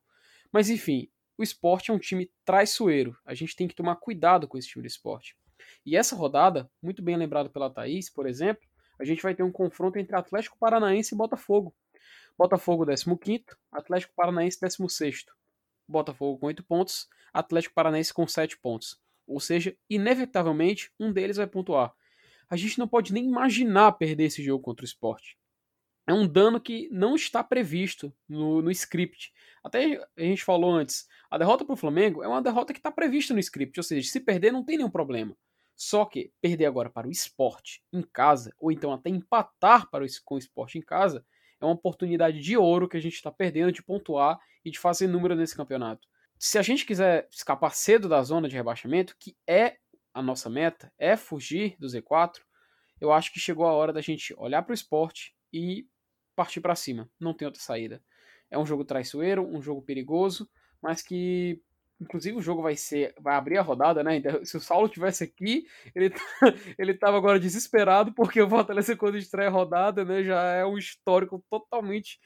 Mas 0.51 0.67
enfim, 0.67 1.07
o 1.37 1.43
esporte 1.43 1.91
é 1.91 1.93
um 1.93 1.99
time 1.99 2.31
traiçoeiro. 2.43 3.15
A 3.23 3.35
gente 3.35 3.55
tem 3.55 3.67
que 3.67 3.75
tomar 3.75 3.97
cuidado 3.97 4.47
com 4.47 4.57
esse 4.57 4.69
time 4.69 4.81
de 4.81 4.87
esporte. 4.87 5.37
E 5.85 5.95
essa 5.95 6.15
rodada, 6.15 6.67
muito 6.81 6.99
bem 7.03 7.15
lembrado 7.15 7.51
pela 7.51 7.69
Thaís, 7.69 8.09
por 8.09 8.25
exemplo, 8.25 8.67
a 8.99 9.05
gente 9.05 9.21
vai 9.21 9.35
ter 9.35 9.43
um 9.43 9.51
confronto 9.51 9.99
entre 9.99 10.15
Atlético 10.15 10.57
Paranaense 10.57 11.13
e 11.13 11.17
Botafogo. 11.17 11.75
Botafogo 12.35 12.87
15, 12.87 13.45
Atlético 13.71 14.15
Paranaense 14.15 14.59
16. 14.59 15.25
Botafogo 15.87 16.39
com 16.39 16.47
8 16.47 16.63
pontos, 16.63 17.07
Atlético 17.31 17.75
Paranaense 17.75 18.11
com 18.11 18.27
7 18.27 18.57
pontos. 18.57 18.99
Ou 19.27 19.39
seja, 19.39 19.77
inevitavelmente 19.87 20.91
um 20.99 21.13
deles 21.13 21.37
vai 21.37 21.45
pontuar 21.45 21.93
a 22.49 22.55
gente 22.55 22.79
não 22.79 22.87
pode 22.87 23.13
nem 23.13 23.25
imaginar 23.25 23.91
perder 23.93 24.25
esse 24.25 24.43
jogo 24.43 24.63
contra 24.63 24.83
o 24.83 24.87
esporte. 24.87 25.37
É 26.07 26.13
um 26.13 26.25
dano 26.25 26.59
que 26.59 26.87
não 26.89 27.15
está 27.15 27.43
previsto 27.43 28.13
no, 28.29 28.61
no 28.61 28.71
script. 28.71 29.33
Até 29.61 30.01
a 30.15 30.21
gente 30.21 30.43
falou 30.43 30.71
antes, 30.71 31.07
a 31.29 31.37
derrota 31.37 31.65
para 31.65 31.73
o 31.73 31.77
Flamengo 31.77 32.23
é 32.23 32.27
uma 32.27 32.41
derrota 32.41 32.71
que 32.71 32.79
está 32.79 32.89
prevista 32.89 33.33
no 33.33 33.39
script, 33.39 33.77
ou 33.77 33.83
seja, 33.83 34.09
se 34.09 34.21
perder 34.21 34.53
não 34.53 34.63
tem 34.63 34.77
nenhum 34.77 34.89
problema. 34.89 35.35
Só 35.75 36.05
que 36.05 36.31
perder 36.41 36.65
agora 36.65 36.89
para 36.89 37.07
o 37.07 37.11
esporte 37.11 37.83
em 37.91 38.01
casa, 38.01 38.53
ou 38.57 38.71
então 38.71 38.93
até 38.93 39.09
empatar 39.09 39.89
para 39.89 40.05
o, 40.05 40.07
com 40.23 40.35
o 40.35 40.39
esporte 40.39 40.77
em 40.77 40.81
casa, 40.81 41.25
é 41.59 41.65
uma 41.65 41.73
oportunidade 41.73 42.39
de 42.39 42.55
ouro 42.55 42.87
que 42.87 42.97
a 42.97 43.01
gente 43.01 43.15
está 43.15 43.31
perdendo 43.31 43.71
de 43.71 43.83
pontuar 43.83 44.39
e 44.63 44.71
de 44.71 44.79
fazer 44.79 45.07
número 45.07 45.35
nesse 45.35 45.55
campeonato. 45.55 46.07
Se 46.39 46.57
a 46.57 46.61
gente 46.61 46.85
quiser 46.85 47.27
escapar 47.31 47.75
cedo 47.75 48.07
da 48.07 48.21
zona 48.23 48.47
de 48.47 48.55
rebaixamento, 48.55 49.15
que 49.19 49.35
é 49.45 49.77
a 50.17 50.21
nossa 50.21 50.49
meta 50.49 50.91
é 50.97 51.15
fugir 51.15 51.75
do 51.77 51.85
Z4, 51.85 52.39
eu 52.99 53.11
acho 53.11 53.31
que 53.31 53.39
chegou 53.39 53.67
a 53.67 53.73
hora 53.73 53.93
da 53.93 54.01
gente 54.01 54.33
olhar 54.35 54.63
para 54.63 54.71
o 54.71 54.73
esporte 54.73 55.35
e 55.53 55.87
partir 56.35 56.59
para 56.59 56.75
cima. 56.75 57.07
Não 57.19 57.35
tem 57.35 57.45
outra 57.45 57.61
saída. 57.61 58.01
É 58.49 58.57
um 58.57 58.65
jogo 58.65 58.83
traiçoeiro, 58.83 59.47
um 59.47 59.61
jogo 59.61 59.79
perigoso, 59.83 60.49
mas 60.81 61.03
que 61.03 61.61
inclusive 62.01 62.35
o 62.35 62.41
jogo 62.41 62.63
vai 62.63 62.75
ser 62.75 63.13
vai 63.19 63.35
abrir 63.35 63.59
a 63.59 63.61
rodada, 63.61 64.03
né? 64.03 64.15
Então, 64.15 64.43
se 64.43 64.57
o 64.57 64.59
Saulo 64.59 64.89
tivesse 64.89 65.23
aqui, 65.23 65.67
ele 65.93 66.09
tá, 66.09 66.19
ele 66.79 66.95
tava 66.95 67.17
agora 67.17 67.39
desesperado 67.39 68.11
porque 68.11 68.41
o 68.41 68.49
Fortaleza 68.49 68.95
quando 68.95 69.19
estreia 69.19 69.49
a 69.49 69.51
rodada, 69.51 70.03
né, 70.03 70.23
já 70.23 70.41
é 70.53 70.65
um 70.65 70.79
histórico 70.79 71.43
totalmente 71.47 72.19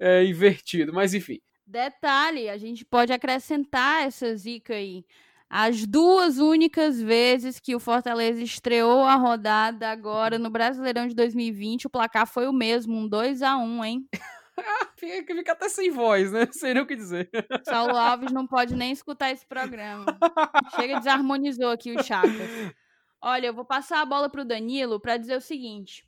é, 0.00 0.24
invertido. 0.24 0.92
Mas 0.92 1.14
enfim. 1.14 1.40
Detalhe, 1.64 2.48
a 2.48 2.56
gente 2.56 2.84
pode 2.84 3.12
acrescentar 3.12 4.04
essa 4.04 4.34
zica 4.34 4.74
aí. 4.74 5.04
As 5.48 5.86
duas 5.86 6.38
únicas 6.38 7.00
vezes 7.00 7.60
que 7.60 7.74
o 7.74 7.80
Fortaleza 7.80 8.42
estreou 8.42 9.04
a 9.04 9.14
rodada 9.14 9.88
agora 9.88 10.38
no 10.38 10.50
Brasileirão 10.50 11.06
de 11.06 11.14
2020, 11.14 11.86
o 11.86 11.90
placar 11.90 12.26
foi 12.26 12.48
o 12.48 12.52
mesmo, 12.52 12.96
um 12.96 13.08
2 13.08 13.42
a 13.42 13.56
1 13.56 13.84
hein? 13.84 14.08
fica, 14.98 15.34
fica 15.34 15.52
até 15.52 15.68
sem 15.68 15.90
voz, 15.90 16.32
né? 16.32 16.48
Sem 16.50 16.74
nem 16.74 16.82
o 16.82 16.86
que 16.86 16.96
dizer. 16.96 17.30
Saulo 17.64 17.96
Alves 17.96 18.32
não 18.32 18.46
pode 18.46 18.74
nem 18.74 18.90
escutar 18.90 19.30
esse 19.30 19.46
programa. 19.46 20.06
Chega, 20.74 20.98
desarmonizou 20.98 21.70
aqui 21.70 21.94
o 21.94 22.02
Chagas. 22.02 22.74
Olha, 23.22 23.46
eu 23.46 23.54
vou 23.54 23.64
passar 23.64 24.00
a 24.00 24.06
bola 24.06 24.28
para 24.28 24.42
o 24.42 24.44
Danilo 24.44 25.00
para 25.00 25.16
dizer 25.16 25.36
o 25.36 25.40
seguinte. 25.40 26.04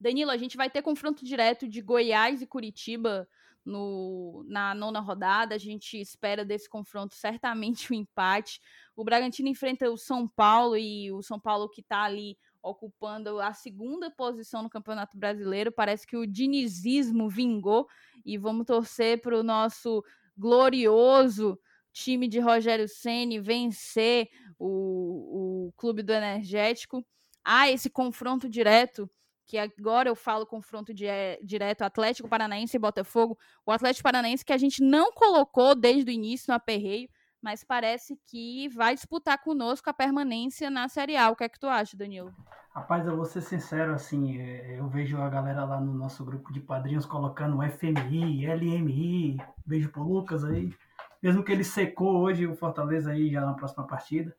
Danilo, 0.00 0.30
a 0.30 0.36
gente 0.36 0.56
vai 0.56 0.70
ter 0.70 0.82
confronto 0.82 1.24
direto 1.24 1.66
de 1.68 1.80
Goiás 1.80 2.42
e 2.42 2.46
Curitiba 2.46 3.28
no, 3.64 4.44
na 4.46 4.74
nona 4.74 5.00
rodada. 5.00 5.54
A 5.54 5.58
gente 5.58 6.00
espera 6.00 6.44
desse 6.44 6.68
confronto 6.68 7.14
certamente 7.14 7.90
o 7.90 7.94
um 7.96 7.98
empate. 7.98 8.60
O 8.96 9.04
Bragantino 9.04 9.48
enfrenta 9.48 9.90
o 9.90 9.96
São 9.96 10.28
Paulo 10.28 10.76
e 10.76 11.10
o 11.12 11.22
São 11.22 11.40
Paulo 11.40 11.68
que 11.68 11.80
está 11.80 12.02
ali 12.02 12.36
ocupando 12.62 13.40
a 13.40 13.52
segunda 13.52 14.10
posição 14.10 14.62
no 14.62 14.70
Campeonato 14.70 15.18
Brasileiro. 15.18 15.70
Parece 15.70 16.06
que 16.06 16.16
o 16.16 16.26
dinizismo 16.26 17.28
vingou 17.28 17.86
e 18.24 18.38
vamos 18.38 18.66
torcer 18.66 19.20
para 19.20 19.38
o 19.38 19.42
nosso 19.42 20.02
glorioso 20.36 21.58
time 21.92 22.26
de 22.26 22.40
Rogério 22.40 22.88
Ceni 22.88 23.38
vencer 23.38 24.28
o, 24.58 25.68
o 25.68 25.72
clube 25.76 26.02
do 26.02 26.12
Energético. 26.12 27.06
Há 27.44 27.70
esse 27.70 27.88
confronto 27.88 28.48
direto 28.48 29.08
que 29.46 29.58
agora 29.58 30.08
eu 30.08 30.16
falo 30.16 30.46
confronto 30.46 30.92
é, 31.02 31.38
direto 31.42 31.82
Atlético 31.82 32.28
Paranaense 32.28 32.76
e 32.76 32.80
Botafogo. 32.80 33.38
O 33.66 33.72
Atlético 33.72 34.04
Paranaense 34.04 34.44
que 34.44 34.52
a 34.52 34.58
gente 34.58 34.82
não 34.82 35.12
colocou 35.12 35.74
desde 35.74 36.10
o 36.10 36.14
início 36.14 36.46
no 36.48 36.54
aperreio, 36.54 37.08
mas 37.42 37.62
parece 37.62 38.18
que 38.26 38.68
vai 38.70 38.94
disputar 38.94 39.38
conosco 39.42 39.90
a 39.90 39.92
permanência 39.92 40.70
na 40.70 40.88
Série 40.88 41.16
A. 41.16 41.30
O 41.30 41.36
que 41.36 41.44
é 41.44 41.48
que 41.48 41.60
tu 41.60 41.66
acha, 41.66 41.96
Danilo? 41.96 42.34
Rapaz, 42.74 43.06
eu 43.06 43.14
vou 43.14 43.24
ser 43.24 43.40
sincero, 43.40 43.92
assim, 43.92 44.40
é, 44.40 44.80
eu 44.80 44.88
vejo 44.88 45.16
a 45.18 45.28
galera 45.28 45.64
lá 45.64 45.80
no 45.80 45.94
nosso 45.94 46.24
grupo 46.24 46.52
de 46.52 46.58
padrinhos 46.58 47.06
colocando 47.06 47.62
FMI, 47.62 48.46
LMI, 48.48 49.36
beijo 49.64 49.92
pro 49.92 50.02
Lucas 50.02 50.44
aí, 50.44 50.74
mesmo 51.22 51.44
que 51.44 51.52
ele 51.52 51.62
secou 51.62 52.18
hoje 52.18 52.48
o 52.48 52.56
Fortaleza 52.56 53.12
aí 53.12 53.30
já 53.30 53.42
na 53.42 53.54
próxima 53.54 53.86
partida, 53.86 54.34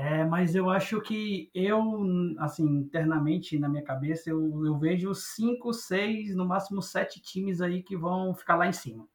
É, 0.00 0.24
mas 0.24 0.54
eu 0.54 0.70
acho 0.70 1.00
que 1.00 1.50
eu, 1.52 2.04
assim, 2.38 2.64
internamente 2.64 3.58
na 3.58 3.68
minha 3.68 3.82
cabeça, 3.82 4.30
eu, 4.30 4.64
eu 4.64 4.78
vejo 4.78 5.12
cinco, 5.12 5.72
seis, 5.72 6.36
no 6.36 6.46
máximo 6.46 6.80
sete 6.80 7.20
times 7.20 7.60
aí 7.60 7.82
que 7.82 7.96
vão 7.96 8.32
ficar 8.32 8.54
lá 8.54 8.68
em 8.68 8.72
cima. 8.72 9.08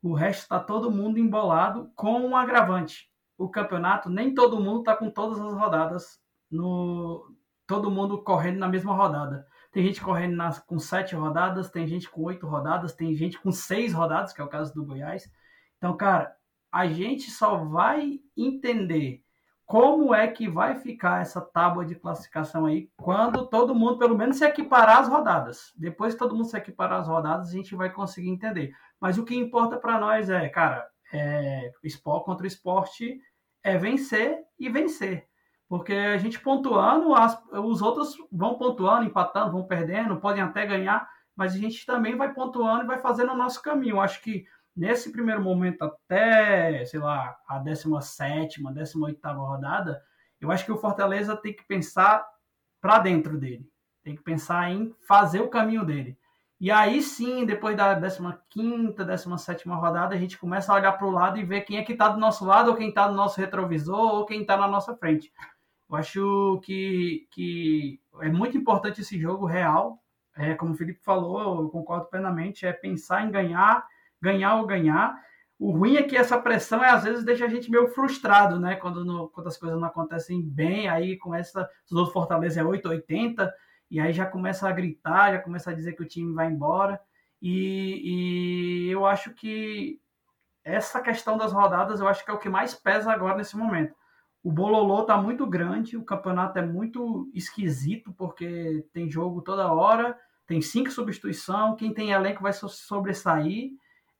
O 0.00 0.14
resto 0.14 0.42
está 0.42 0.60
todo 0.60 0.92
mundo 0.92 1.18
embolado 1.18 1.90
com 1.96 2.20
um 2.20 2.36
agravante. 2.36 3.10
O 3.36 3.48
campeonato, 3.48 4.08
nem 4.08 4.32
todo 4.32 4.60
mundo 4.60 4.80
está 4.80 4.96
com 4.96 5.10
todas 5.10 5.40
as 5.40 5.54
rodadas 5.54 6.20
no. 6.48 7.34
Todo 7.66 7.90
mundo 7.90 8.22
correndo 8.22 8.60
na 8.60 8.68
mesma 8.68 8.94
rodada. 8.94 9.44
Tem 9.72 9.84
gente 9.84 10.00
correndo 10.00 10.36
nas, 10.36 10.60
com 10.60 10.78
sete 10.78 11.16
rodadas, 11.16 11.68
tem 11.68 11.84
gente 11.84 12.08
com 12.08 12.22
oito 12.22 12.46
rodadas, 12.46 12.94
tem 12.94 13.12
gente 13.16 13.40
com 13.40 13.50
seis 13.50 13.92
rodadas, 13.92 14.32
que 14.32 14.40
é 14.40 14.44
o 14.44 14.48
caso 14.48 14.72
do 14.72 14.84
Goiás. 14.84 15.28
Então, 15.78 15.96
cara, 15.96 16.32
a 16.70 16.86
gente 16.86 17.28
só 17.28 17.56
vai 17.64 18.20
entender 18.36 19.21
como 19.72 20.14
é 20.14 20.28
que 20.28 20.50
vai 20.50 20.74
ficar 20.74 21.22
essa 21.22 21.40
tábua 21.40 21.82
de 21.82 21.94
classificação 21.94 22.66
aí 22.66 22.90
quando 22.94 23.46
todo 23.46 23.74
mundo, 23.74 23.96
pelo 23.96 24.14
menos, 24.14 24.36
se 24.36 24.44
equiparar 24.44 24.98
as 24.98 25.08
rodadas. 25.08 25.72
Depois 25.74 26.12
que 26.12 26.18
todo 26.18 26.34
mundo 26.34 26.44
se 26.44 26.58
equiparar 26.58 27.00
as 27.00 27.08
rodadas, 27.08 27.48
a 27.48 27.52
gente 27.52 27.74
vai 27.74 27.88
conseguir 27.88 28.28
entender. 28.28 28.74
Mas 29.00 29.16
o 29.16 29.24
que 29.24 29.34
importa 29.34 29.78
para 29.78 29.98
nós 29.98 30.28
é, 30.28 30.46
cara, 30.50 30.86
é, 31.10 31.72
esporte 31.82 32.26
contra 32.26 32.46
esporte 32.46 33.18
é 33.64 33.78
vencer 33.78 34.40
e 34.58 34.68
vencer. 34.68 35.26
Porque 35.66 35.94
a 35.94 36.18
gente 36.18 36.38
pontuando, 36.38 37.14
as, 37.14 37.42
os 37.50 37.80
outros 37.80 38.14
vão 38.30 38.58
pontuando, 38.58 39.06
empatando, 39.06 39.52
vão 39.52 39.66
perdendo, 39.66 40.20
podem 40.20 40.42
até 40.42 40.66
ganhar, 40.66 41.08
mas 41.34 41.54
a 41.54 41.58
gente 41.58 41.86
também 41.86 42.14
vai 42.14 42.34
pontuando 42.34 42.82
e 42.82 42.86
vai 42.88 42.98
fazendo 42.98 43.32
o 43.32 43.38
nosso 43.38 43.62
caminho. 43.62 44.00
Acho 44.00 44.20
que 44.20 44.44
nesse 44.74 45.12
primeiro 45.12 45.42
momento, 45.42 45.82
até, 45.82 46.84
sei 46.84 47.00
lá, 47.00 47.36
a 47.46 47.58
17, 47.58 48.62
18 48.62 49.28
rodada, 49.34 50.02
eu 50.40 50.50
acho 50.50 50.64
que 50.64 50.72
o 50.72 50.78
Fortaleza 50.78 51.36
tem 51.36 51.54
que 51.54 51.64
pensar 51.64 52.26
para 52.80 52.98
dentro 52.98 53.38
dele. 53.38 53.70
Tem 54.02 54.16
que 54.16 54.22
pensar 54.22 54.70
em 54.70 54.94
fazer 55.06 55.40
o 55.40 55.48
caminho 55.48 55.84
dele. 55.84 56.18
E 56.62 56.70
aí 56.70 57.02
sim, 57.02 57.44
depois 57.44 57.76
da 57.76 58.00
15, 58.50 58.92
17 58.94 59.68
rodada, 59.68 60.14
a 60.14 60.18
gente 60.18 60.38
começa 60.38 60.72
a 60.72 60.76
olhar 60.76 60.92
para 60.92 61.06
o 61.06 61.10
lado 61.10 61.38
e 61.38 61.44
ver 61.44 61.62
quem 61.62 61.76
é 61.76 61.82
que 61.82 61.92
está 61.92 62.08
do 62.08 62.20
nosso 62.20 62.44
lado, 62.44 62.70
ou 62.70 62.76
quem 62.76 62.88
está 62.88 63.08
no 63.08 63.16
nosso 63.16 63.40
retrovisor, 63.40 64.14
ou 64.14 64.26
quem 64.26 64.42
está 64.42 64.56
na 64.56 64.68
nossa 64.68 64.96
frente. 64.96 65.32
Eu 65.90 65.96
acho 65.96 66.60
que, 66.64 67.26
que 67.32 68.00
é 68.20 68.28
muito 68.28 68.56
importante 68.56 69.00
esse 69.00 69.18
jogo 69.18 69.44
real. 69.44 70.00
É, 70.36 70.54
como 70.54 70.72
o 70.72 70.76
Felipe 70.76 71.00
falou, 71.02 71.64
eu 71.64 71.68
concordo 71.68 72.06
plenamente, 72.06 72.64
é 72.64 72.72
pensar 72.72 73.26
em 73.26 73.30
ganhar 73.30 73.84
ganhar 74.22 74.54
ou 74.56 74.66
ganhar. 74.66 75.14
O 75.58 75.72
ruim 75.72 75.96
é 75.96 76.02
que 76.02 76.16
essa 76.16 76.40
pressão 76.40 76.82
é, 76.82 76.90
às 76.90 77.04
vezes 77.04 77.24
deixa 77.24 77.44
a 77.44 77.48
gente 77.48 77.70
meio 77.70 77.88
frustrado, 77.88 78.58
né? 78.58 78.76
Quando, 78.76 79.28
quando 79.28 79.46
as 79.48 79.56
coisas 79.56 79.78
não 79.78 79.88
acontecem 79.88 80.42
bem, 80.42 80.88
aí 80.88 81.18
começa. 81.18 81.68
O 81.90 81.96
outro 81.96 82.12
Fortaleza 82.12 82.60
é 82.60 82.64
880, 82.64 83.52
e 83.90 84.00
aí 84.00 84.12
já 84.12 84.26
começa 84.26 84.68
a 84.68 84.72
gritar, 84.72 85.32
já 85.32 85.38
começa 85.40 85.70
a 85.70 85.74
dizer 85.74 85.92
que 85.92 86.02
o 86.02 86.08
time 86.08 86.32
vai 86.32 86.46
embora. 86.46 87.00
E, 87.40 88.86
e 88.88 88.90
eu 88.90 89.04
acho 89.04 89.34
que 89.34 90.00
essa 90.64 91.00
questão 91.00 91.36
das 91.36 91.52
rodadas, 91.52 92.00
eu 92.00 92.08
acho 92.08 92.24
que 92.24 92.30
é 92.30 92.34
o 92.34 92.38
que 92.38 92.48
mais 92.48 92.74
pesa 92.74 93.12
agora 93.12 93.36
nesse 93.36 93.56
momento. 93.56 93.94
O 94.42 94.50
bololô 94.50 95.04
tá 95.04 95.16
muito 95.16 95.46
grande, 95.46 95.96
o 95.96 96.04
campeonato 96.04 96.58
é 96.58 96.66
muito 96.66 97.30
esquisito, 97.34 98.12
porque 98.12 98.84
tem 98.92 99.08
jogo 99.08 99.42
toda 99.42 99.72
hora, 99.72 100.18
tem 100.46 100.60
cinco 100.60 100.90
substituição, 100.90 101.76
quem 101.76 101.94
tem 101.94 102.10
elenco 102.10 102.42
vai 102.42 102.52
sobressair. 102.52 103.70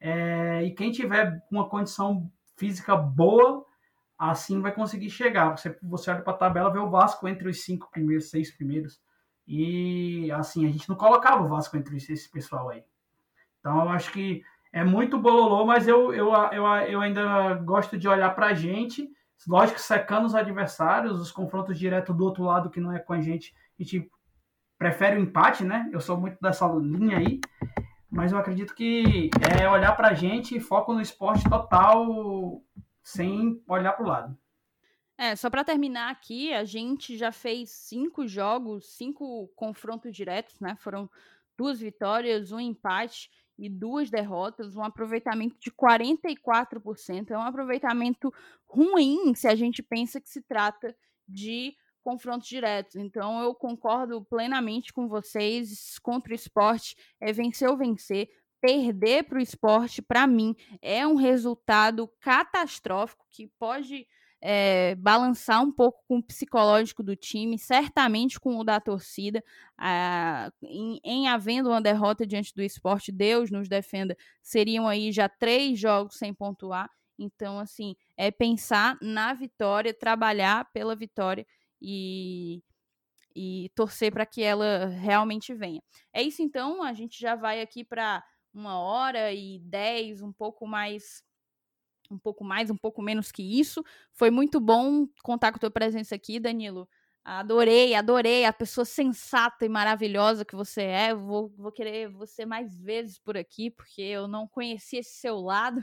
É, 0.04 0.64
e 0.64 0.74
quem 0.74 0.90
tiver 0.90 1.40
uma 1.48 1.68
condição 1.68 2.28
física 2.56 2.96
boa, 2.96 3.64
assim 4.18 4.60
vai 4.60 4.72
conseguir 4.72 5.08
chegar. 5.10 5.56
Você, 5.56 5.78
você 5.80 6.10
olha 6.10 6.22
para 6.22 6.32
a 6.32 6.36
tabela, 6.36 6.72
vê 6.72 6.80
o 6.80 6.90
Vasco 6.90 7.28
entre 7.28 7.48
os 7.48 7.62
cinco 7.62 7.88
primeiros, 7.88 8.28
seis 8.28 8.50
primeiros. 8.50 9.00
E 9.46 10.28
assim, 10.32 10.66
a 10.66 10.72
gente 10.72 10.88
não 10.88 10.96
colocava 10.96 11.44
o 11.44 11.48
Vasco 11.48 11.76
entre 11.76 11.96
esse 11.96 12.28
pessoal 12.32 12.70
aí. 12.70 12.82
Então 13.60 13.82
eu 13.82 13.88
acho 13.90 14.10
que 14.10 14.42
é 14.72 14.82
muito 14.82 15.20
bololô, 15.20 15.64
mas 15.64 15.86
eu, 15.86 16.12
eu, 16.12 16.32
eu, 16.50 16.66
eu 16.88 17.00
ainda 17.00 17.54
gosto 17.54 17.96
de 17.96 18.08
olhar 18.08 18.34
para 18.34 18.46
a 18.46 18.54
gente. 18.54 19.08
Lógico, 19.46 19.78
secando 19.80 20.26
os 20.26 20.34
adversários, 20.34 21.20
os 21.20 21.30
confrontos 21.30 21.78
direto 21.78 22.12
do 22.12 22.24
outro 22.24 22.42
lado 22.42 22.70
que 22.70 22.80
não 22.80 22.92
é 22.92 22.98
com 22.98 23.12
a 23.12 23.20
gente, 23.20 23.54
a 23.78 23.82
gente 23.84 24.10
prefere 24.76 25.16
o 25.16 25.22
empate, 25.22 25.62
né? 25.62 25.88
Eu 25.92 26.00
sou 26.00 26.16
muito 26.16 26.38
dessa 26.40 26.66
linha 26.66 27.18
aí 27.18 27.40
mas 28.12 28.30
eu 28.30 28.38
acredito 28.38 28.74
que 28.74 29.30
é 29.58 29.68
olhar 29.68 29.96
para 29.96 30.08
a 30.08 30.14
gente 30.14 30.54
e 30.54 30.60
foco 30.60 30.92
no 30.92 31.00
esporte 31.00 31.48
total, 31.48 32.62
sem 33.02 33.62
olhar 33.66 33.94
para 33.94 34.04
o 34.04 34.08
lado. 34.08 34.38
É, 35.16 35.34
só 35.34 35.48
para 35.48 35.64
terminar 35.64 36.10
aqui, 36.10 36.52
a 36.52 36.64
gente 36.64 37.16
já 37.16 37.32
fez 37.32 37.70
cinco 37.70 38.26
jogos, 38.26 38.94
cinco 38.96 39.48
confrontos 39.56 40.14
diretos, 40.14 40.60
né? 40.60 40.76
Foram 40.78 41.08
duas 41.56 41.80
vitórias, 41.80 42.52
um 42.52 42.60
empate 42.60 43.30
e 43.58 43.68
duas 43.68 44.10
derrotas, 44.10 44.76
um 44.76 44.82
aproveitamento 44.82 45.56
de 45.58 45.70
44%. 45.70 47.30
É 47.30 47.38
um 47.38 47.42
aproveitamento 47.42 48.32
ruim 48.66 49.34
se 49.34 49.48
a 49.48 49.54
gente 49.54 49.82
pensa 49.82 50.20
que 50.20 50.28
se 50.28 50.42
trata 50.42 50.94
de 51.26 51.74
confrontos 52.02 52.48
diretos. 52.48 52.96
Então 52.96 53.42
eu 53.42 53.54
concordo 53.54 54.24
plenamente 54.24 54.92
com 54.92 55.08
vocês. 55.08 55.98
Contra 56.00 56.32
o 56.32 56.34
esporte 56.34 56.96
é 57.20 57.32
vencer 57.32 57.68
ou 57.68 57.76
vencer. 57.76 58.28
Perder 58.60 59.24
para 59.24 59.38
o 59.38 59.42
esporte, 59.42 60.00
para 60.00 60.24
mim, 60.24 60.54
é 60.80 61.04
um 61.04 61.16
resultado 61.16 62.08
catastrófico 62.20 63.26
que 63.28 63.48
pode 63.58 64.06
é, 64.40 64.96
balançar 64.96 65.62
um 65.62 65.70
pouco 65.70 66.02
com 66.06 66.18
o 66.18 66.22
psicológico 66.22 67.02
do 67.02 67.14
time, 67.14 67.56
certamente 67.56 68.40
com 68.40 68.56
o 68.58 68.64
da 68.64 68.80
torcida. 68.80 69.42
Em, 70.62 71.00
em, 71.04 71.28
havendo 71.28 71.70
uma 71.70 71.80
derrota 71.80 72.26
diante 72.26 72.52
do 72.54 72.62
esporte, 72.62 73.12
Deus 73.12 73.50
nos 73.50 73.68
defenda, 73.68 74.16
seriam 74.42 74.88
aí 74.88 75.12
já 75.12 75.28
três 75.28 75.78
jogos 75.78 76.16
sem 76.16 76.34
pontuar. 76.34 76.90
Então, 77.18 77.58
assim, 77.58 77.94
é 78.16 78.30
pensar 78.30 78.98
na 79.00 79.32
vitória, 79.32 79.94
trabalhar 79.94 80.70
pela 80.72 80.96
vitória 80.96 81.46
e, 81.82 82.62
e 83.34 83.70
torcer 83.74 84.12
para 84.12 84.24
que 84.26 84.42
ela 84.42 84.86
realmente 84.86 85.52
venha. 85.54 85.82
É 86.12 86.22
isso 86.22 86.42
então, 86.42 86.82
a 86.82 86.92
gente 86.92 87.20
já 87.20 87.34
vai 87.34 87.60
aqui 87.60 87.84
para 87.84 88.24
uma 88.54 88.78
hora 88.78 89.32
e 89.32 89.58
dez, 89.60 90.22
um 90.22 90.32
pouco 90.32 90.66
mais 90.66 91.22
um 92.10 92.18
pouco 92.18 92.44
mais, 92.44 92.70
um 92.70 92.76
pouco 92.76 93.00
menos 93.00 93.32
que 93.32 93.42
isso. 93.42 93.82
Foi 94.12 94.30
muito 94.30 94.60
bom 94.60 95.06
contar 95.22 95.50
com 95.50 95.56
a 95.56 95.60
tua 95.60 95.70
presença 95.70 96.14
aqui, 96.14 96.38
Danilo. 96.38 96.86
Adorei, 97.24 97.94
adorei 97.94 98.44
a 98.44 98.52
pessoa 98.52 98.84
sensata 98.84 99.64
e 99.64 99.68
maravilhosa 99.68 100.44
que 100.44 100.56
você 100.56 100.82
é. 100.82 101.14
Vou, 101.14 101.48
vou 101.56 101.70
querer 101.72 102.08
você 102.10 102.44
mais 102.44 102.76
vezes 102.76 103.18
por 103.18 103.36
aqui, 103.36 103.70
porque 103.70 104.02
eu 104.02 104.26
não 104.26 104.46
conhecia 104.46 105.00
esse 105.00 105.14
seu 105.20 105.36
lado. 105.40 105.80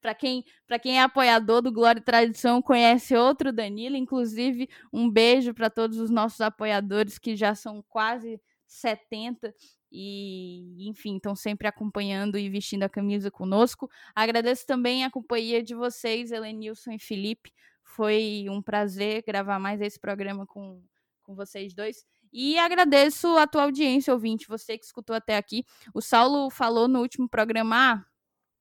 Para 0.00 0.14
quem, 0.14 0.44
quem 0.82 0.98
é 0.98 1.02
apoiador 1.02 1.60
do 1.60 1.72
Glória 1.72 2.00
e 2.00 2.02
Tradição, 2.02 2.62
conhece 2.62 3.16
outro 3.16 3.52
Danilo. 3.52 3.96
Inclusive, 3.96 4.68
um 4.92 5.10
beijo 5.10 5.52
para 5.52 5.68
todos 5.68 5.98
os 5.98 6.10
nossos 6.10 6.40
apoiadores, 6.40 7.18
que 7.18 7.34
já 7.34 7.54
são 7.54 7.82
quase 7.88 8.40
70 8.66 9.52
e, 9.90 10.88
enfim, 10.88 11.16
estão 11.16 11.34
sempre 11.34 11.66
acompanhando 11.66 12.38
e 12.38 12.48
vestindo 12.48 12.82
a 12.82 12.88
camisa 12.88 13.30
conosco. 13.30 13.90
Agradeço 14.14 14.66
também 14.66 15.04
a 15.04 15.10
companhia 15.10 15.62
de 15.62 15.74
vocês, 15.74 16.30
Helenilson 16.30 16.92
e 16.92 16.98
Felipe. 16.98 17.52
Foi 17.82 18.46
um 18.50 18.62
prazer 18.62 19.24
gravar 19.26 19.58
mais 19.58 19.80
esse 19.80 19.98
programa 19.98 20.46
com, 20.46 20.82
com 21.22 21.34
vocês 21.34 21.74
dois. 21.74 22.04
E 22.32 22.58
agradeço 22.58 23.26
a 23.38 23.46
tua 23.46 23.62
audiência, 23.62 24.12
ouvinte, 24.12 24.46
você 24.46 24.76
que 24.76 24.84
escutou 24.84 25.16
até 25.16 25.36
aqui. 25.36 25.64
O 25.94 26.02
Saulo 26.02 26.50
falou 26.50 26.86
no 26.86 27.00
último 27.00 27.26
programa, 27.28 27.92
ah, 27.92 28.04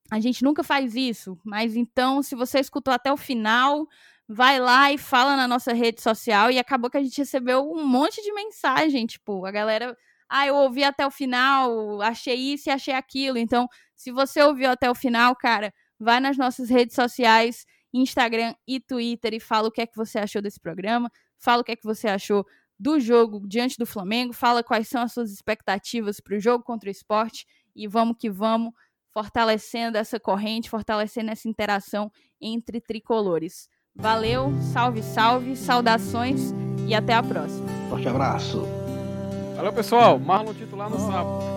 a 0.09 0.19
gente 0.19 0.43
nunca 0.43 0.63
faz 0.63 0.95
isso, 0.95 1.37
mas 1.43 1.75
então, 1.75 2.23
se 2.23 2.35
você 2.35 2.59
escutou 2.59 2.93
até 2.93 3.11
o 3.11 3.17
final, 3.17 3.87
vai 4.27 4.59
lá 4.59 4.91
e 4.91 4.97
fala 4.97 5.35
na 5.35 5.47
nossa 5.47 5.73
rede 5.73 6.01
social. 6.01 6.51
E 6.51 6.59
acabou 6.59 6.89
que 6.89 6.97
a 6.97 7.03
gente 7.03 7.17
recebeu 7.17 7.69
um 7.71 7.85
monte 7.85 8.21
de 8.21 8.33
mensagem, 8.33 9.05
tipo, 9.05 9.45
a 9.45 9.51
galera. 9.51 9.97
Ah, 10.29 10.45
eu 10.45 10.55
ouvi 10.55 10.83
até 10.83 11.07
o 11.07 11.11
final, 11.11 12.01
achei 12.01 12.35
isso 12.35 12.69
e 12.69 12.71
achei 12.71 12.93
aquilo. 12.93 13.37
Então, 13.37 13.67
se 13.95 14.11
você 14.11 14.41
ouviu 14.41 14.69
até 14.69 14.89
o 14.89 14.95
final, 14.95 15.35
cara, 15.35 15.73
vai 15.99 16.19
nas 16.19 16.37
nossas 16.37 16.69
redes 16.69 16.95
sociais, 16.95 17.65
Instagram 17.93 18.53
e 18.67 18.79
Twitter 18.79 19.33
e 19.33 19.39
fala 19.39 19.69
o 19.69 19.71
que 19.71 19.81
é 19.81 19.87
que 19.87 19.95
você 19.95 20.19
achou 20.19 20.41
desse 20.41 20.59
programa, 20.59 21.09
fala 21.37 21.61
o 21.61 21.63
que 21.63 21.71
é 21.71 21.75
que 21.77 21.85
você 21.85 22.09
achou 22.09 22.45
do 22.79 22.99
jogo 22.99 23.47
diante 23.47 23.77
do 23.77 23.85
Flamengo, 23.85 24.33
fala 24.33 24.63
quais 24.63 24.87
são 24.87 25.01
as 25.01 25.13
suas 25.13 25.31
expectativas 25.31 26.19
para 26.19 26.35
o 26.35 26.39
jogo 26.39 26.63
contra 26.63 26.89
o 26.89 26.91
esporte 26.91 27.45
e 27.75 27.87
vamos 27.87 28.17
que 28.19 28.29
vamos 28.29 28.73
fortalecendo 29.17 29.97
essa 29.97 30.19
corrente, 30.19 30.69
fortalecendo 30.69 31.31
essa 31.31 31.49
interação 31.49 32.11
entre 32.39 32.79
tricolores. 32.79 33.67
Valeu, 33.95 34.53
salve, 34.71 35.01
salve, 35.01 35.55
saudações 35.55 36.53
e 36.87 36.93
até 36.93 37.15
a 37.15 37.23
próxima. 37.23 37.67
Forte 37.89 38.07
abraço. 38.07 38.61
Valeu, 39.55 39.73
pessoal. 39.73 40.19
Marlon 40.19 40.53
titular 40.53 40.87
no 40.87 40.99
sábado. 40.99 41.47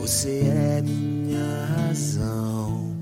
Você 0.00 0.40
é 0.48 0.80
minha 0.80 1.66
razão, 1.76 2.96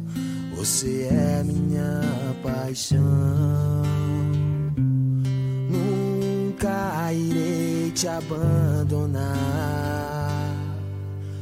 Você 0.57 1.07
é 1.09 1.45
minha 1.45 2.01
paixão. 2.43 2.99
Nunca 5.71 7.13
irei 7.13 7.74
te 7.95 8.09
abandonar. 8.09 9.25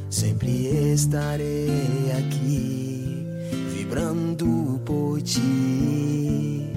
Sempre 0.09 0.93
estarei 0.93 2.11
aqui, 2.15 3.25
vibrando 3.73 4.79
por 4.85 5.19
ti. 5.21 6.71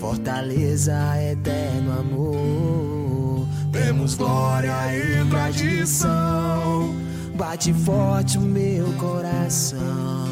Fortaleza, 0.00 0.94
eterno 1.20 1.98
amor. 1.98 3.48
Temos 3.72 4.14
glória 4.14 4.72
e 4.96 5.28
tradição. 5.28 6.94
Bate 7.36 7.72
forte 7.72 8.38
o 8.38 8.42
meu 8.42 8.92
coração. 8.92 10.28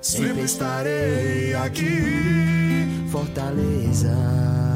Sempre 0.00 0.42
estarei 0.42 1.54
aqui, 1.54 3.06
Fortaleza. 3.08 4.75